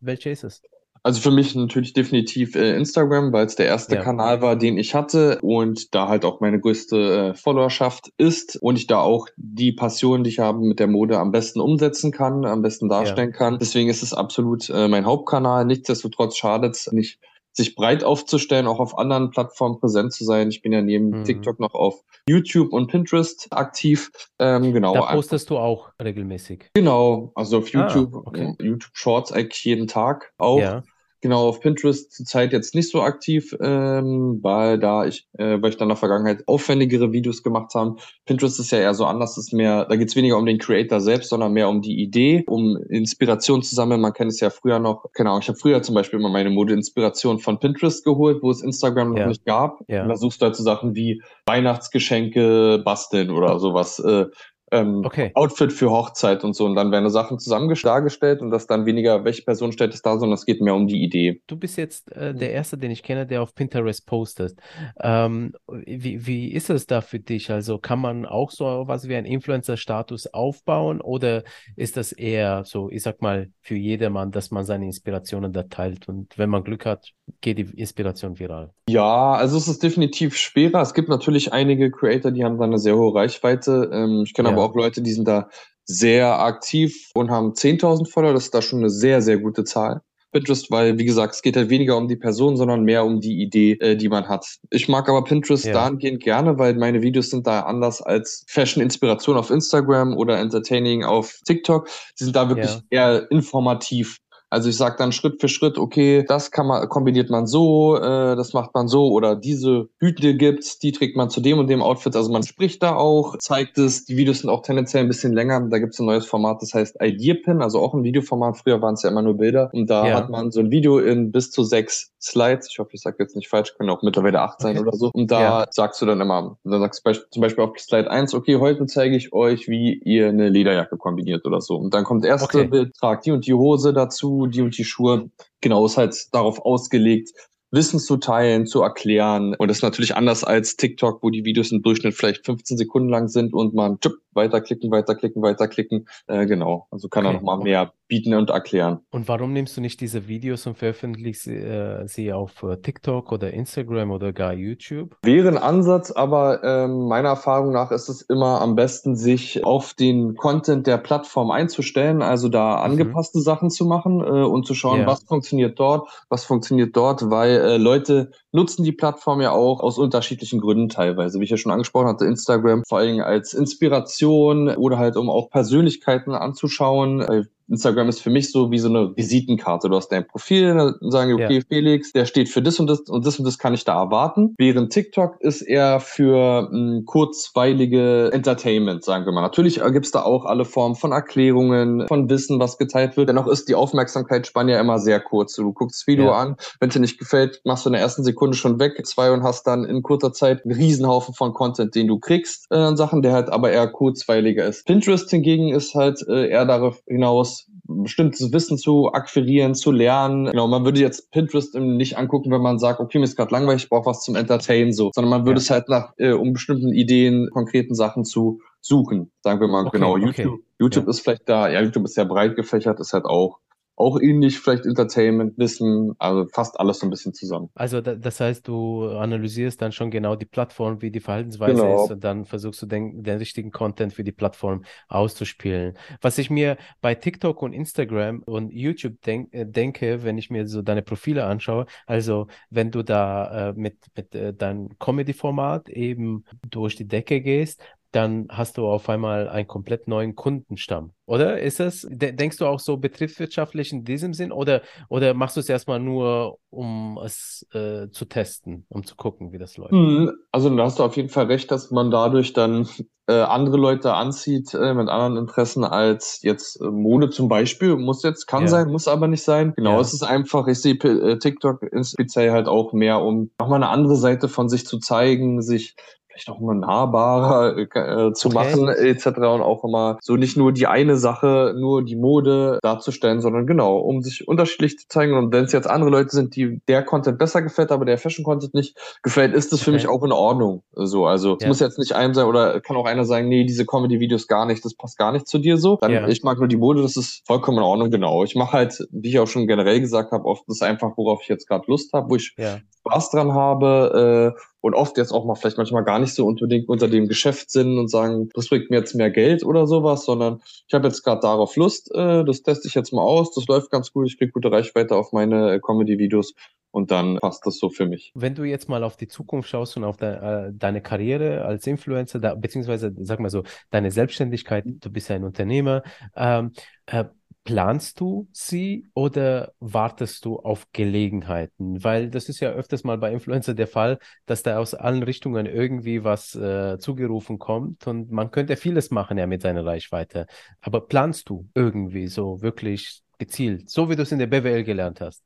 Welche 0.00 0.30
ist 0.30 0.42
es? 0.42 0.62
Also 1.02 1.20
für 1.20 1.30
mich 1.30 1.54
natürlich 1.54 1.92
definitiv 1.92 2.54
äh, 2.54 2.76
Instagram, 2.76 3.32
weil 3.32 3.46
es 3.46 3.56
der 3.56 3.66
erste 3.66 3.96
ja. 3.96 4.02
Kanal 4.02 4.42
war, 4.42 4.56
den 4.56 4.78
ich 4.78 4.94
hatte 4.94 5.38
und 5.42 5.94
da 5.94 6.08
halt 6.08 6.24
auch 6.24 6.40
meine 6.40 6.60
größte 6.60 6.96
äh, 6.96 7.34
Followerschaft 7.34 8.12
ist 8.18 8.56
und 8.60 8.76
ich 8.76 8.86
da 8.86 9.00
auch 9.00 9.28
die 9.36 9.72
Passion, 9.72 10.24
die 10.24 10.30
ich 10.30 10.38
habe 10.38 10.60
mit 10.60 10.78
der 10.78 10.88
Mode 10.88 11.18
am 11.18 11.30
besten 11.30 11.60
umsetzen 11.60 12.12
kann, 12.12 12.44
am 12.44 12.62
besten 12.62 12.88
darstellen 12.88 13.30
ja. 13.30 13.36
kann. 13.36 13.58
Deswegen 13.58 13.88
ist 13.88 14.02
es 14.02 14.12
absolut 14.12 14.68
äh, 14.70 14.88
mein 14.88 15.06
Hauptkanal. 15.06 15.64
Nichtsdestotrotz 15.64 16.36
schadet 16.36 16.76
es 16.76 16.90
nicht 16.92 17.18
sich 17.58 17.74
breit 17.74 18.02
aufzustellen, 18.02 18.66
auch 18.66 18.80
auf 18.80 18.96
anderen 18.96 19.30
Plattformen 19.30 19.78
präsent 19.78 20.12
zu 20.12 20.24
sein. 20.24 20.48
Ich 20.48 20.62
bin 20.62 20.72
ja 20.72 20.80
neben 20.80 21.10
mhm. 21.10 21.24
TikTok 21.24 21.60
noch 21.60 21.74
auf 21.74 22.02
YouTube 22.28 22.72
und 22.72 22.86
Pinterest 22.86 23.48
aktiv. 23.50 24.10
Ähm, 24.38 24.72
genau. 24.72 24.94
Da 24.94 25.12
postest 25.12 25.50
du 25.50 25.58
auch 25.58 25.90
regelmäßig. 26.02 26.70
Genau, 26.74 27.32
also 27.34 27.58
auf 27.58 27.68
ah, 27.74 27.78
YouTube, 27.80 28.14
ah, 28.14 28.22
okay. 28.24 28.54
YouTube 28.60 28.92
Shorts 28.94 29.32
eigentlich 29.32 29.64
jeden 29.64 29.88
Tag 29.88 30.32
auch. 30.38 30.60
Ja. 30.60 30.82
Genau, 31.20 31.48
auf 31.48 31.60
Pinterest 31.60 32.12
zurzeit 32.12 32.52
jetzt 32.52 32.76
nicht 32.76 32.90
so 32.90 33.02
aktiv, 33.02 33.56
ähm, 33.60 34.38
weil 34.40 34.78
da 34.78 35.04
ich, 35.04 35.26
äh, 35.36 35.60
weil 35.60 35.70
ich 35.70 35.76
dann 35.76 35.86
in 35.86 35.90
der 35.90 35.96
Vergangenheit 35.96 36.44
aufwendigere 36.46 37.12
Videos 37.12 37.42
gemacht 37.42 37.74
habe. 37.74 37.96
Pinterest 38.24 38.60
ist 38.60 38.70
ja 38.70 38.78
eher 38.78 38.94
so 38.94 39.04
anders, 39.04 39.36
ist 39.36 39.52
mehr, 39.52 39.84
da 39.86 39.96
geht's 39.96 40.14
weniger 40.14 40.38
um 40.38 40.46
den 40.46 40.58
Creator 40.58 41.00
selbst, 41.00 41.30
sondern 41.30 41.52
mehr 41.52 41.68
um 41.68 41.82
die 41.82 42.00
Idee, 42.00 42.44
um 42.46 42.76
Inspiration 42.88 43.62
zu 43.62 43.74
sammeln. 43.74 44.00
Man 44.00 44.12
kennt 44.12 44.30
es 44.30 44.38
ja 44.38 44.50
früher 44.50 44.78
noch, 44.78 45.06
genau, 45.12 45.40
ich 45.40 45.48
habe 45.48 45.58
früher 45.58 45.82
zum 45.82 45.96
Beispiel 45.96 46.20
immer 46.20 46.28
meine 46.28 46.50
Mode-Inspiration 46.50 47.40
von 47.40 47.58
Pinterest 47.58 48.04
geholt, 48.04 48.38
wo 48.42 48.52
es 48.52 48.62
Instagram 48.62 49.10
noch 49.10 49.18
ja. 49.18 49.26
nicht 49.26 49.44
gab. 49.44 49.80
Ja. 49.88 50.02
Und 50.02 50.10
da 50.10 50.16
suchst 50.16 50.40
du 50.40 50.46
halt 50.46 50.54
so 50.54 50.62
Sachen 50.62 50.94
wie 50.94 51.20
Weihnachtsgeschenke 51.46 52.80
basteln 52.84 53.30
oder 53.30 53.58
sowas. 53.58 53.98
Äh, 53.98 54.26
ähm, 54.70 55.02
okay. 55.04 55.30
Outfit 55.34 55.72
für 55.72 55.90
Hochzeit 55.90 56.44
und 56.44 56.54
so. 56.54 56.64
Und 56.64 56.74
dann 56.74 56.90
werden 56.90 57.08
Sachen 57.10 57.38
zusammen 57.38 57.68
dargestellt 57.82 58.40
und 58.40 58.50
das 58.50 58.66
dann 58.66 58.86
weniger, 58.86 59.24
welche 59.24 59.42
Person 59.42 59.72
stellt 59.72 59.94
es 59.94 60.02
dar, 60.02 60.18
sondern 60.18 60.34
es 60.34 60.46
geht 60.46 60.60
mehr 60.60 60.74
um 60.74 60.86
die 60.86 61.02
Idee. 61.02 61.40
Du 61.46 61.56
bist 61.56 61.78
jetzt 61.78 62.12
äh, 62.12 62.34
der 62.34 62.52
Erste, 62.52 62.78
den 62.78 62.90
ich 62.90 63.02
kenne, 63.02 63.26
der 63.26 63.42
auf 63.42 63.54
Pinterest 63.54 64.06
postet. 64.06 64.58
Ähm, 65.00 65.52
wie, 65.68 66.26
wie 66.26 66.52
ist 66.52 66.70
es 66.70 66.86
da 66.86 67.00
für 67.00 67.18
dich? 67.18 67.50
Also 67.50 67.78
kann 67.78 68.00
man 68.00 68.26
auch 68.26 68.50
so 68.50 68.84
was 68.86 69.08
wie 69.08 69.16
ein 69.16 69.24
Influencer-Status 69.24 70.28
aufbauen 70.28 71.00
oder 71.00 71.44
ist 71.76 71.96
das 71.96 72.12
eher 72.12 72.64
so, 72.64 72.90
ich 72.90 73.02
sag 73.02 73.22
mal, 73.22 73.50
für 73.60 73.76
jedermann, 73.76 74.30
dass 74.30 74.50
man 74.50 74.64
seine 74.64 74.86
Inspirationen 74.86 75.52
da 75.52 75.64
teilt 75.64 76.08
und 76.08 76.36
wenn 76.38 76.50
man 76.50 76.64
Glück 76.64 76.86
hat, 76.86 77.12
geht 77.40 77.58
die 77.58 77.68
Inspiration 77.78 78.38
viral? 78.38 78.70
Ja, 78.88 79.32
also 79.32 79.56
es 79.56 79.68
ist 79.68 79.82
definitiv 79.82 80.36
schwerer. 80.36 80.80
Es 80.80 80.94
gibt 80.94 81.08
natürlich 81.08 81.52
einige 81.52 81.90
Creator, 81.90 82.30
die 82.30 82.44
haben 82.44 82.58
da 82.58 82.64
eine 82.64 82.78
sehr 82.78 82.96
hohe 82.96 83.14
Reichweite. 83.14 83.90
Ähm, 83.92 84.22
ich 84.24 84.34
kenne 84.34 84.50
ja. 84.50 84.56
Aber 84.58 84.70
auch 84.70 84.74
Leute, 84.74 85.02
die 85.02 85.12
sind 85.12 85.28
da 85.28 85.48
sehr 85.84 86.40
aktiv 86.40 87.10
und 87.14 87.30
haben 87.30 87.52
10.000 87.52 88.10
Follower. 88.10 88.34
Das 88.34 88.44
ist 88.44 88.54
da 88.54 88.62
schon 88.62 88.80
eine 88.80 88.90
sehr, 88.90 89.22
sehr 89.22 89.38
gute 89.38 89.64
Zahl. 89.64 90.02
Pinterest, 90.30 90.70
weil, 90.70 90.98
wie 90.98 91.06
gesagt, 91.06 91.34
es 91.34 91.42
geht 91.42 91.56
halt 91.56 91.70
weniger 91.70 91.96
um 91.96 92.06
die 92.06 92.16
Person, 92.16 92.58
sondern 92.58 92.82
mehr 92.84 93.04
um 93.04 93.20
die 93.20 93.40
Idee, 93.40 93.72
äh, 93.80 93.96
die 93.96 94.08
man 94.08 94.28
hat. 94.28 94.46
Ich 94.70 94.86
mag 94.86 95.08
aber 95.08 95.24
Pinterest 95.24 95.64
ja. 95.64 95.72
dahingehend 95.72 96.22
gerne, 96.22 96.58
weil 96.58 96.74
meine 96.74 97.00
Videos 97.00 97.30
sind 97.30 97.46
da 97.46 97.60
anders 97.60 98.02
als 98.02 98.44
Fashion-Inspiration 98.48 99.38
auf 99.38 99.50
Instagram 99.50 100.14
oder 100.14 100.38
Entertaining 100.38 101.02
auf 101.02 101.40
TikTok. 101.46 101.88
Sie 102.14 102.24
sind 102.24 102.36
da 102.36 102.48
wirklich 102.50 102.70
ja. 102.70 102.82
eher 102.90 103.30
informativ 103.30 104.18
also 104.50 104.68
ich 104.68 104.76
sage 104.76 104.96
dann 104.98 105.12
Schritt 105.12 105.40
für 105.40 105.48
Schritt, 105.48 105.78
okay, 105.78 106.24
das 106.26 106.50
kann 106.50 106.66
man, 106.66 106.88
kombiniert 106.88 107.28
man 107.28 107.46
so, 107.46 107.96
äh, 107.96 108.34
das 108.34 108.54
macht 108.54 108.74
man 108.74 108.88
so 108.88 109.10
oder 109.10 109.36
diese 109.36 109.88
Hüte 109.98 110.34
gibt's, 110.34 110.78
die 110.78 110.92
trägt 110.92 111.16
man 111.16 111.28
zu 111.28 111.40
dem 111.40 111.58
und 111.58 111.68
dem 111.68 111.82
Outfit. 111.82 112.16
Also 112.16 112.32
man 112.32 112.42
spricht 112.42 112.82
da 112.82 112.94
auch, 112.96 113.36
zeigt 113.38 113.78
es. 113.78 114.06
Die 114.06 114.16
Videos 114.16 114.40
sind 114.40 114.50
auch 114.50 114.62
tendenziell 114.62 115.02
ein 115.02 115.08
bisschen 115.08 115.32
länger. 115.32 115.60
Da 115.68 115.78
gibt's 115.78 115.98
ein 115.98 116.06
neues 116.06 116.26
Format, 116.26 116.62
das 116.62 116.72
heißt 116.72 116.96
Ideapin, 117.00 117.60
also 117.60 117.80
auch 117.80 117.92
ein 117.94 118.04
Videoformat. 118.04 118.56
Früher 118.56 118.80
waren 118.80 118.94
es 118.94 119.02
ja 119.02 119.10
immer 119.10 119.22
nur 119.22 119.36
Bilder. 119.36 119.70
Und 119.72 119.90
da 119.90 120.06
ja. 120.06 120.14
hat 120.14 120.30
man 120.30 120.50
so 120.50 120.60
ein 120.60 120.70
Video 120.70 120.98
in 120.98 121.30
bis 121.30 121.50
zu 121.50 121.62
sechs 121.62 122.12
Slides. 122.20 122.68
Ich 122.70 122.78
hoffe, 122.78 122.90
ich 122.94 123.02
sage 123.02 123.16
jetzt 123.20 123.36
nicht 123.36 123.48
falsch, 123.48 123.74
können 123.76 123.90
auch 123.90 124.02
mittlerweile 124.02 124.40
acht 124.40 124.60
sein 124.60 124.78
okay. 124.78 124.88
oder 124.88 124.96
so. 124.96 125.10
Und 125.12 125.30
da 125.30 125.40
ja. 125.40 125.66
sagst 125.70 126.00
du 126.02 126.06
dann 126.06 126.20
immer, 126.20 126.56
dann 126.64 126.80
sagst 126.80 127.04
du 127.04 127.12
zum 127.30 127.42
Beispiel 127.42 127.64
auf 127.64 127.78
Slide 127.78 128.10
1, 128.10 128.34
okay, 128.34 128.56
heute 128.56 128.86
zeige 128.86 129.16
ich 129.16 129.32
euch, 129.32 129.68
wie 129.68 130.00
ihr 130.04 130.28
eine 130.28 130.48
Lederjacke 130.48 130.96
kombiniert 130.96 131.44
oder 131.44 131.60
so. 131.60 131.76
Und 131.76 131.94
dann 131.94 132.04
kommt 132.04 132.24
der 132.24 132.30
erste 132.30 132.58
okay. 132.58 132.66
Bild, 132.66 132.94
tragt 132.96 133.26
die 133.26 133.32
und 133.32 133.46
die 133.46 133.54
Hose 133.54 133.92
dazu, 133.92 134.37
die 134.46 134.62
und 134.62 134.76
die 134.78 134.84
Schuhe. 134.84 135.30
Genau, 135.60 135.84
ist 135.86 135.96
halt 135.96 136.32
darauf 136.32 136.60
ausgelegt, 136.60 137.30
Wissen 137.70 137.98
zu 137.98 138.16
teilen, 138.16 138.66
zu 138.66 138.82
erklären. 138.82 139.54
Und 139.56 139.68
das 139.68 139.78
ist 139.78 139.82
natürlich 139.82 140.16
anders 140.16 140.44
als 140.44 140.76
TikTok, 140.76 141.22
wo 141.22 141.30
die 141.30 141.44
Videos 141.44 141.72
im 141.72 141.82
Durchschnitt 141.82 142.14
vielleicht 142.14 142.46
15 142.46 142.78
Sekunden 142.78 143.08
lang 143.08 143.28
sind 143.28 143.52
und 143.52 143.74
man 143.74 144.00
tschüpp, 144.00 144.18
weiterklicken, 144.32 144.90
weiterklicken, 144.90 145.42
weiterklicken. 145.42 146.08
Äh, 146.26 146.46
genau. 146.46 146.86
Also 146.90 147.08
kann 147.08 147.26
okay. 147.26 147.34
er 147.34 147.40
nochmal 147.40 147.58
mehr 147.58 147.92
bieten 148.08 148.34
und 148.34 148.50
erklären. 148.50 149.00
Und 149.10 149.28
warum 149.28 149.52
nimmst 149.52 149.76
du 149.76 149.80
nicht 149.80 150.00
diese 150.00 150.28
Videos 150.28 150.66
und 150.66 150.78
veröffentlichst 150.78 151.46
äh, 151.46 152.06
sie 152.06 152.32
auf 152.32 152.62
äh, 152.62 152.78
TikTok 152.78 153.30
oder 153.30 153.52
Instagram 153.52 154.10
oder 154.10 154.32
gar 154.32 154.54
YouTube? 154.54 155.16
Wäre 155.22 155.48
ein 155.48 155.58
Ansatz, 155.58 156.10
aber 156.10 156.64
ähm, 156.64 157.06
meiner 157.08 157.28
Erfahrung 157.28 157.72
nach 157.72 157.90
ist 157.90 158.08
es 158.08 158.22
immer 158.22 158.62
am 158.62 158.74
besten, 158.74 159.14
sich 159.14 159.62
auf 159.62 159.92
den 159.92 160.36
Content 160.36 160.86
der 160.86 160.96
Plattform 160.96 161.50
einzustellen, 161.50 162.22
also 162.22 162.48
da 162.48 162.76
mhm. 162.76 162.92
angepasste 162.92 163.38
mhm. 163.38 163.42
Sachen 163.42 163.70
zu 163.70 163.84
machen 163.84 164.20
äh, 164.20 164.24
und 164.24 164.66
zu 164.66 164.74
schauen, 164.74 165.00
ja. 165.00 165.06
was 165.06 165.22
funktioniert 165.24 165.78
dort, 165.78 166.08
was 166.30 166.46
funktioniert 166.46 166.96
dort, 166.96 167.30
weil 167.30 167.57
äh, 167.58 167.76
Leute 167.76 168.30
nutzen 168.52 168.84
die 168.84 168.92
Plattform 168.92 169.40
ja 169.40 169.52
auch 169.52 169.80
aus 169.80 169.98
unterschiedlichen 169.98 170.60
Gründen 170.60 170.88
teilweise. 170.88 171.40
Wie 171.40 171.44
ich 171.44 171.50
ja 171.50 171.56
schon 171.56 171.72
angesprochen 171.72 172.08
hatte, 172.08 172.24
Instagram 172.24 172.82
vor 172.88 172.98
allem 172.98 173.20
als 173.20 173.54
Inspiration 173.54 174.68
oder 174.76 174.98
halt 174.98 175.16
um 175.16 175.30
auch 175.30 175.50
Persönlichkeiten 175.50 176.32
anzuschauen. 176.32 177.46
Instagram 177.68 178.08
ist 178.08 178.22
für 178.22 178.30
mich 178.30 178.50
so 178.50 178.70
wie 178.70 178.78
so 178.78 178.88
eine 178.88 179.16
Visitenkarte. 179.16 179.88
Du 179.88 179.96
hast 179.96 180.08
dein 180.08 180.26
Profil, 180.26 180.74
dann 180.74 180.94
sagen, 181.10 181.34
okay, 181.34 181.58
ja. 181.58 181.62
Felix, 181.68 182.12
der 182.12 182.24
steht 182.24 182.48
für 182.48 182.62
das 182.62 182.80
und 182.80 182.88
das 182.88 183.00
und 183.00 183.26
das 183.26 183.38
und 183.38 183.44
das 183.44 183.58
kann 183.58 183.74
ich 183.74 183.84
da 183.84 184.00
erwarten. 184.00 184.54
Während 184.58 184.92
TikTok 184.92 185.40
ist 185.40 185.62
eher 185.62 186.00
für 186.00 186.68
mh, 186.70 187.02
kurzweilige 187.06 188.30
Entertainment, 188.32 189.04
sagen 189.04 189.24
wir 189.24 189.32
mal. 189.32 189.42
Natürlich 189.42 189.80
gibt 189.92 190.06
es 190.06 190.12
da 190.12 190.22
auch 190.22 190.44
alle 190.44 190.64
Formen 190.64 190.96
von 190.96 191.12
Erklärungen, 191.12 192.06
von 192.08 192.28
Wissen, 192.30 192.58
was 192.60 192.78
geteilt 192.78 193.16
wird. 193.16 193.28
Dennoch 193.28 193.46
ist 193.46 193.68
die 193.68 193.74
Aufmerksamkeitsspanne 193.74 194.72
ja 194.72 194.80
immer 194.80 194.98
sehr 194.98 195.20
kurz. 195.20 195.54
Du 195.54 195.72
guckst 195.72 196.00
das 196.00 196.06
Video 196.06 196.26
ja. 196.26 196.32
an, 196.32 196.56
wenn 196.80 196.88
es 196.88 196.94
dir 196.94 197.00
nicht 197.00 197.18
gefällt, 197.18 197.60
machst 197.64 197.84
du 197.84 197.90
in 197.90 197.94
der 197.94 198.02
ersten 198.02 198.24
Sekunde 198.24 198.56
schon 198.56 198.78
weg, 198.78 199.04
zwei 199.06 199.30
und 199.32 199.42
hast 199.42 199.66
dann 199.66 199.84
in 199.84 200.02
kurzer 200.02 200.32
Zeit 200.32 200.64
einen 200.64 200.74
Riesenhaufen 200.74 201.34
von 201.34 201.52
Content, 201.52 201.94
den 201.94 202.06
du 202.06 202.18
kriegst 202.18 202.66
äh, 202.70 202.76
an 202.76 202.96
Sachen, 202.96 203.22
der 203.22 203.32
halt 203.32 203.50
aber 203.50 203.70
eher 203.70 203.88
kurzweiliger 203.88 204.66
ist. 204.66 204.86
Pinterest 204.86 205.30
hingegen 205.30 205.68
ist 205.68 205.94
halt 205.94 206.24
äh, 206.28 206.48
eher 206.48 206.64
darauf 206.64 207.02
hinaus, 207.06 207.57
bestimmtes 207.84 208.52
Wissen 208.52 208.78
zu 208.78 209.12
akquirieren, 209.12 209.74
zu 209.74 209.90
lernen. 209.90 210.46
Genau, 210.46 210.66
man 210.66 210.84
würde 210.84 211.00
jetzt 211.00 211.30
Pinterest 211.30 211.74
nicht 211.74 212.16
angucken, 212.16 212.50
wenn 212.50 212.60
man 212.60 212.78
sagt, 212.78 213.00
okay, 213.00 213.18
mir 213.18 213.24
ist 213.24 213.36
gerade 213.36 213.52
langweilig, 213.52 213.84
ich 213.84 213.88
brauche 213.88 214.06
was 214.06 214.22
zum 214.22 214.36
Entertain, 214.36 214.92
so, 214.92 215.10
sondern 215.14 215.30
man 215.30 215.46
würde 215.46 215.60
ja. 215.60 215.62
es 215.62 215.70
halt 215.70 215.88
nach, 215.88 216.12
äh, 216.18 216.32
um 216.32 216.52
bestimmten 216.52 216.92
Ideen, 216.92 217.48
konkreten 217.50 217.94
Sachen 217.94 218.24
zu 218.24 218.60
suchen, 218.80 219.30
sagen 219.42 219.60
wir 219.60 219.68
mal. 219.68 219.86
Okay, 219.86 219.98
genau, 219.98 220.16
YouTube, 220.16 220.54
okay. 220.54 220.64
YouTube 220.78 221.04
ja. 221.04 221.10
ist 221.10 221.20
vielleicht 221.20 221.48
da, 221.48 221.68
ja, 221.68 221.80
YouTube 221.80 222.04
ist 222.04 222.14
sehr 222.14 222.24
breit 222.24 222.56
gefächert, 222.56 223.00
ist 223.00 223.12
halt 223.12 223.24
auch 223.24 223.58
auch 223.98 224.20
ähnlich, 224.20 224.58
vielleicht 224.60 224.86
Entertainment, 224.86 225.58
Wissen, 225.58 226.14
also 226.18 226.46
fast 226.52 226.78
alles 226.78 227.00
so 227.00 227.06
ein 227.06 227.10
bisschen 227.10 227.34
zusammen. 227.34 227.68
Also 227.74 228.00
da, 228.00 228.14
das 228.14 228.40
heißt, 228.40 228.66
du 228.66 229.08
analysierst 229.08 229.82
dann 229.82 229.92
schon 229.92 230.10
genau 230.10 230.36
die 230.36 230.46
Plattform, 230.46 231.02
wie 231.02 231.10
die 231.10 231.20
Verhaltensweise 231.20 231.82
genau. 231.82 232.04
ist 232.04 232.10
und 232.12 232.22
dann 232.22 232.44
versuchst 232.44 232.82
du 232.82 232.86
den, 232.86 233.22
den 233.22 233.38
richtigen 233.38 233.70
Content 233.70 234.12
für 234.12 234.24
die 234.24 234.32
Plattform 234.32 234.84
auszuspielen. 235.08 235.94
Was 236.20 236.38
ich 236.38 236.48
mir 236.48 236.76
bei 237.00 237.14
TikTok 237.14 237.60
und 237.62 237.72
Instagram 237.72 238.42
und 238.44 238.70
YouTube 238.72 239.20
denk, 239.22 239.52
äh, 239.52 239.64
denke, 239.64 240.22
wenn 240.22 240.38
ich 240.38 240.50
mir 240.50 240.68
so 240.68 240.82
deine 240.82 241.02
Profile 241.02 241.44
anschaue, 241.44 241.86
also 242.06 242.46
wenn 242.70 242.90
du 242.90 243.02
da 243.02 243.70
äh, 243.70 243.72
mit, 243.74 243.96
mit 244.16 244.34
äh, 244.34 244.54
deinem 244.54 244.96
Comedy-Format 244.98 245.88
eben 245.88 246.44
durch 246.70 246.94
die 246.94 247.08
Decke 247.08 247.40
gehst, 247.40 247.82
dann 248.18 248.48
hast 248.50 248.78
du 248.78 248.86
auf 248.86 249.08
einmal 249.08 249.48
einen 249.48 249.68
komplett 249.68 250.08
neuen 250.08 250.34
Kundenstamm. 250.34 251.12
Oder 251.24 251.60
ist 251.60 251.78
das, 251.78 252.04
denkst 252.10 252.56
du 252.56 252.66
auch 252.66 252.80
so 252.80 252.96
betriebswirtschaftlich 252.96 253.92
in 253.92 254.04
diesem 254.04 254.34
Sinn 254.34 254.50
oder, 254.50 254.82
oder 255.08 255.34
machst 255.34 255.54
du 255.54 255.60
es 255.60 255.68
erstmal 255.68 256.00
nur, 256.00 256.58
um 256.68 257.16
es 257.24 257.64
äh, 257.72 258.08
zu 258.10 258.24
testen, 258.24 258.86
um 258.88 259.04
zu 259.04 259.14
gucken, 259.14 259.52
wie 259.52 259.58
das 259.58 259.76
läuft? 259.76 259.92
Hm, 259.92 260.32
also 260.50 260.74
da 260.74 260.84
hast 260.84 260.98
du 260.98 261.04
auf 261.04 261.16
jeden 261.16 261.28
Fall 261.28 261.46
recht, 261.46 261.70
dass 261.70 261.92
man 261.92 262.10
dadurch 262.10 262.54
dann 262.54 262.88
äh, 263.28 263.34
andere 263.34 263.76
Leute 263.76 264.14
anzieht 264.14 264.74
äh, 264.74 264.94
mit 264.94 265.08
anderen 265.08 265.36
Interessen 265.36 265.84
als 265.84 266.40
jetzt 266.42 266.80
äh, 266.80 266.86
Mode 266.86 267.30
zum 267.30 267.48
Beispiel. 267.48 267.94
Muss 267.96 268.24
jetzt, 268.24 268.46
kann 268.46 268.62
ja. 268.62 268.68
sein, 268.68 268.90
muss 268.90 269.06
aber 269.06 269.28
nicht 269.28 269.44
sein. 269.44 269.74
Genau, 269.76 269.92
ja. 269.92 270.00
es 270.00 270.14
ist 270.14 270.24
einfach, 270.24 270.66
ich 270.66 270.80
sehe 270.80 270.94
äh, 270.94 271.38
TikTok 271.38 271.82
speziell 272.02 272.50
halt 272.50 272.66
auch 272.66 272.92
mehr, 272.92 273.20
um 273.20 273.50
nochmal 273.60 273.82
eine 273.82 273.90
andere 273.90 274.16
Seite 274.16 274.48
von 274.48 274.68
sich 274.68 274.86
zu 274.86 274.98
zeigen, 274.98 275.62
sich 275.62 275.94
vielleicht 276.38 276.50
auch 276.50 276.60
immer 276.60 276.74
nahbarer 276.74 277.76
äh, 277.76 278.32
zu 278.32 278.48
okay. 278.48 278.54
machen 278.54 278.88
etc. 278.88 279.26
und 279.26 279.62
auch 279.62 279.84
immer 279.84 280.18
so 280.20 280.36
nicht 280.36 280.56
nur 280.56 280.72
die 280.72 280.86
eine 280.86 281.16
Sache, 281.16 281.74
nur 281.76 282.04
die 282.04 282.16
Mode 282.16 282.78
darzustellen, 282.82 283.40
sondern 283.40 283.66
genau, 283.66 283.98
um 283.98 284.22
sich 284.22 284.46
unterschiedlich 284.46 284.98
zu 284.98 285.08
zeigen. 285.08 285.36
Und 285.36 285.52
wenn 285.52 285.64
es 285.64 285.72
jetzt 285.72 285.88
andere 285.88 286.10
Leute 286.10 286.30
sind, 286.30 286.56
die 286.56 286.80
der 286.88 287.02
Content 287.02 287.38
besser 287.38 287.62
gefällt, 287.62 287.90
aber 287.90 288.04
der 288.04 288.18
Fashion 288.18 288.44
Content 288.44 288.74
nicht 288.74 288.96
gefällt, 289.22 289.54
ist 289.54 289.72
das 289.72 289.80
okay. 289.80 289.86
für 289.86 289.92
mich 289.92 290.08
auch 290.08 290.22
in 290.22 290.32
Ordnung. 290.32 290.82
So, 290.92 291.26
also 291.26 291.56
es 291.60 291.66
muss 291.66 291.80
jetzt 291.80 291.98
nicht 291.98 292.14
einem 292.14 292.34
sein 292.34 292.46
oder 292.46 292.80
kann 292.80 292.96
auch 292.96 293.06
einer 293.06 293.24
sagen, 293.24 293.48
nee, 293.48 293.64
diese 293.64 293.84
Comedy-Videos 293.84 294.46
gar 294.46 294.66
nicht, 294.66 294.84
das 294.84 294.94
passt 294.94 295.18
gar 295.18 295.32
nicht 295.32 295.48
zu 295.48 295.58
dir 295.58 295.76
so. 295.76 295.96
Dann 296.00 296.12
ja. 296.12 296.28
ich 296.28 296.42
mag 296.42 296.58
nur 296.58 296.68
die 296.68 296.76
Mode, 296.76 297.02
das 297.02 297.16
ist 297.16 297.42
vollkommen 297.46 297.78
in 297.78 297.84
Ordnung, 297.84 298.10
genau. 298.10 298.44
Ich 298.44 298.54
mache 298.54 298.72
halt, 298.72 299.06
wie 299.10 299.28
ich 299.28 299.38
auch 299.38 299.46
schon 299.46 299.66
generell 299.66 300.00
gesagt 300.00 300.32
habe, 300.32 300.44
oft 300.44 300.64
das 300.68 300.82
einfach, 300.82 301.16
worauf 301.16 301.42
ich 301.42 301.48
jetzt 301.48 301.68
gerade 301.68 301.84
Lust 301.88 302.12
habe, 302.12 302.30
wo 302.30 302.36
ich 302.36 302.54
ja. 302.56 302.78
Spaß 303.08 303.30
dran 303.30 303.52
habe. 303.52 304.54
Äh, 304.56 304.60
und 304.80 304.94
oft 304.94 305.16
jetzt 305.18 305.32
auch 305.32 305.44
mal 305.44 305.56
vielleicht 305.56 305.76
manchmal 305.76 306.04
gar 306.04 306.18
nicht 306.18 306.34
so 306.34 306.46
unbedingt 306.46 306.88
unter 306.88 307.08
dem 307.08 307.26
Geschäftssinn 307.26 307.98
und 307.98 308.08
sagen, 308.08 308.48
das 308.54 308.68
bringt 308.68 308.90
mir 308.90 308.98
jetzt 308.98 309.14
mehr 309.14 309.30
Geld 309.30 309.64
oder 309.64 309.86
sowas, 309.86 310.24
sondern 310.24 310.60
ich 310.86 310.94
habe 310.94 311.08
jetzt 311.08 311.24
gerade 311.24 311.40
darauf 311.40 311.74
Lust, 311.76 312.14
äh, 312.14 312.44
das 312.44 312.62
teste 312.62 312.86
ich 312.86 312.94
jetzt 312.94 313.12
mal 313.12 313.22
aus, 313.22 313.52
das 313.52 313.66
läuft 313.66 313.90
ganz 313.90 314.12
gut, 314.12 314.28
ich 314.28 314.38
kriege 314.38 314.52
gute 314.52 314.70
Reichweite 314.70 315.16
auf 315.16 315.32
meine 315.32 315.74
äh, 315.74 315.80
Comedy-Videos 315.80 316.54
und 316.90 317.10
dann 317.10 317.38
passt 317.38 317.66
das 317.66 317.78
so 317.78 317.90
für 317.90 318.06
mich. 318.06 318.32
Wenn 318.34 318.54
du 318.54 318.62
jetzt 318.62 318.88
mal 318.88 319.02
auf 319.02 319.16
die 319.16 319.28
Zukunft 319.28 319.68
schaust 319.68 319.96
und 319.96 320.04
auf 320.04 320.16
de, 320.16 320.28
äh, 320.28 320.72
deine 320.72 321.02
Karriere 321.02 321.64
als 321.64 321.86
Influencer, 321.86 322.38
da, 322.38 322.54
beziehungsweise 322.54 323.12
sag 323.18 323.40
mal 323.40 323.50
so, 323.50 323.64
deine 323.90 324.10
Selbstständigkeit, 324.10 324.84
du 324.86 325.10
bist 325.10 325.28
ja 325.28 325.36
ein 325.36 325.44
Unternehmer, 325.44 326.02
ähm, 326.36 326.72
äh, 327.06 327.24
Planst 327.68 328.18
du 328.20 328.48
sie 328.50 329.10
oder 329.12 329.74
wartest 329.78 330.46
du 330.46 330.58
auf 330.58 330.86
Gelegenheiten? 330.94 332.02
Weil 332.02 332.30
das 332.30 332.48
ist 332.48 332.60
ja 332.60 332.70
öfters 332.70 333.04
mal 333.04 333.18
bei 333.18 333.30
Influencer 333.30 333.74
der 333.74 333.86
Fall, 333.86 334.18
dass 334.46 334.62
da 334.62 334.78
aus 334.78 334.94
allen 334.94 335.22
Richtungen 335.22 335.66
irgendwie 335.66 336.24
was 336.24 336.54
äh, 336.54 336.98
zugerufen 336.98 337.58
kommt 337.58 338.06
und 338.06 338.30
man 338.30 338.50
könnte 338.50 338.76
vieles 338.76 339.10
machen 339.10 339.36
ja 339.36 339.46
mit 339.46 339.60
seiner 339.60 339.84
Reichweite. 339.84 340.46
Aber 340.80 341.06
planst 341.08 341.50
du 341.50 341.68
irgendwie 341.74 342.28
so 342.28 342.62
wirklich 342.62 343.20
gezielt, 343.36 343.90
so 343.90 344.08
wie 344.08 344.16
du 344.16 344.22
es 344.22 344.32
in 344.32 344.38
der 344.38 344.46
BWL 344.46 344.84
gelernt 344.84 345.20
hast? 345.20 345.44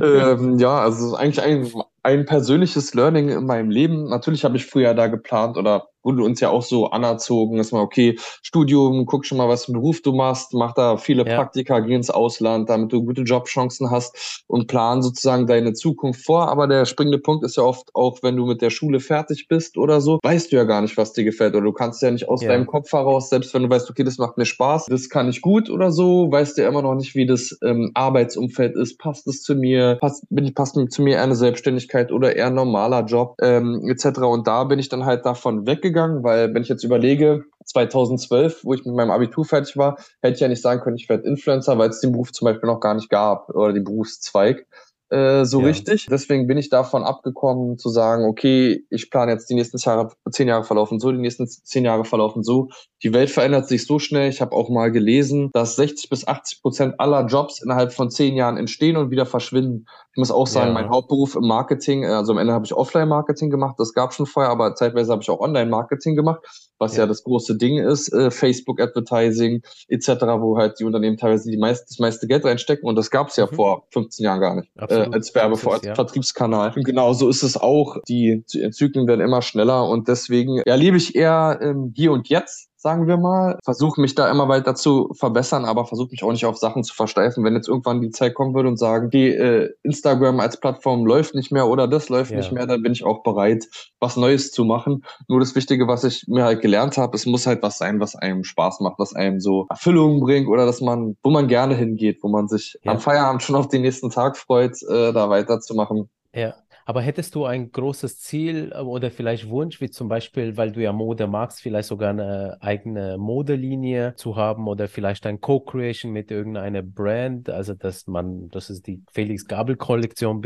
ähm, 0.00 0.58
ja, 0.58 0.80
also 0.80 1.14
eigentlich 1.16 1.42
ein, 1.44 1.70
ein 2.02 2.24
persönliches 2.24 2.94
Learning 2.94 3.28
in 3.28 3.46
meinem 3.46 3.70
Leben. 3.70 4.08
Natürlich 4.08 4.44
habe 4.44 4.56
ich 4.56 4.66
früher 4.66 4.94
da 4.94 5.06
geplant 5.06 5.56
oder 5.56 5.88
wurde 6.02 6.24
uns 6.24 6.40
ja 6.40 6.50
auch 6.50 6.62
so 6.62 6.86
anerzogen, 6.90 7.58
dass 7.58 7.70
man, 7.72 7.82
okay, 7.82 8.16
Studium, 8.42 9.06
guck 9.06 9.24
schon 9.24 9.38
mal, 9.38 9.48
was 9.48 9.66
für 9.66 9.72
einen 9.72 9.80
Beruf 9.80 10.02
du 10.02 10.12
machst, 10.12 10.52
mach 10.52 10.74
da 10.74 10.96
viele 10.96 11.24
ja. 11.24 11.36
Praktika, 11.36 11.78
geh 11.80 11.94
ins 11.94 12.10
Ausland, 12.10 12.68
damit 12.68 12.92
du 12.92 13.04
gute 13.04 13.22
Jobchancen 13.22 13.90
hast 13.90 14.44
und 14.48 14.66
plan 14.66 15.02
sozusagen 15.02 15.46
deine 15.46 15.74
Zukunft 15.74 16.24
vor. 16.24 16.48
Aber 16.48 16.66
der 16.66 16.86
springende 16.86 17.18
Punkt 17.18 17.44
ist 17.44 17.56
ja 17.56 17.62
oft 17.62 17.90
auch, 17.94 18.18
wenn 18.22 18.36
du 18.36 18.46
mit 18.46 18.62
der 18.62 18.70
Schule 18.70 18.98
fertig 18.98 19.46
bist 19.48 19.78
oder 19.78 20.00
so, 20.00 20.18
weißt 20.22 20.50
du 20.50 20.56
ja 20.56 20.64
gar 20.64 20.82
nicht, 20.82 20.96
was 20.96 21.12
dir 21.12 21.24
gefällt 21.24 21.54
oder 21.54 21.64
du 21.64 21.72
kannst 21.72 22.02
ja 22.02 22.10
nicht 22.10 22.28
aus 22.28 22.42
ja. 22.42 22.48
deinem 22.48 22.66
Kopf 22.66 22.92
heraus, 22.92 23.30
selbst 23.30 23.54
wenn 23.54 23.62
du 23.62 23.70
weißt, 23.70 23.88
okay, 23.88 24.02
das 24.02 24.18
macht 24.18 24.38
mir 24.38 24.44
Spaß, 24.44 24.86
das 24.86 25.08
kann 25.08 25.28
ich 25.28 25.40
gut 25.40 25.70
oder 25.70 25.92
so, 25.92 26.30
weißt 26.30 26.58
du 26.58 26.62
ja 26.62 26.68
immer 26.68 26.82
noch 26.82 26.94
nicht, 26.94 27.14
wie 27.14 27.26
das 27.26 27.56
ähm, 27.64 27.92
Arbeitsumfeld 27.94 28.74
ist, 28.76 28.98
passt 28.98 29.28
es 29.28 29.42
zu 29.42 29.54
mir, 29.54 29.98
passt, 30.00 30.26
passt 30.54 30.72
zu 30.90 31.02
mir 31.02 31.22
eine 31.22 31.36
Selbstständigkeit 31.36 31.91
oder 32.12 32.34
eher 32.34 32.50
normaler 32.50 33.04
Job 33.04 33.34
ähm, 33.40 33.82
etc. 33.88 34.18
Und 34.20 34.46
da 34.46 34.64
bin 34.64 34.78
ich 34.78 34.88
dann 34.88 35.04
halt 35.04 35.24
davon 35.24 35.66
weggegangen 35.66 35.92
gegangen, 35.92 36.24
weil 36.24 36.54
wenn 36.54 36.62
ich 36.62 36.68
jetzt 36.68 36.84
überlege, 36.84 37.44
2012, 37.64 38.64
wo 38.64 38.74
ich 38.74 38.84
mit 38.84 38.94
meinem 38.94 39.10
Abitur 39.10 39.44
fertig 39.44 39.76
war, 39.76 39.96
hätte 40.20 40.34
ich 40.34 40.40
ja 40.40 40.48
nicht 40.48 40.62
sagen 40.62 40.80
können, 40.80 40.96
ich 40.96 41.08
werde 41.08 41.28
Influencer, 41.28 41.78
weil 41.78 41.90
es 41.90 42.00
den 42.00 42.12
Beruf 42.12 42.32
zum 42.32 42.46
Beispiel 42.46 42.68
noch 42.68 42.80
gar 42.80 42.94
nicht 42.94 43.08
gab 43.08 43.48
oder 43.50 43.72
den 43.72 43.84
Berufszweig 43.84 44.66
äh, 45.10 45.44
so 45.44 45.60
ja. 45.60 45.66
richtig. 45.66 46.06
Deswegen 46.10 46.46
bin 46.46 46.56
ich 46.56 46.70
davon 46.70 47.04
abgekommen 47.04 47.76
zu 47.76 47.90
sagen, 47.90 48.24
okay, 48.24 48.86
ich 48.88 49.10
plane 49.10 49.32
jetzt 49.32 49.50
die 49.50 49.54
nächsten 49.54 49.76
Jahre, 49.76 50.10
zehn 50.30 50.48
Jahre 50.48 50.64
verlaufen 50.64 50.98
so, 50.98 51.12
die 51.12 51.18
nächsten 51.18 51.46
zehn 51.46 51.84
Jahre 51.84 52.06
verlaufen 52.06 52.42
so. 52.42 52.70
Die 53.02 53.12
Welt 53.12 53.30
verändert 53.30 53.68
sich 53.68 53.86
so 53.86 53.98
schnell. 53.98 54.28
Ich 54.28 54.40
habe 54.40 54.54
auch 54.54 54.68
mal 54.68 54.92
gelesen, 54.92 55.50
dass 55.52 55.76
60 55.76 56.08
bis 56.08 56.26
80 56.26 56.62
Prozent 56.62 56.94
aller 56.98 57.26
Jobs 57.26 57.60
innerhalb 57.62 57.92
von 57.92 58.10
zehn 58.10 58.36
Jahren 58.36 58.56
entstehen 58.56 58.96
und 58.96 59.10
wieder 59.10 59.26
verschwinden. 59.26 59.86
Ich 60.12 60.18
muss 60.18 60.30
auch 60.30 60.46
sagen, 60.46 60.68
ja. 60.68 60.74
mein 60.74 60.90
Hauptberuf 60.90 61.34
im 61.34 61.46
Marketing, 61.46 62.04
also 62.04 62.32
am 62.32 62.38
Ende 62.38 62.52
habe 62.52 62.66
ich 62.66 62.74
Offline-Marketing 62.74 63.50
gemacht, 63.50 63.76
das 63.78 63.94
gab 63.94 64.12
schon 64.12 64.26
vorher, 64.26 64.52
aber 64.52 64.74
zeitweise 64.74 65.10
habe 65.10 65.22
ich 65.22 65.30
auch 65.30 65.40
Online-Marketing 65.40 66.16
gemacht, 66.16 66.42
was 66.78 66.96
ja. 66.96 67.04
ja. 67.04 67.06
das 67.06 67.24
große 67.24 67.56
Ding 67.56 67.78
ist, 67.78 68.12
äh, 68.12 68.30
Facebook-Advertising 68.30 69.62
etc., 69.88 70.08
wo 70.38 70.58
halt 70.58 70.78
die 70.78 70.84
Unternehmen 70.84 71.16
teilweise 71.16 71.50
die 71.50 71.56
meist, 71.56 71.88
das 71.88 71.98
meiste 71.98 72.26
Geld 72.26 72.44
reinstecken 72.44 72.88
und 72.88 72.96
das 72.96 73.10
gab 73.10 73.28
es 73.28 73.36
ja 73.36 73.46
mhm. 73.50 73.54
vor 73.54 73.86
15 73.90 74.24
Jahren 74.24 74.40
gar 74.40 74.54
nicht 74.54 74.70
äh, 74.76 75.08
als 75.10 75.34
Werbe, 75.34 75.58
als 75.70 75.84
ja. 75.84 75.94
Vertriebskanal. 75.94 76.72
Und 76.76 76.84
genau 76.84 77.14
so 77.14 77.28
ist 77.28 77.42
es 77.42 77.56
auch. 77.56 77.96
Die 78.06 78.44
Zyklen 78.46 79.06
werden 79.06 79.22
immer 79.22 79.42
schneller 79.42 79.88
und 79.88 80.08
deswegen 80.08 80.58
erlebe 80.58 80.98
ich 80.98 81.14
eher 81.14 81.58
ähm, 81.62 81.92
hier 81.96 82.12
und 82.12 82.28
jetzt 82.28 82.71
sagen 82.82 83.06
wir 83.06 83.16
mal. 83.16 83.58
Versuche 83.64 84.00
mich 84.00 84.16
da 84.16 84.28
immer 84.28 84.48
weiter 84.48 84.74
zu 84.74 85.10
verbessern, 85.14 85.64
aber 85.64 85.86
versuche 85.86 86.10
mich 86.10 86.24
auch 86.24 86.32
nicht 86.32 86.44
auf 86.44 86.56
Sachen 86.56 86.82
zu 86.82 86.94
versteifen. 86.94 87.44
Wenn 87.44 87.54
jetzt 87.54 87.68
irgendwann 87.68 88.00
die 88.00 88.10
Zeit 88.10 88.34
kommen 88.34 88.54
würde 88.54 88.68
und 88.68 88.76
sagen, 88.76 89.08
die 89.08 89.28
äh, 89.28 89.70
Instagram 89.84 90.40
als 90.40 90.58
Plattform 90.58 91.06
läuft 91.06 91.36
nicht 91.36 91.52
mehr 91.52 91.68
oder 91.68 91.86
das 91.86 92.08
läuft 92.08 92.32
ja. 92.32 92.38
nicht 92.38 92.50
mehr, 92.50 92.66
dann 92.66 92.82
bin 92.82 92.92
ich 92.92 93.04
auch 93.04 93.22
bereit, 93.22 93.68
was 94.00 94.16
Neues 94.16 94.50
zu 94.50 94.64
machen. 94.64 95.04
Nur 95.28 95.38
das 95.38 95.54
Wichtige, 95.54 95.86
was 95.86 96.02
ich 96.02 96.24
mir 96.26 96.44
halt 96.44 96.60
gelernt 96.60 96.98
habe, 96.98 97.16
es 97.16 97.24
muss 97.24 97.46
halt 97.46 97.62
was 97.62 97.78
sein, 97.78 98.00
was 98.00 98.16
einem 98.16 98.42
Spaß 98.42 98.80
macht, 98.80 98.98
was 98.98 99.14
einem 99.14 99.38
so 99.38 99.66
Erfüllung 99.70 100.18
bringt 100.20 100.48
oder 100.48 100.66
dass 100.66 100.80
man, 100.80 101.16
wo 101.22 101.30
man 101.30 101.46
gerne 101.46 101.76
hingeht, 101.76 102.18
wo 102.22 102.28
man 102.28 102.48
sich 102.48 102.78
ja. 102.82 102.90
am 102.90 102.98
Feierabend 102.98 103.44
schon 103.44 103.54
auf 103.54 103.68
den 103.68 103.82
nächsten 103.82 104.10
Tag 104.10 104.36
freut, 104.36 104.82
äh, 104.82 105.12
da 105.12 105.30
weiterzumachen. 105.30 106.10
Ja, 106.34 106.54
aber 106.84 107.02
hättest 107.02 107.34
du 107.34 107.44
ein 107.44 107.70
großes 107.70 108.18
Ziel 108.20 108.72
äh, 108.74 108.80
oder 108.80 109.10
vielleicht 109.10 109.48
Wunsch, 109.48 109.80
wie 109.80 109.90
zum 109.90 110.08
Beispiel, 110.08 110.56
weil 110.56 110.72
du 110.72 110.82
ja 110.82 110.92
Mode 110.92 111.26
magst, 111.26 111.60
vielleicht 111.60 111.88
sogar 111.88 112.10
eine 112.10 112.58
eigene 112.60 113.18
Modelinie 113.18 114.14
zu 114.16 114.36
haben 114.36 114.68
oder 114.68 114.88
vielleicht 114.88 115.26
ein 115.26 115.40
Co-Creation 115.40 116.12
mit 116.12 116.30
irgendeiner 116.30 116.82
Brand, 116.82 117.50
also 117.50 117.74
dass 117.74 118.06
man, 118.06 118.48
dass 118.48 118.70
es 118.70 118.82
die 118.82 119.02
Felix 119.12 119.46
Gabel 119.46 119.76
Kollektion 119.76 120.42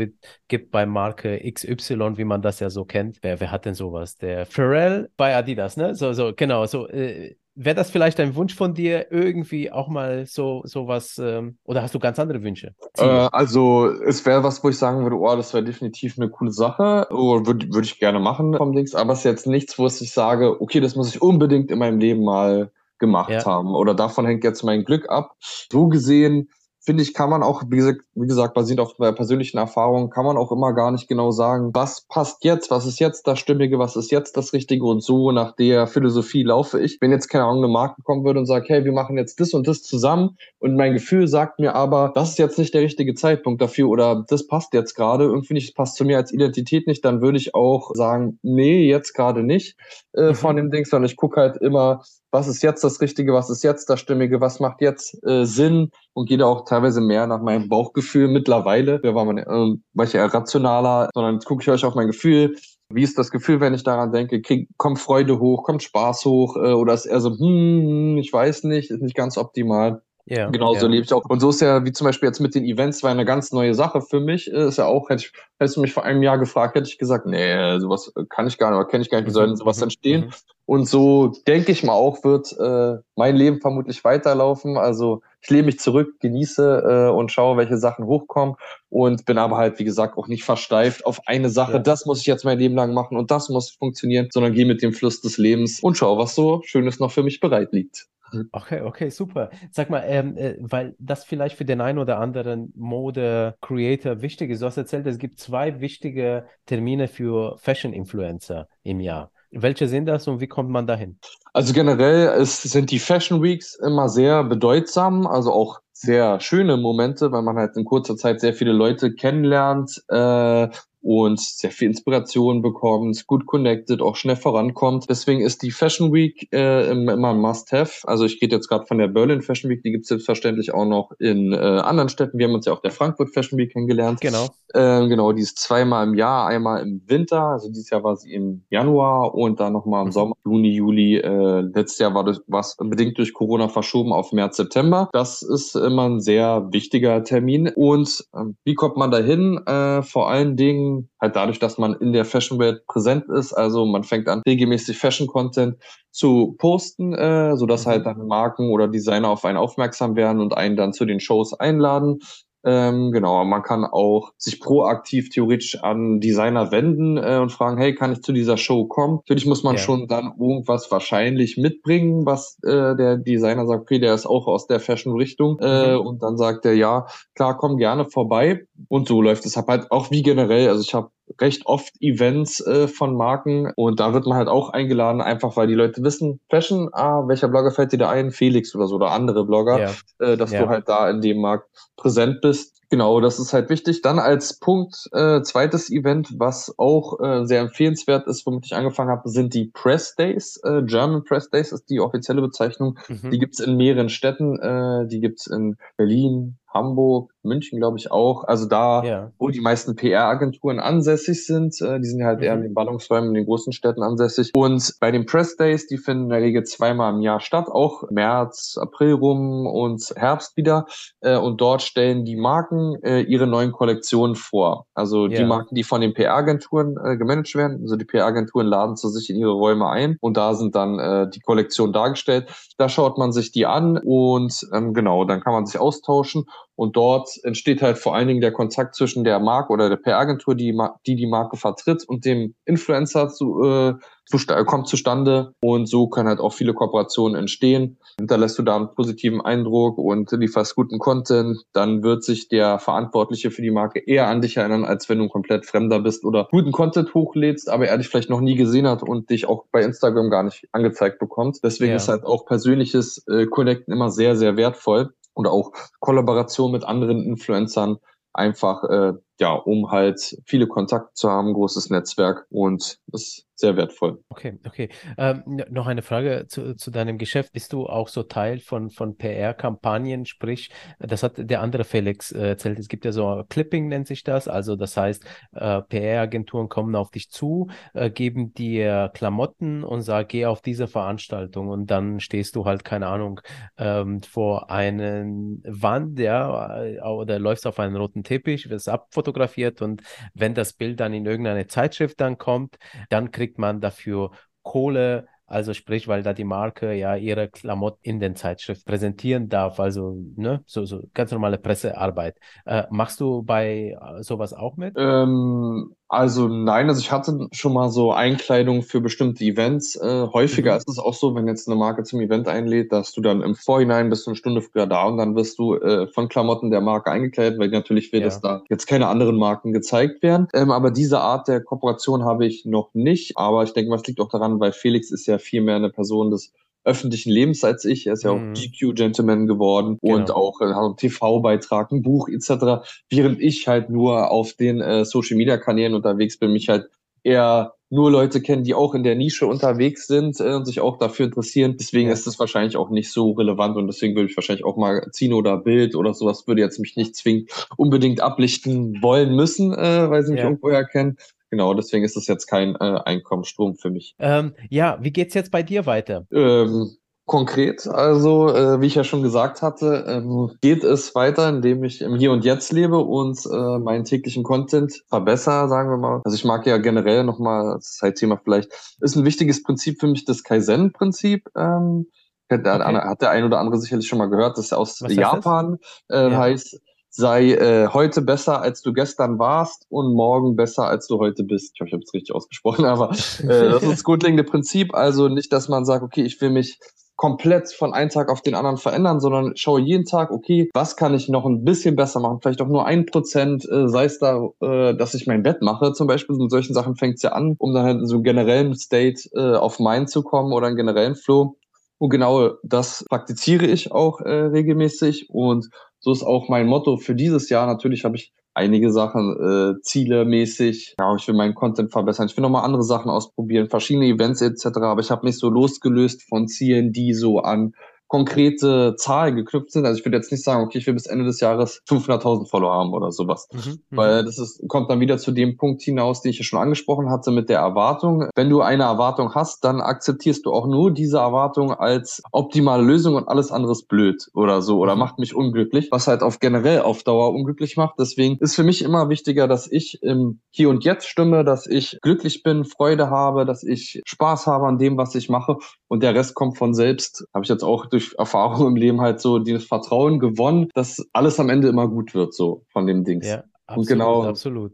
gibt 0.47 0.71
bei 0.71 0.85
Marke 0.85 1.39
XY, 1.51 2.17
wie 2.17 2.25
man 2.25 2.41
das 2.41 2.59
ja 2.59 2.69
so 2.69 2.85
kennt. 2.85 3.19
Wer, 3.21 3.39
wer 3.39 3.51
hat 3.51 3.65
denn 3.65 3.73
sowas? 3.73 4.17
Der 4.17 4.45
Pharrell 4.45 5.09
bei 5.17 5.35
Adidas, 5.35 5.77
ne? 5.77 5.95
So, 5.95 6.13
so, 6.13 6.33
genau, 6.35 6.65
so. 6.65 6.87
Äh, 6.87 7.35
Wäre 7.59 7.75
das 7.75 7.89
vielleicht 7.89 8.19
ein 8.19 8.35
Wunsch 8.35 8.53
von 8.53 8.75
dir, 8.75 9.11
irgendwie 9.11 9.71
auch 9.71 9.87
mal 9.87 10.27
so 10.27 10.61
sowas, 10.65 11.19
ähm, 11.19 11.57
oder 11.63 11.81
hast 11.81 11.95
du 11.95 11.99
ganz 11.99 12.19
andere 12.19 12.43
Wünsche? 12.43 12.75
Äh, 12.97 13.03
also 13.03 13.87
es 13.87 14.23
wäre 14.27 14.43
was, 14.43 14.63
wo 14.63 14.69
ich 14.69 14.77
sagen 14.77 15.01
würde, 15.01 15.17
oh, 15.17 15.35
das 15.35 15.55
wäre 15.55 15.63
definitiv 15.63 16.19
eine 16.19 16.29
coole 16.29 16.51
Sache, 16.51 17.07
oh, 17.09 17.47
würde 17.47 17.73
würd 17.73 17.85
ich 17.85 17.99
gerne 17.99 18.19
machen 18.19 18.55
vom 18.55 18.73
Dings, 18.73 18.93
aber 18.93 19.13
es 19.13 19.19
ist 19.19 19.25
jetzt 19.25 19.47
nichts, 19.47 19.79
wo 19.79 19.87
ich 19.87 20.13
sage, 20.13 20.61
okay, 20.61 20.79
das 20.79 20.95
muss 20.95 21.09
ich 21.09 21.19
unbedingt 21.19 21.71
in 21.71 21.79
meinem 21.79 21.97
Leben 21.99 22.23
mal 22.23 22.71
gemacht 22.99 23.31
ja. 23.31 23.43
haben 23.45 23.73
oder 23.73 23.95
davon 23.95 24.27
hängt 24.27 24.43
jetzt 24.43 24.63
mein 24.63 24.83
Glück 24.83 25.09
ab. 25.09 25.33
So 25.39 25.87
gesehen 25.87 26.49
finde 26.87 27.03
ich, 27.03 27.13
kann 27.13 27.29
man 27.29 27.43
auch, 27.43 27.63
wie 27.69 28.27
gesagt, 28.27 28.53
basierend 28.53 28.79
auf 28.79 28.95
persönlichen 28.95 29.57
Erfahrungen, 29.57 30.09
kann 30.09 30.23
man 30.23 30.37
auch 30.37 30.53
immer 30.53 30.71
gar 30.71 30.89
nicht 30.89 31.09
genau 31.09 31.31
sagen, 31.31 31.71
was 31.73 32.05
passt 32.07 32.45
jetzt, 32.45 32.71
was 32.71 32.85
ist 32.85 33.01
jetzt 33.01 33.27
das 33.27 33.39
Stimmige, 33.39 33.77
was 33.77 33.97
ist 33.97 34.09
jetzt 34.09 34.37
das 34.37 34.53
Richtige 34.53 34.85
und 34.85 35.03
so 35.03 35.33
nach 35.33 35.53
der 35.53 35.87
Philosophie 35.87 36.43
laufe 36.43 36.79
ich. 36.79 36.97
Wenn 37.01 37.11
jetzt 37.11 37.27
keine 37.27 37.43
Ahnung 37.43 37.65
eine 37.65 37.73
Marke 37.73 38.01
kommen 38.03 38.23
würde 38.23 38.39
und 38.39 38.45
sagt, 38.45 38.69
hey, 38.69 38.85
wir 38.85 38.93
machen 38.93 39.17
jetzt 39.17 39.41
das 39.41 39.53
und 39.53 39.67
das 39.67 39.83
zusammen 39.83 40.37
und 40.59 40.77
mein 40.77 40.93
Gefühl 40.93 41.27
sagt 41.27 41.59
mir 41.59 41.75
aber, 41.75 42.13
das 42.15 42.29
ist 42.29 42.39
jetzt 42.39 42.57
nicht 42.57 42.73
der 42.73 42.83
richtige 42.83 43.15
Zeitpunkt 43.15 43.61
dafür 43.61 43.89
oder 43.89 44.23
das 44.25 44.47
passt 44.47 44.73
jetzt 44.73 44.93
gerade, 44.93 45.25
irgendwie 45.25 45.55
nicht, 45.55 45.67
das 45.67 45.73
passt 45.73 45.97
zu 45.97 46.05
mir 46.05 46.15
als 46.15 46.31
Identität 46.31 46.87
nicht, 46.87 47.03
dann 47.03 47.21
würde 47.21 47.37
ich 47.37 47.53
auch 47.53 47.91
sagen, 47.95 48.39
nee, 48.43 48.87
jetzt 48.87 49.11
gerade 49.11 49.43
nicht 49.43 49.75
äh, 50.13 50.29
mhm. 50.29 50.35
von 50.35 50.55
dem 50.55 50.71
Ding, 50.71 50.85
sondern 50.85 51.09
ich 51.09 51.17
gucke 51.17 51.41
halt 51.41 51.57
immer, 51.57 52.01
was 52.31 52.47
ist 52.47 52.61
jetzt 52.61 52.83
das 52.83 53.01
Richtige, 53.01 53.33
was 53.33 53.49
ist 53.49 53.63
jetzt 53.63 53.89
das 53.89 53.99
Stimmige, 53.99 54.41
was 54.41 54.59
macht 54.59 54.81
jetzt 54.81 55.17
äh, 55.25 55.45
Sinn 55.45 55.91
und 56.13 56.27
gehe 56.27 56.37
da 56.37 56.45
auch 56.45 56.65
teilweise 56.65 57.01
mehr 57.01 57.27
nach 57.27 57.41
meinem 57.41 57.69
Bauchgefühl 57.69 58.27
mittlerweile. 58.27 58.99
Da 58.99 59.15
war 59.15 59.25
man, 59.25 59.37
äh, 59.37 59.45
war 59.93 60.05
ich 60.05 60.15
eher 60.15 60.33
rationaler, 60.33 61.09
sondern 61.13 61.35
jetzt 61.35 61.45
gucke 61.45 61.61
ich 61.61 61.69
euch 61.69 61.85
auf 61.85 61.95
mein 61.95 62.07
Gefühl. 62.07 62.57
Wie 62.89 63.03
ist 63.03 63.17
das 63.17 63.31
Gefühl, 63.31 63.59
wenn 63.59 63.73
ich 63.73 63.83
daran 63.83 64.11
denke? 64.11 64.41
Krieg, 64.41 64.69
kommt 64.77 64.99
Freude 64.99 65.39
hoch, 65.39 65.63
kommt 65.63 65.83
Spaß 65.83 66.25
hoch 66.25 66.55
äh, 66.55 66.73
oder 66.73 66.93
ist 66.93 67.05
eher 67.05 67.19
so, 67.19 67.31
hm, 67.37 68.17
ich 68.17 68.31
weiß 68.31 68.63
nicht, 68.63 68.91
ist 68.91 69.01
nicht 69.01 69.15
ganz 69.15 69.37
optimal. 69.37 70.01
Ja, 70.29 70.49
genau 70.49 70.75
so 70.75 70.87
lebe 70.87 71.05
ich 71.05 71.13
auch. 71.13 71.23
Und 71.29 71.39
so 71.39 71.49
ist 71.49 71.61
ja, 71.61 71.85
wie 71.85 71.93
zum 71.93 72.05
Beispiel 72.05 72.27
jetzt 72.27 72.41
mit 72.41 72.53
den 72.53 72.65
Events, 72.65 73.01
war 73.01 73.11
eine 73.11 73.23
ganz 73.23 73.53
neue 73.53 73.73
Sache 73.73 74.01
für 74.01 74.19
mich. 74.19 74.47
Ist 74.47 74.77
ja 74.77 74.85
auch, 74.85 75.09
hätte 75.09 75.23
ich, 75.23 75.31
hättest 75.57 75.77
du 75.77 75.81
mich 75.81 75.93
vor 75.93 76.03
einem 76.03 76.21
Jahr 76.21 76.37
gefragt, 76.37 76.75
hätte 76.75 76.89
ich 76.89 76.97
gesagt, 76.97 77.25
nee, 77.25 77.79
sowas 77.79 78.11
kann 78.29 78.45
ich 78.45 78.57
gar 78.57 78.71
nicht, 78.71 78.77
oder 78.77 78.87
kenne 78.87 79.03
ich 79.03 79.09
gar 79.09 79.19
nicht, 79.19 79.27
wie 79.27 79.31
soll 79.31 79.47
denn 79.47 79.55
sowas 79.55 79.77
mhm. 79.77 79.83
entstehen? 79.83 80.21
Mhm. 80.25 80.31
Und 80.65 80.85
so 80.85 81.31
denke 81.47 81.71
ich 81.71 81.83
mal 81.83 81.93
auch, 81.93 82.25
wird 82.25 82.53
äh, 82.59 83.01
mein 83.15 83.37
Leben 83.37 83.61
vermutlich 83.61 84.03
weiterlaufen. 84.03 84.77
Also 84.77 85.21
ich 85.39 85.49
lehne 85.49 85.67
mich 85.67 85.79
zurück, 85.79 86.19
genieße 86.19 87.07
äh, 87.07 87.09
und 87.09 87.31
schaue, 87.31 87.55
welche 87.55 87.77
Sachen 87.77 88.05
hochkommen 88.05 88.55
und 88.89 89.25
bin 89.25 89.37
aber 89.37 89.55
halt, 89.55 89.79
wie 89.79 89.85
gesagt, 89.85 90.17
auch 90.17 90.27
nicht 90.27 90.43
versteift 90.43 91.05
auf 91.05 91.21
eine 91.25 91.49
Sache. 91.49 91.73
Ja. 91.73 91.79
Das 91.79 92.05
muss 92.05 92.19
ich 92.19 92.25
jetzt 92.25 92.43
mein 92.43 92.59
Leben 92.59 92.75
lang 92.75 92.93
machen 92.93 93.17
und 93.17 93.31
das 93.31 93.47
muss 93.47 93.71
funktionieren, 93.71 94.27
sondern 94.29 94.51
gehe 94.51 94.65
mit 94.65 94.81
dem 94.81 94.91
Fluss 94.91 95.21
des 95.21 95.37
Lebens 95.37 95.79
und 95.79 95.97
schaue, 95.97 96.17
was 96.17 96.35
so 96.35 96.61
Schönes 96.65 96.99
noch 96.99 97.11
für 97.11 97.23
mich 97.23 97.39
bereit 97.39 97.71
liegt. 97.71 98.09
Okay, 98.51 98.81
okay, 98.81 99.09
super. 99.09 99.49
Sag 99.71 99.89
mal, 99.89 100.03
ähm, 100.05 100.37
äh, 100.37 100.55
weil 100.59 100.95
das 100.99 101.23
vielleicht 101.23 101.57
für 101.57 101.65
den 101.65 101.81
einen 101.81 101.97
oder 101.97 102.19
anderen 102.19 102.73
Mode-Creator 102.75 104.21
wichtig 104.21 104.51
ist. 104.51 104.61
Du 104.61 104.65
hast 104.65 104.77
erzählt, 104.77 105.07
es 105.07 105.17
gibt 105.17 105.39
zwei 105.39 105.79
wichtige 105.79 106.45
Termine 106.65 107.07
für 107.07 107.57
Fashion-Influencer 107.57 108.67
im 108.83 108.99
Jahr. 108.99 109.31
Welche 109.51 109.87
sind 109.87 110.07
das 110.07 110.27
und 110.27 110.41
wie 110.41 110.47
kommt 110.47 110.69
man 110.69 110.87
dahin? 110.87 111.19
Also 111.53 111.73
generell 111.73 112.27
es 112.41 112.61
sind 112.61 112.91
die 112.91 112.99
Fashion 112.99 113.41
Weeks 113.41 113.75
immer 113.75 114.09
sehr 114.09 114.43
bedeutsam, 114.43 115.25
also 115.25 115.53
auch 115.53 115.79
sehr 115.93 116.39
schöne 116.41 116.77
Momente, 116.77 117.31
weil 117.31 117.41
man 117.41 117.57
halt 117.57 117.77
in 117.77 117.85
kurzer 117.85 118.17
Zeit 118.17 118.41
sehr 118.41 118.53
viele 118.53 118.73
Leute 118.73 119.13
kennenlernt, 119.13 120.03
äh, 120.09 120.67
und 121.07 121.39
sehr 121.39 121.71
viel 121.71 121.87
Inspiration 121.87 122.61
bekommt, 122.61 123.25
gut 123.27 123.45
connected, 123.45 124.01
auch 124.01 124.17
schnell 124.17 124.35
vorankommt. 124.35 125.05
Deswegen 125.09 125.39
ist 125.39 125.61
die 125.63 125.71
Fashion 125.71 126.11
Week 126.11 126.49
äh, 126.51 126.91
immer 126.91 127.29
ein 127.29 127.39
Must-Have. 127.39 128.05
Also 128.05 128.25
ich 128.25 128.41
gehe 128.41 128.49
jetzt 128.49 128.67
gerade 128.67 128.85
von 128.85 128.97
der 128.97 129.07
Berlin 129.07 129.41
Fashion 129.41 129.71
Week, 129.71 129.81
die 129.83 129.91
gibt 129.91 130.03
es 130.03 130.09
selbstverständlich 130.09 130.73
auch 130.73 130.83
noch 130.83 131.13
in 131.17 131.53
äh, 131.53 131.55
anderen 131.55 132.09
Städten. 132.09 132.37
Wir 132.37 132.47
haben 132.47 132.55
uns 132.55 132.65
ja 132.65 132.73
auch 132.73 132.81
der 132.81 132.91
Frankfurt 132.91 133.29
Fashion 133.33 133.57
Week 133.57 133.71
kennengelernt. 133.71 134.19
Genau. 134.19 134.47
Äh, 134.73 135.07
genau, 135.07 135.31
die 135.31 135.43
ist 135.43 135.59
zweimal 135.59 136.05
im 136.05 136.13
Jahr, 136.13 136.47
einmal 136.47 136.81
im 136.81 137.01
Winter, 137.07 137.41
also 137.41 137.69
dieses 137.69 137.89
Jahr 137.89 138.03
war 138.03 138.17
sie 138.17 138.33
im 138.33 138.63
Januar 138.69 139.33
und 139.33 139.61
dann 139.61 139.71
nochmal 139.71 140.01
im 140.01 140.07
mhm. 140.07 140.11
Sommer, 140.11 140.35
Juni, 140.43 140.75
Juli. 140.75 141.15
Äh, 141.19 141.61
letztes 141.73 141.99
Jahr 141.99 142.15
war 142.15 142.25
das 142.25 142.41
was 142.47 142.75
bedingt 142.75 143.17
durch 143.17 143.33
Corona 143.33 143.69
verschoben 143.69 144.11
auf 144.11 144.33
März, 144.33 144.57
September. 144.57 145.09
Das 145.13 145.41
ist 145.41 145.73
immer 145.77 146.09
ein 146.09 146.19
sehr 146.19 146.67
wichtiger 146.71 147.23
Termin. 147.23 147.71
Und 147.73 148.25
äh, 148.33 148.43
wie 148.65 148.75
kommt 148.75 148.97
man 148.97 149.09
dahin? 149.09 149.65
Äh, 149.65 150.01
vor 150.01 150.29
allen 150.29 150.57
Dingen 150.57 150.96
halt 151.21 151.35
dadurch, 151.35 151.59
dass 151.59 151.77
man 151.77 151.95
in 151.95 152.13
der 152.13 152.25
Fashion-Welt 152.25 152.85
präsent 152.87 153.25
ist. 153.29 153.53
Also 153.53 153.85
man 153.85 154.03
fängt 154.03 154.27
an, 154.27 154.41
regelmäßig 154.47 154.97
Fashion-Content 154.97 155.77
zu 156.11 156.55
posten, 156.57 157.13
äh, 157.13 157.55
sodass 157.57 157.85
mhm. 157.85 157.89
halt 157.89 158.05
dann 158.05 158.27
Marken 158.27 158.71
oder 158.71 158.87
Designer 158.87 159.29
auf 159.29 159.45
einen 159.45 159.57
aufmerksam 159.57 160.15
werden 160.15 160.41
und 160.41 160.55
einen 160.55 160.75
dann 160.75 160.93
zu 160.93 161.05
den 161.05 161.19
Shows 161.19 161.53
einladen. 161.53 162.19
Ähm, 162.67 163.13
genau, 163.13 163.45
man 163.45 163.63
kann 163.63 163.85
auch 163.85 164.33
sich 164.37 164.59
proaktiv 164.59 165.29
theoretisch 165.29 165.81
an 165.81 166.19
Designer 166.19 166.69
wenden 166.69 167.15
äh, 167.15 167.39
und 167.41 167.49
fragen, 167.49 167.77
hey, 167.77 167.95
kann 167.95 168.11
ich 168.11 168.21
zu 168.23 168.33
dieser 168.33 168.57
Show 168.57 168.87
kommen? 168.87 169.19
Natürlich 169.19 169.45
muss 169.45 169.63
man 169.63 169.75
ja. 169.75 169.81
schon 169.81 170.09
dann 170.09 170.33
irgendwas 170.37 170.91
wahrscheinlich 170.91 171.55
mitbringen, 171.55 172.25
was 172.25 172.59
äh, 172.63 172.93
der 172.97 173.15
Designer 173.15 173.65
sagt, 173.65 173.83
okay, 173.83 173.99
der 173.99 174.13
ist 174.13 174.25
auch 174.25 174.47
aus 174.47 174.67
der 174.67 174.81
Fashion-Richtung. 174.81 175.59
Äh, 175.59 175.95
mhm. 175.95 176.07
Und 176.07 176.23
dann 176.23 176.37
sagt 176.37 176.65
er, 176.65 176.73
ja, 176.73 177.05
klar, 177.35 177.55
komm 177.57 177.77
gerne 177.77 178.03
vorbei. 178.03 178.65
Und 178.89 179.07
so 179.07 179.21
läuft 179.21 179.45
es 179.45 179.55
halt 179.55 179.89
auch 179.89 180.11
wie 180.11 180.21
generell. 180.21 180.67
Also 180.67 180.81
ich 180.81 180.93
habe 180.93 181.09
recht 181.39 181.65
oft 181.65 181.93
Events 181.99 182.65
äh, 182.65 182.87
von 182.87 183.15
Marken 183.15 183.71
und 183.75 183.99
da 183.99 184.13
wird 184.13 184.25
man 184.25 184.37
halt 184.37 184.47
auch 184.47 184.69
eingeladen, 184.69 185.21
einfach 185.21 185.57
weil 185.57 185.67
die 185.67 185.75
Leute 185.75 186.03
wissen, 186.03 186.39
Fashion, 186.49 186.89
ah, 186.93 187.27
welcher 187.27 187.47
Blogger 187.47 187.71
fällt 187.71 187.91
dir 187.91 187.97
da 187.97 188.09
ein? 188.09 188.31
Felix 188.31 188.75
oder 188.75 188.87
so 188.87 188.95
oder 188.95 189.11
andere 189.11 189.45
Blogger, 189.45 189.79
ja. 189.79 189.91
äh, 190.19 190.37
dass 190.37 190.51
ja. 190.51 190.63
du 190.63 190.69
halt 190.69 190.87
da 190.87 191.09
in 191.09 191.21
dem 191.21 191.41
Markt 191.41 191.69
präsent 191.95 192.41
bist. 192.41 192.77
Genau, 192.89 193.19
das 193.19 193.37
ist 193.37 193.51
halt 193.51 193.69
wichtig. 193.69 194.01
Dann 194.01 194.17
als 194.17 194.59
Punkt, 194.59 195.09
äh, 195.11 195.41
zweites 195.41 195.91
Event, 195.91 196.29
was 196.37 196.73
auch 196.77 197.19
äh, 197.19 197.45
sehr 197.45 197.59
empfehlenswert 197.59 198.27
ist, 198.27 198.45
womit 198.45 198.65
ich 198.65 198.75
angefangen 198.75 199.09
habe, 199.09 199.27
sind 199.27 199.53
die 199.53 199.65
Press 199.73 200.15
Days. 200.15 200.57
Äh, 200.63 200.83
German 200.83 201.25
Press 201.25 201.49
Days 201.49 201.73
ist 201.73 201.89
die 201.89 201.99
offizielle 201.99 202.41
Bezeichnung. 202.41 202.97
Mhm. 203.09 203.29
Die 203.29 203.39
gibt's 203.39 203.59
in 203.59 203.75
mehreren 203.75 204.07
Städten. 204.07 204.57
Äh, 204.57 205.07
die 205.07 205.19
gibt's 205.19 205.47
in 205.47 205.75
Berlin, 205.97 206.59
Hamburg, 206.77 207.31
München, 207.43 207.79
glaube 207.79 207.97
ich, 207.97 208.11
auch. 208.11 208.43
Also 208.43 208.67
da, 208.67 209.03
ja. 209.03 209.31
wo 209.39 209.49
die 209.49 209.61
meisten 209.61 209.95
PR-Agenturen 209.95 210.79
ansässig 210.79 211.45
sind, 211.45 211.81
äh, 211.81 211.99
die 211.99 212.07
sind 212.07 212.23
halt 212.23 212.39
mhm. 212.39 212.43
eher 212.43 212.53
in 212.53 212.61
den 212.61 212.73
Ballungsräumen 212.73 213.29
in 213.29 213.33
den 213.33 213.45
großen 213.45 213.73
Städten 213.73 214.03
ansässig. 214.03 214.51
Und 214.55 214.93
bei 214.99 215.11
den 215.11 215.25
Press 215.25 215.55
Days, 215.55 215.87
die 215.87 215.97
finden 215.97 216.25
in 216.25 216.29
der 216.29 216.41
Regel 216.41 216.63
zweimal 216.63 217.13
im 217.13 217.21
Jahr 217.21 217.39
statt, 217.39 217.67
auch 217.67 218.03
März, 218.11 218.77
April 218.79 219.13
rum 219.13 219.65
und 219.65 220.13
Herbst 220.15 220.57
wieder. 220.57 220.85
Äh, 221.21 221.37
und 221.37 221.59
dort 221.61 221.81
stellen 221.81 222.25
die 222.25 222.35
Marken 222.35 223.01
äh, 223.03 223.21
ihre 223.21 223.47
neuen 223.47 223.71
Kollektionen 223.71 224.35
vor. 224.35 224.85
Also 224.93 225.27
ja. 225.27 225.39
die 225.39 225.45
Marken, 225.45 225.75
die 225.75 225.83
von 225.83 226.01
den 226.01 226.13
PR-Agenturen 226.13 226.97
äh, 227.03 227.17
gemanagt 227.17 227.55
werden. 227.55 227.81
Also 227.81 227.95
die 227.95 228.05
PR-Agenturen 228.05 228.67
laden 228.67 228.95
zu 228.95 229.09
sich 229.09 229.29
in 229.29 229.37
ihre 229.37 229.53
Räume 229.53 229.89
ein 229.89 230.17
und 230.21 230.37
da 230.37 230.53
sind 230.53 230.75
dann 230.75 230.99
äh, 230.99 231.29
die 231.29 231.39
Kollektionen 231.39 231.93
dargestellt. 231.93 232.49
Da 232.77 232.89
schaut 232.89 233.17
man 233.17 233.31
sich 233.31 233.51
die 233.51 233.65
an 233.65 233.97
und 234.03 234.67
ähm, 234.73 234.93
genau, 234.93 235.25
dann 235.25 235.41
kann 235.41 235.53
man 235.53 235.65
sich 235.65 235.79
austauschen 235.79 236.45
und 236.77 236.95
dort 236.95 237.29
entsteht 237.43 237.81
halt 237.81 237.97
vor 237.97 238.15
allen 238.15 238.27
Dingen 238.27 238.39
der 238.39 238.53
Kontakt 238.53 238.93
zwischen 238.93 239.23
der 239.23 239.39
Marke 239.39 239.73
oder 239.73 239.89
der 239.89 239.95
PR-Agentur, 239.95 240.53
die, 240.53 240.77
die 241.07 241.15
die 241.15 241.25
Marke 241.25 241.57
vertritt 241.57 242.03
und 242.07 242.23
dem 242.23 242.53
Influencer 242.65 243.29
zu, 243.29 243.63
äh, 243.63 243.93
zu, 244.25 244.37
kommt 244.65 244.87
zustande. 244.87 245.53
Und 245.59 245.89
so 245.89 246.07
können 246.07 246.29
halt 246.29 246.39
auch 246.39 246.53
viele 246.53 246.75
Kooperationen 246.75 247.35
entstehen. 247.35 247.97
Hinterlässt 248.19 248.59
du 248.59 248.61
da 248.61 248.75
einen 248.75 248.93
positiven 248.93 249.41
Eindruck 249.41 249.97
und 249.97 250.31
lieferst 250.31 250.75
guten 250.75 250.99
Content, 250.99 251.57
dann 251.73 252.03
wird 252.03 252.23
sich 252.23 252.47
der 252.47 252.77
Verantwortliche 252.77 253.49
für 253.49 253.63
die 253.63 253.71
Marke 253.71 253.99
eher 253.99 254.27
an 254.27 254.41
dich 254.41 254.57
erinnern, 254.57 254.85
als 254.85 255.09
wenn 255.09 255.17
du 255.17 255.23
ein 255.23 255.29
komplett 255.29 255.65
Fremder 255.65 255.99
bist 255.99 256.25
oder 256.25 256.47
guten 256.51 256.71
Content 256.71 257.11
hochlädst, 257.15 257.71
aber 257.71 257.87
er 257.87 257.97
dich 257.97 258.07
vielleicht 258.07 258.29
noch 258.29 258.41
nie 258.41 258.55
gesehen 258.55 258.87
hat 258.87 259.01
und 259.01 259.31
dich 259.31 259.47
auch 259.47 259.65
bei 259.71 259.81
Instagram 259.81 260.29
gar 260.29 260.43
nicht 260.43 260.67
angezeigt 260.73 261.17
bekommt. 261.17 261.57
Deswegen 261.63 261.91
ja. 261.91 261.95
ist 261.95 262.07
halt 262.07 262.23
auch 262.23 262.45
persönliches 262.45 263.25
äh, 263.27 263.47
Connecten 263.47 263.91
immer 263.91 264.11
sehr, 264.11 264.35
sehr 264.35 264.57
wertvoll 264.57 265.13
oder 265.37 265.51
auch 265.51 265.71
Kollaboration 265.99 266.71
mit 266.71 266.83
anderen 266.83 267.23
Influencern, 267.23 267.97
einfach 268.33 268.83
äh, 268.83 269.13
ja, 269.39 269.53
um 269.53 269.91
halt 269.91 270.41
viele 270.45 270.67
Kontakte 270.67 271.13
zu 271.13 271.29
haben, 271.29 271.53
großes 271.53 271.89
Netzwerk 271.89 272.47
und 272.49 272.99
das 273.07 273.43
sehr 273.59 273.75
wertvoll. 273.75 274.23
Okay, 274.29 274.59
okay. 274.65 274.89
Ähm, 275.17 275.43
noch 275.69 275.87
eine 275.87 276.03
Frage 276.03 276.45
zu, 276.47 276.75
zu 276.75 276.91
deinem 276.91 277.17
Geschäft. 277.17 277.53
Bist 277.53 277.73
du 277.73 277.87
auch 277.87 278.07
so 278.07 278.23
Teil 278.23 278.59
von, 278.59 278.91
von 278.91 279.17
PR-Kampagnen? 279.17 280.25
Sprich, 280.25 280.69
das 280.99 281.23
hat 281.23 281.33
der 281.37 281.61
andere 281.61 281.83
Felix 281.83 282.31
äh, 282.31 282.49
erzählt. 282.49 282.77
Es 282.77 282.87
gibt 282.87 283.03
ja 283.03 283.11
so 283.11 283.43
Clipping, 283.49 283.87
nennt 283.87 284.07
sich 284.07 284.23
das. 284.23 284.47
Also, 284.47 284.75
das 284.75 284.95
heißt, 284.95 285.25
äh, 285.53 285.81
PR-Agenturen 285.81 286.69
kommen 286.69 286.95
auf 286.95 287.09
dich 287.09 287.31
zu, 287.31 287.69
äh, 287.93 288.11
geben 288.11 288.53
dir 288.53 289.11
Klamotten 289.13 289.83
und 289.83 290.01
sagen, 290.01 290.27
geh 290.27 290.45
auf 290.45 290.61
diese 290.61 290.87
Veranstaltung. 290.87 291.69
Und 291.69 291.89
dann 291.89 292.19
stehst 292.19 292.55
du 292.55 292.65
halt, 292.65 292.83
keine 292.85 293.07
Ahnung, 293.07 293.41
ähm, 293.77 294.21
vor 294.21 294.69
einen 294.69 295.63
Wand, 295.65 296.19
ja, 296.19 296.83
äh, 296.83 296.99
oder 297.01 297.39
läufst 297.39 297.65
auf 297.65 297.79
einen 297.79 297.95
roten 297.95 298.23
Teppich, 298.23 298.69
wirst 298.69 298.87
abfotografiert 298.87 299.81
und 299.81 300.03
wenn 300.33 300.53
das 300.53 300.73
Bild 300.73 300.99
dann 300.99 301.13
in 301.13 301.25
irgendeine 301.25 301.67
Zeitschrift 301.67 302.19
dann 302.21 302.37
kommt, 302.37 302.77
dann 303.09 303.31
kriegt 303.31 303.46
kriegt 303.47 303.59
man 303.59 303.81
dafür 303.81 304.31
Kohle 304.61 305.27
Also 305.45 305.73
sprich, 305.73 306.09
weil 306.09 306.23
da 306.23 306.33
die 306.33 306.43
Marke 306.43 306.93
ja 306.93 307.15
ihre 307.15 307.47
Klamotten 307.47 307.99
in 308.01 308.19
den 308.19 308.35
Zeitschrift 308.35 308.85
präsentieren 308.85 309.47
darf, 309.47 309.79
also 309.79 310.17
ne, 310.35 310.61
so, 310.65 310.83
so 310.83 311.01
ganz 311.13 311.31
normale 311.31 311.57
Pressearbeit. 311.57 312.37
Äh, 312.65 312.83
machst 312.89 313.21
du 313.21 313.43
bei 313.43 313.95
äh, 313.97 314.23
sowas 314.23 314.51
auch 314.51 314.75
mit? 314.75 314.95
Ähm, 314.97 315.95
also 316.09 316.47
nein, 316.47 316.87
also 316.87 317.01
ich 317.01 317.11
hatte 317.11 317.49
schon 317.51 317.73
mal 317.73 317.89
so 317.89 318.13
Einkleidung 318.13 318.81
für 318.81 319.01
bestimmte 319.01 319.43
Events. 319.43 319.95
Äh, 319.97 320.27
häufiger 320.31 320.73
mhm. 320.73 320.77
ist 320.77 320.89
es 320.89 320.99
auch 320.99 321.13
so, 321.13 321.35
wenn 321.35 321.47
jetzt 321.47 321.67
eine 321.67 321.75
Marke 321.75 322.03
zum 322.03 322.21
Event 322.21 322.47
einlädt, 322.47 322.93
dass 322.93 323.11
du 323.11 323.21
dann 323.21 323.41
im 323.41 323.55
Vorhinein 323.55 324.09
bist 324.09 324.25
du 324.25 324.31
eine 324.31 324.37
Stunde 324.37 324.61
früher 324.61 324.87
da 324.87 325.03
und 325.05 325.17
dann 325.17 325.35
wirst 325.35 325.59
du 325.59 325.75
äh, 325.75 326.07
von 326.07 326.29
Klamotten 326.29 326.71
der 326.71 326.79
Marke 326.79 327.11
eingekleidet, 327.11 327.59
weil 327.59 327.69
natürlich 327.69 328.13
will, 328.13 328.21
ja. 328.21 328.25
dass 328.25 328.39
da 328.39 328.63
jetzt 328.69 328.85
keine 328.85 329.07
anderen 329.07 329.37
Marken 329.37 329.73
gezeigt 329.73 330.23
werden. 330.23 330.47
Ähm, 330.53 330.71
aber 330.71 330.91
diese 330.91 331.19
Art 331.19 331.49
der 331.49 331.61
Kooperation 331.61 332.23
habe 332.23 332.45
ich 332.45 332.63
noch 332.63 332.93
nicht. 332.93 333.37
Aber 333.37 333.63
ich 333.63 333.73
denke, 333.73 333.91
was 333.91 334.05
liegt 334.07 334.21
auch 334.21 334.29
daran, 334.29 334.61
weil 334.61 334.71
Felix 334.71 335.11
ist 335.11 335.27
ja 335.27 335.39
viel 335.39 335.61
mehr 335.61 335.75
eine 335.75 335.89
Person 335.89 336.31
des 336.31 336.53
öffentlichen 336.87 337.31
Lebens 337.31 337.63
als 337.63 337.85
ich. 337.85 338.07
Er 338.07 338.13
ist 338.13 338.23
ja 338.23 338.31
auch 338.31 338.39
mhm. 338.39 338.53
GQ-Gentleman 338.53 339.45
geworden 339.45 339.99
genau. 340.01 340.15
und 340.15 340.31
auch 340.31 340.61
äh, 340.61 340.65
einen 340.65 340.95
TV-Beitrag, 340.95 341.91
ein 341.91 342.01
Buch 342.01 342.29
etc. 342.29 342.87
Während 343.09 343.41
ich 343.41 343.67
halt 343.67 343.89
nur 343.89 344.31
auf 344.31 344.53
den 344.53 344.81
äh, 344.81 345.05
Social-Media-Kanälen 345.05 345.93
unterwegs 345.93 346.39
bin, 346.39 346.53
mich 346.53 346.69
halt 346.69 346.89
eher 347.23 347.73
nur 347.89 348.11
Leute 348.11 348.41
kennen, 348.41 348.63
die 348.63 348.73
auch 348.73 348.93
in 348.93 349.03
der 349.03 349.15
Nische 349.15 349.47
unterwegs 349.47 350.07
sind 350.07 350.39
äh, 350.39 350.53
und 350.53 350.65
sich 350.65 350.79
auch 350.81 350.97
dafür 350.97 351.25
interessieren. 351.25 351.75
Deswegen 351.79 352.07
ja. 352.07 352.13
ist 352.13 352.27
es 352.27 352.39
wahrscheinlich 352.39 352.75
auch 352.75 352.89
nicht 352.89 353.11
so 353.11 353.31
relevant 353.31 353.77
und 353.77 353.87
deswegen 353.87 354.15
würde 354.15 354.29
ich 354.29 354.35
wahrscheinlich 354.35 354.65
auch 354.65 354.75
mal 354.75 354.95
Magazine 354.95 355.35
oder 355.35 355.57
Bild 355.57 355.95
oder 355.95 356.13
sowas 356.13 356.47
würde 356.47 356.61
jetzt 356.61 356.79
mich 356.79 356.95
nicht 356.95 357.15
zwingen, 357.15 357.47
unbedingt 357.77 358.21
ablichten 358.21 359.01
wollen 359.01 359.35
müssen, 359.35 359.73
äh, 359.73 360.09
weil 360.09 360.23
sie 360.23 360.31
mich 360.31 360.41
ja. 360.41 360.47
irgendwoher 360.47 360.85
kennen. 360.85 361.17
Genau, 361.49 361.73
deswegen 361.73 362.03
ist 362.03 362.17
es 362.17 362.27
jetzt 362.27 362.47
kein 362.47 362.75
äh, 362.75 362.99
Einkommensstrom 363.05 363.75
für 363.75 363.89
mich. 363.89 364.15
Ähm, 364.19 364.53
ja, 364.69 364.97
wie 365.01 365.11
geht's 365.11 365.33
jetzt 365.33 365.51
bei 365.51 365.63
dir 365.63 365.85
weiter? 365.85 366.25
Ähm, 366.31 366.97
konkret, 367.25 367.87
also 367.87 368.49
äh, 368.49 368.81
wie 368.81 368.87
ich 368.87 368.95
ja 368.95 369.03
schon 369.03 369.21
gesagt 369.21 369.61
hatte, 369.61 370.05
ähm, 370.07 370.51
geht 370.61 370.83
es 370.83 371.13
weiter, 371.13 371.47
indem 371.49 371.83
ich 371.83 372.01
im 372.01 372.15
Hier 372.15 372.31
und 372.31 372.43
Jetzt 372.43 372.71
lebe 372.71 372.97
und 372.99 373.37
äh, 373.45 373.79
meinen 373.79 374.05
täglichen 374.05 374.43
Content 374.43 375.03
verbessere, 375.07 375.67
sagen 375.67 375.89
wir 375.89 375.97
mal. 375.97 376.21
Also 376.23 376.35
ich 376.35 376.45
mag 376.45 376.65
ja 376.65 376.77
generell 376.77 377.23
nochmal, 377.23 377.75
das 377.75 377.97
Zeitthema 377.97 378.39
vielleicht, 378.41 378.71
ist 379.01 379.15
ein 379.15 379.25
wichtiges 379.25 379.61
Prinzip 379.61 379.99
für 379.99 380.07
mich 380.07 380.25
das 380.25 380.43
Kaizen-Prinzip. 380.43 381.43
Ähm, 381.55 382.07
hat, 382.49 382.65
der, 382.65 382.75
okay. 382.75 382.95
hat 382.95 383.21
der 383.21 383.29
ein 383.31 383.43
oder 383.43 383.59
andere 383.59 383.77
sicherlich 383.77 384.07
schon 384.07 384.19
mal 384.19 384.29
gehört, 384.29 384.57
das 384.57 384.65
ist 384.65 384.73
aus 384.73 385.01
Was 385.01 385.13
Japan, 385.13 385.77
das? 386.07 386.17
Äh, 386.17 386.31
ja. 386.31 386.37
heißt 386.37 386.79
sei 387.17 387.53
äh, 387.53 387.87
heute 387.87 388.21
besser, 388.21 388.61
als 388.61 388.83
du 388.83 388.93
gestern 388.93 389.39
warst 389.39 389.87
und 389.89 390.13
morgen 390.13 390.55
besser, 390.55 390.87
als 390.87 391.07
du 391.07 391.17
heute 391.17 391.43
bist. 391.43 391.71
Ich 391.73 391.81
hoffe, 391.81 391.87
ich 391.87 391.93
habe 391.93 392.03
es 392.03 392.13
richtig 392.13 392.35
ausgesprochen, 392.35 392.85
aber 392.85 393.09
äh, 393.09 393.47
das 393.47 393.81
ist 393.81 393.91
das 393.91 394.03
grundlegende 394.03 394.43
Prinzip. 394.43 394.93
Also 394.93 395.27
nicht, 395.27 395.51
dass 395.51 395.67
man 395.67 395.83
sagt, 395.83 396.03
okay, 396.03 396.21
ich 396.21 396.39
will 396.41 396.51
mich 396.51 396.79
komplett 397.15 397.73
von 397.73 397.95
einem 397.95 398.11
Tag 398.11 398.29
auf 398.29 398.41
den 398.41 398.53
anderen 398.53 398.77
verändern, 398.77 399.19
sondern 399.19 399.57
schaue 399.57 399.81
jeden 399.81 400.05
Tag, 400.05 400.29
okay, 400.29 400.69
was 400.75 400.95
kann 400.95 401.15
ich 401.15 401.27
noch 401.27 401.47
ein 401.47 401.63
bisschen 401.63 401.95
besser 401.95 402.19
machen? 402.19 402.37
Vielleicht 402.39 402.61
auch 402.61 402.67
nur 402.67 402.85
ein 402.85 403.07
Prozent, 403.07 403.67
äh, 403.67 403.89
sei 403.89 404.05
es 404.05 404.19
da, 404.19 404.49
äh, 404.61 404.95
dass 404.95 405.15
ich 405.15 405.25
mein 405.25 405.41
Bett 405.41 405.63
mache. 405.63 405.93
Zum 405.93 406.05
Beispiel 406.05 406.35
mit 406.35 406.51
solchen 406.51 406.75
Sachen 406.75 406.95
fängt 406.95 407.15
es 407.15 407.23
ja 407.23 407.31
an, 407.31 407.55
um 407.57 407.73
dann 407.73 407.83
halt 407.83 407.97
in 407.97 408.05
so 408.05 408.17
einen 408.17 408.23
generellen 408.23 408.75
State 408.75 409.27
äh, 409.33 409.55
auf 409.55 409.79
Mind 409.79 410.11
zu 410.11 410.21
kommen 410.21 410.53
oder 410.53 410.67
einen 410.67 410.75
generellen 410.75 411.15
Flow. 411.15 411.57
Und 411.97 412.09
genau 412.11 412.51
das 412.61 413.03
praktiziere 413.09 413.65
ich 413.65 413.91
auch 413.91 414.21
äh, 414.21 414.29
regelmäßig 414.29 415.31
und 415.31 415.67
so 415.99 416.11
ist 416.11 416.23
auch 416.23 416.49
mein 416.49 416.67
Motto 416.67 416.97
für 416.97 417.15
dieses 417.15 417.49
Jahr. 417.49 417.67
Natürlich 417.67 418.05
habe 418.05 418.15
ich 418.15 418.33
einige 418.53 418.91
Sachen 418.91 419.37
äh, 419.39 419.81
Ziele 419.81 420.25
mäßig. 420.25 420.95
Ja, 420.99 421.15
ich 421.15 421.27
will 421.27 421.35
meinen 421.35 421.53
Content 421.55 421.91
verbessern. 421.91 422.27
Ich 422.27 422.35
will 422.35 422.41
nochmal 422.41 422.65
andere 422.65 422.83
Sachen 422.83 423.09
ausprobieren, 423.09 423.69
verschiedene 423.69 424.07
Events 424.07 424.41
etc. 424.41 424.77
Aber 424.81 425.01
ich 425.01 425.11
habe 425.11 425.25
mich 425.25 425.37
so 425.37 425.49
losgelöst 425.49 426.23
von 426.27 426.47
Zielen, 426.47 426.91
die 426.91 427.13
so 427.13 427.39
an 427.39 427.73
konkrete 428.07 428.95
Zahlen 428.97 429.35
geknüpft 429.35 429.71
sind. 429.71 429.85
Also 429.85 429.99
ich 429.99 430.05
würde 430.05 430.17
jetzt 430.17 430.31
nicht 430.31 430.43
sagen, 430.43 430.63
okay, 430.63 430.77
ich 430.77 430.87
will 430.87 430.93
bis 430.93 431.07
Ende 431.07 431.25
des 431.25 431.39
Jahres 431.39 431.81
500.000 431.89 432.49
Follower 432.49 432.73
haben 432.73 432.93
oder 432.93 433.11
sowas. 433.11 433.47
Mhm, 433.51 433.79
mhm, 433.89 433.97
Weil 433.97 434.25
das 434.25 434.37
ist, 434.37 434.61
kommt 434.67 434.89
dann 434.89 434.99
wieder 434.99 435.17
zu 435.17 435.31
dem 435.31 435.57
Punkt 435.57 435.81
hinaus, 435.81 436.21
den 436.21 436.31
ich 436.31 436.39
ja 436.39 436.43
schon 436.43 436.59
angesprochen 436.59 437.09
hatte 437.09 437.31
mit 437.31 437.49
der 437.49 437.59
Erwartung. 437.59 438.29
Wenn 438.35 438.49
du 438.49 438.61
eine 438.61 438.83
Erwartung 438.83 439.35
hast, 439.35 439.63
dann 439.63 439.81
akzeptierst 439.81 440.45
du 440.45 440.51
auch 440.51 440.67
nur 440.67 440.91
diese 440.91 441.17
Erwartung 441.17 441.71
als 441.71 442.21
optimale 442.31 442.83
Lösung 442.83 443.15
und 443.15 443.27
alles 443.27 443.51
andere 443.51 443.73
ist 443.73 443.87
blöd 443.87 444.27
oder 444.33 444.61
so 444.61 444.79
oder 444.79 444.95
mhm. 444.95 444.99
macht 444.99 445.19
mich 445.19 445.35
unglücklich, 445.35 445.89
was 445.91 446.07
halt 446.07 446.23
auf 446.23 446.39
generell 446.39 446.81
auf 446.81 447.03
Dauer 447.03 447.33
unglücklich 447.33 447.77
macht. 447.77 447.95
Deswegen 447.99 448.37
ist 448.39 448.55
für 448.55 448.63
mich 448.63 448.83
immer 448.83 449.09
wichtiger, 449.09 449.47
dass 449.47 449.69
ich 449.71 450.01
im 450.01 450.39
Hier 450.51 450.69
und 450.69 450.83
Jetzt 450.83 451.07
stimme, 451.07 451.43
dass 451.43 451.67
ich 451.67 451.99
glücklich 452.01 452.43
bin, 452.43 452.63
Freude 452.63 453.09
habe, 453.09 453.45
dass 453.45 453.63
ich 453.63 454.01
Spaß 454.05 454.47
habe 454.47 454.67
an 454.67 454.77
dem, 454.77 454.97
was 454.97 455.15
ich 455.15 455.29
mache 455.29 455.57
und 455.87 456.03
der 456.03 456.15
Rest 456.15 456.35
kommt 456.35 456.57
von 456.57 456.73
selbst. 456.73 457.25
Habe 457.33 457.43
ich 457.43 457.49
jetzt 457.49 457.63
auch 457.63 457.85
durch 457.87 457.96
Erfahrung 458.17 458.67
im 458.67 458.75
Leben 458.75 459.01
halt 459.01 459.21
so 459.21 459.39
dieses 459.39 459.65
Vertrauen 459.65 460.19
gewonnen, 460.19 460.69
dass 460.73 461.05
alles 461.13 461.39
am 461.39 461.49
Ende 461.49 461.67
immer 461.67 461.87
gut 461.87 462.13
wird, 462.13 462.33
so 462.33 462.63
von 462.69 462.87
dem 462.87 463.03
Dings. 463.03 463.27
Ja, 463.27 463.43
absolut, 463.65 463.77
und 463.77 463.87
genau, 463.87 464.23
absolut. 464.23 464.73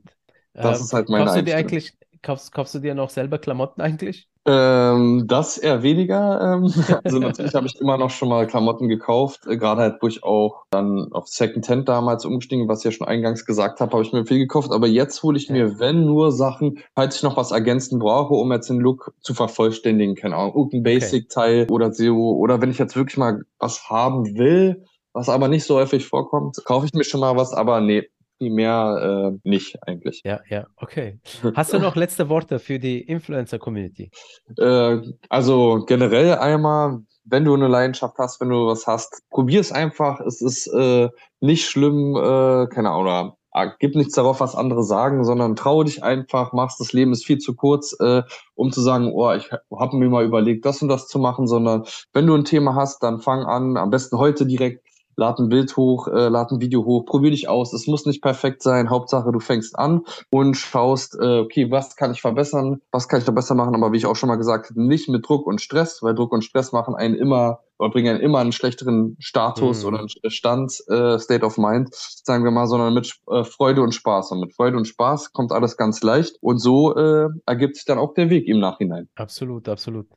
Das 0.53 0.79
ähm, 0.79 0.85
ist 0.85 0.93
halt 0.93 1.09
meine 1.09 1.25
kaufst 1.25 1.39
du 1.39 1.43
dir 1.43 1.57
eigentlich, 1.57 1.93
kaufst, 2.23 2.51
kaufst 2.53 2.73
du 2.73 2.79
dir 2.79 2.95
noch 2.95 3.09
selber 3.09 3.37
Klamotten 3.37 3.81
eigentlich? 3.81 4.27
Ähm, 4.45 5.23
das 5.27 5.57
eher 5.57 5.83
weniger. 5.83 6.41
Ähm, 6.41 6.73
also 7.03 7.19
natürlich 7.19 7.53
habe 7.53 7.67
ich 7.67 7.79
immer 7.79 7.97
noch 7.97 8.09
schon 8.09 8.27
mal 8.27 8.45
Klamotten 8.45 8.89
gekauft, 8.89 9.47
äh, 9.47 9.55
gerade 9.55 9.81
halt, 9.81 10.01
wo 10.01 10.07
ich 10.07 10.23
auch 10.23 10.65
dann 10.71 11.13
auf 11.13 11.27
Second 11.27 11.67
Hand 11.69 11.87
damals 11.87 12.25
umgestiegen, 12.25 12.67
was 12.67 12.79
ich 12.79 12.85
ja 12.85 12.91
schon 12.91 13.07
eingangs 13.07 13.45
gesagt 13.45 13.79
habe, 13.79 13.93
habe 13.93 14.03
ich 14.03 14.11
mir 14.11 14.25
viel 14.25 14.39
gekauft. 14.39 14.71
Aber 14.71 14.87
jetzt 14.87 15.23
hole 15.23 15.37
ich 15.37 15.49
mir, 15.49 15.79
wenn 15.79 16.05
nur 16.05 16.31
Sachen, 16.31 16.79
falls 16.95 17.17
ich 17.17 17.23
noch 17.23 17.37
was 17.37 17.51
ergänzen 17.51 17.99
brauche, 17.99 18.33
um 18.33 18.51
jetzt 18.51 18.69
den 18.69 18.79
Look 18.79 19.13
zu 19.21 19.33
vervollständigen, 19.33 20.15
keine 20.15 20.35
Ahnung, 20.35 20.55
irgendein 20.55 20.83
Basic-Teil 20.83 21.63
okay. 21.63 21.71
oder 21.71 21.93
so. 21.93 22.35
Oder 22.37 22.61
wenn 22.61 22.71
ich 22.71 22.79
jetzt 22.79 22.95
wirklich 22.95 23.17
mal 23.17 23.43
was 23.59 23.89
haben 23.89 24.37
will, 24.37 24.83
was 25.13 25.29
aber 25.29 25.47
nicht 25.47 25.63
so 25.63 25.75
häufig 25.75 26.05
vorkommt, 26.05 26.57
kaufe 26.65 26.85
ich 26.85 26.93
mir 26.93 27.03
schon 27.03 27.21
mal 27.21 27.37
was, 27.37 27.53
aber 27.53 27.79
nee, 27.79 28.09
mehr 28.49 29.31
äh, 29.33 29.49
nicht 29.49 29.77
eigentlich. 29.87 30.21
Ja, 30.23 30.39
ja, 30.49 30.67
okay. 30.77 31.19
Hast 31.55 31.73
du 31.73 31.79
noch 31.79 31.95
letzte 31.95 32.29
Worte 32.29 32.59
für 32.59 32.79
die 32.79 33.01
Influencer-Community? 33.01 34.11
Äh, 34.57 35.01
also 35.29 35.83
generell 35.87 36.35
einmal, 36.35 36.99
wenn 37.25 37.45
du 37.45 37.53
eine 37.53 37.67
Leidenschaft 37.67 38.17
hast, 38.19 38.39
wenn 38.39 38.49
du 38.49 38.67
was 38.67 38.85
hast, 38.87 39.23
probier 39.29 39.61
es 39.61 39.71
einfach. 39.71 40.19
Es 40.21 40.41
ist 40.41 40.67
äh, 40.67 41.09
nicht 41.39 41.65
schlimm, 41.65 42.15
äh, 42.15 42.67
keine 42.67 42.91
Ahnung, 42.91 43.33
ah, 43.53 43.71
gib 43.79 43.95
nichts 43.95 44.15
darauf, 44.15 44.39
was 44.39 44.55
andere 44.55 44.83
sagen, 44.83 45.23
sondern 45.23 45.55
traue 45.55 45.85
dich 45.85 46.03
einfach, 46.03 46.53
machst 46.53 46.79
das 46.79 46.93
Leben 46.93 47.11
ist 47.11 47.25
viel 47.25 47.37
zu 47.37 47.55
kurz, 47.55 47.95
äh, 47.99 48.23
um 48.55 48.71
zu 48.71 48.81
sagen, 48.81 49.11
oh, 49.13 49.31
ich 49.31 49.49
habe 49.51 49.97
mir 49.97 50.09
mal 50.09 50.25
überlegt, 50.25 50.65
das 50.65 50.81
und 50.81 50.89
das 50.89 51.07
zu 51.07 51.19
machen, 51.19 51.47
sondern 51.47 51.85
wenn 52.11 52.27
du 52.27 52.35
ein 52.35 52.45
Thema 52.45 52.75
hast, 52.75 53.01
dann 53.03 53.19
fang 53.19 53.43
an, 53.43 53.77
am 53.77 53.89
besten 53.89 54.17
heute 54.17 54.45
direkt 54.45 54.85
lad 55.15 55.39
ein 55.39 55.49
Bild 55.49 55.75
hoch, 55.77 56.07
äh, 56.07 56.29
lad 56.29 56.51
ein 56.51 56.61
Video 56.61 56.85
hoch, 56.85 57.05
probier 57.05 57.31
dich 57.31 57.47
aus. 57.47 57.73
Es 57.73 57.87
muss 57.87 58.05
nicht 58.05 58.21
perfekt 58.21 58.61
sein. 58.61 58.89
Hauptsache, 58.89 59.31
du 59.31 59.39
fängst 59.39 59.77
an 59.77 60.01
und 60.29 60.55
schaust, 60.55 61.17
äh, 61.19 61.39
okay, 61.39 61.71
was 61.71 61.95
kann 61.95 62.11
ich 62.11 62.21
verbessern, 62.21 62.81
was 62.91 63.07
kann 63.07 63.19
ich 63.19 63.25
da 63.25 63.31
besser 63.31 63.55
machen, 63.55 63.75
aber 63.75 63.91
wie 63.91 63.97
ich 63.97 64.05
auch 64.05 64.15
schon 64.15 64.29
mal 64.29 64.35
gesagt 64.35 64.69
habe, 64.69 64.81
nicht 64.81 65.09
mit 65.09 65.27
Druck 65.27 65.47
und 65.47 65.61
Stress, 65.61 66.01
weil 66.01 66.15
Druck 66.15 66.31
und 66.31 66.43
Stress 66.43 66.71
machen 66.71 66.95
einen 66.95 67.15
immer 67.15 67.59
oder 67.79 67.89
bringen 67.89 68.15
einen 68.15 68.23
immer 68.23 68.39
einen 68.39 68.51
schlechteren 68.51 69.17
Status 69.19 69.81
mhm. 69.81 69.87
oder 69.87 69.99
einen 69.99 70.09
Stand, 70.31 70.71
äh, 70.87 71.19
State 71.19 71.45
of 71.45 71.57
Mind, 71.57 71.89
sagen 71.93 72.43
wir 72.43 72.51
mal, 72.51 72.67
sondern 72.67 72.93
mit 72.93 73.13
äh, 73.29 73.43
Freude 73.43 73.81
und 73.81 73.93
Spaß. 73.93 74.31
Und 74.31 74.39
mit 74.39 74.53
Freude 74.53 74.77
und 74.77 74.85
Spaß 74.85 75.33
kommt 75.33 75.51
alles 75.51 75.75
ganz 75.75 76.01
leicht 76.03 76.37
und 76.41 76.59
so 76.59 76.95
äh, 76.95 77.27
ergibt 77.45 77.75
sich 77.75 77.85
dann 77.85 77.97
auch 77.97 78.13
der 78.13 78.29
Weg 78.29 78.47
im 78.47 78.59
Nachhinein. 78.59 79.09
Absolut, 79.15 79.67
absolut. 79.67 80.07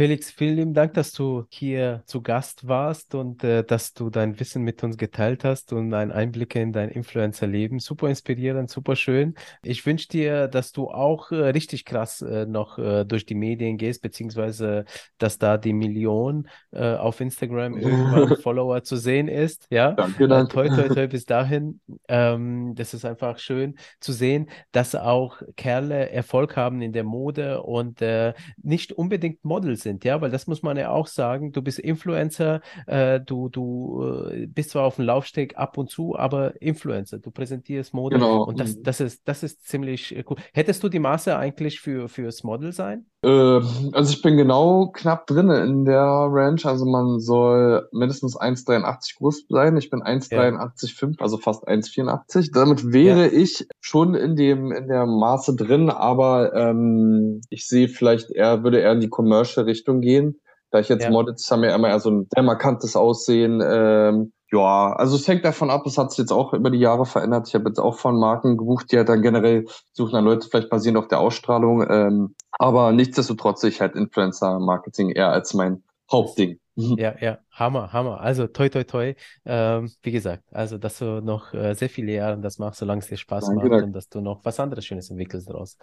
Felix, 0.00 0.30
vielen 0.30 0.56
lieben 0.56 0.72
Dank, 0.72 0.94
dass 0.94 1.12
du 1.12 1.44
hier 1.50 2.02
zu 2.06 2.22
Gast 2.22 2.66
warst 2.66 3.14
und 3.14 3.44
äh, 3.44 3.62
dass 3.62 3.92
du 3.92 4.08
dein 4.08 4.40
Wissen 4.40 4.62
mit 4.62 4.82
uns 4.82 4.96
geteilt 4.96 5.44
hast 5.44 5.74
und 5.74 5.92
einen 5.92 6.10
Einblick 6.10 6.54
in 6.54 6.72
dein 6.72 6.88
Influencer-Leben. 6.88 7.80
Super 7.80 8.08
inspirierend, 8.08 8.70
super 8.70 8.96
schön. 8.96 9.34
Ich 9.62 9.84
wünsche 9.84 10.08
dir, 10.08 10.48
dass 10.48 10.72
du 10.72 10.88
auch 10.88 11.32
äh, 11.32 11.50
richtig 11.50 11.84
krass 11.84 12.22
äh, 12.22 12.46
noch 12.46 12.78
äh, 12.78 13.04
durch 13.04 13.26
die 13.26 13.34
Medien 13.34 13.76
gehst, 13.76 14.00
beziehungsweise 14.00 14.86
dass 15.18 15.36
da 15.36 15.58
die 15.58 15.74
Million 15.74 16.48
äh, 16.70 16.94
auf 16.94 17.20
Instagram 17.20 17.76
irgendwann 17.76 18.36
Follower 18.42 18.82
zu 18.82 18.96
sehen 18.96 19.28
ist. 19.28 19.66
Ja, 19.68 19.92
danke, 19.92 20.28
danke. 20.28 20.50
toi, 20.50 20.68
toi, 20.68 20.88
toi, 20.88 21.06
bis 21.08 21.26
dahin. 21.26 21.78
Ähm, 22.08 22.74
das 22.74 22.94
ist 22.94 23.04
einfach 23.04 23.38
schön 23.38 23.76
zu 24.00 24.14
sehen, 24.14 24.48
dass 24.72 24.94
auch 24.94 25.42
Kerle 25.56 26.08
Erfolg 26.08 26.56
haben 26.56 26.80
in 26.80 26.94
der 26.94 27.04
Mode 27.04 27.62
und 27.62 28.00
äh, 28.00 28.32
nicht 28.62 28.94
unbedingt 28.94 29.44
Models 29.44 29.82
sind 29.82 29.89
sind, 29.90 30.04
ja, 30.04 30.20
weil 30.20 30.30
das 30.30 30.46
muss 30.46 30.62
man 30.62 30.76
ja 30.76 30.90
auch 30.90 31.06
sagen. 31.06 31.52
Du 31.52 31.62
bist 31.62 31.78
Influencer, 31.78 32.60
äh, 32.86 33.20
du, 33.20 33.48
du 33.48 34.28
äh, 34.30 34.46
bist 34.46 34.70
zwar 34.70 34.84
auf 34.84 34.96
dem 34.96 35.04
Laufsteg 35.04 35.58
ab 35.58 35.76
und 35.78 35.90
zu, 35.90 36.16
aber 36.16 36.60
Influencer, 36.62 37.18
du 37.18 37.30
präsentierst 37.30 37.92
Mode 37.92 38.16
genau. 38.16 38.44
und 38.44 38.60
das, 38.60 38.76
mhm. 38.76 38.82
das 38.84 39.00
ist, 39.00 39.22
das 39.26 39.42
ist 39.42 39.66
ziemlich 39.66 40.16
äh, 40.16 40.24
cool. 40.28 40.36
Hättest 40.52 40.82
du 40.82 40.88
die 40.88 40.98
Maße 41.00 41.36
eigentlich 41.36 41.80
für 41.80 42.08
fürs 42.08 42.44
Model 42.44 42.72
sein? 42.72 43.06
Äh, 43.22 43.28
also 43.28 44.12
ich 44.12 44.22
bin 44.22 44.36
genau 44.36 44.90
knapp 44.92 45.26
drin 45.26 45.50
in 45.50 45.84
der 45.84 46.00
Range. 46.00 46.60
Also 46.64 46.86
man 46.86 47.20
soll 47.20 47.88
mindestens 47.92 48.36
1,83 48.38 49.18
groß 49.18 49.46
sein. 49.48 49.76
Ich 49.76 49.90
bin 49.90 50.02
1,83,5, 50.02 51.10
ja. 51.10 51.16
also 51.18 51.36
fast 51.36 51.68
1,84. 51.68 52.52
Damit 52.52 52.92
wäre 52.92 53.26
ja. 53.26 53.32
ich 53.32 53.66
schon 53.80 54.14
in 54.14 54.36
dem 54.36 54.72
in 54.72 54.88
der 54.88 55.06
Maße 55.06 55.54
drin, 55.54 55.90
aber 55.90 56.54
ähm, 56.54 57.42
ich 57.50 57.66
sehe 57.66 57.88
vielleicht 57.88 58.30
eher, 58.30 58.62
würde 58.62 58.80
eher 58.80 58.92
in 58.92 59.00
die 59.00 59.10
Commercial-Richtung 59.10 59.79
gehen. 59.84 60.40
Da 60.70 60.78
ich 60.78 60.88
jetzt 60.88 61.04
ja. 61.04 61.10
Models 61.10 61.50
haben 61.50 61.64
ja 61.64 61.74
immer 61.74 61.98
so 61.98 62.10
ein 62.10 62.28
sehr 62.32 62.42
markantes 62.42 62.94
Aussehen. 62.94 63.60
Ähm, 63.64 64.32
ja, 64.52 64.92
also 64.92 65.16
es 65.16 65.28
hängt 65.28 65.44
davon 65.44 65.70
ab, 65.70 65.86
es 65.86 65.96
hat 65.96 66.10
sich 66.10 66.18
jetzt 66.18 66.32
auch 66.32 66.52
über 66.52 66.70
die 66.70 66.78
Jahre 66.78 67.06
verändert. 67.06 67.48
Ich 67.48 67.54
habe 67.54 67.68
jetzt 67.68 67.78
auch 67.78 67.98
von 67.98 68.18
Marken 68.18 68.56
gebucht, 68.56 68.90
die 68.90 68.96
halt 68.96 69.08
dann 69.08 69.22
generell 69.22 69.66
suchen 69.92 70.12
dann 70.12 70.24
Leute 70.24 70.48
vielleicht 70.48 70.70
basierend 70.70 70.98
auf 70.98 71.08
der 71.08 71.20
Ausstrahlung. 71.20 71.86
Ähm, 71.88 72.34
aber 72.52 72.92
nichtsdestotrotz 72.92 73.62
ich 73.64 73.80
halt 73.80 73.94
Influencer-Marketing 73.94 75.10
eher 75.10 75.30
als 75.30 75.54
mein 75.54 75.82
Hauptding. 76.10 76.58
Mhm. 76.74 76.96
Ja, 76.98 77.14
ja, 77.20 77.38
Hammer, 77.52 77.92
Hammer. 77.92 78.20
Also 78.20 78.46
toi, 78.46 78.68
toi, 78.68 78.84
toi. 78.84 79.14
Ähm, 79.44 79.90
wie 80.02 80.12
gesagt, 80.12 80.44
also 80.50 80.78
dass 80.78 80.98
du 80.98 81.20
noch 81.20 81.52
äh, 81.54 81.74
sehr 81.74 81.88
viele 81.88 82.12
Jahre 82.12 82.40
das 82.40 82.58
machst, 82.58 82.80
solange 82.80 83.00
es 83.00 83.06
dir 83.06 83.16
Spaß 83.16 83.46
Danke, 83.46 83.68
macht 83.68 83.82
und 83.84 83.92
dass 83.92 84.08
du 84.08 84.20
noch 84.20 84.44
was 84.44 84.58
anderes 84.58 84.84
Schönes 84.84 85.10
entwickelst 85.10 85.48
daraus 85.48 85.76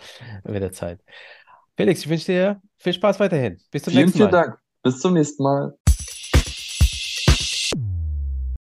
mit 0.43 0.61
der 0.61 0.71
Zeit. 0.71 0.99
Felix, 1.77 2.01
ich 2.01 2.09
wünsche 2.09 2.25
dir 2.25 2.61
viel 2.75 2.93
Spaß 2.93 3.19
weiterhin. 3.19 3.59
Bis 3.69 3.83
zum 3.83 3.93
vielen, 3.93 4.05
nächsten 4.05 4.19
Mal. 4.23 4.29
Vielen 4.29 4.43
Dank. 4.43 4.59
Bis 4.81 4.99
zum 4.99 5.13
nächsten 5.13 5.43
Mal. 5.43 5.77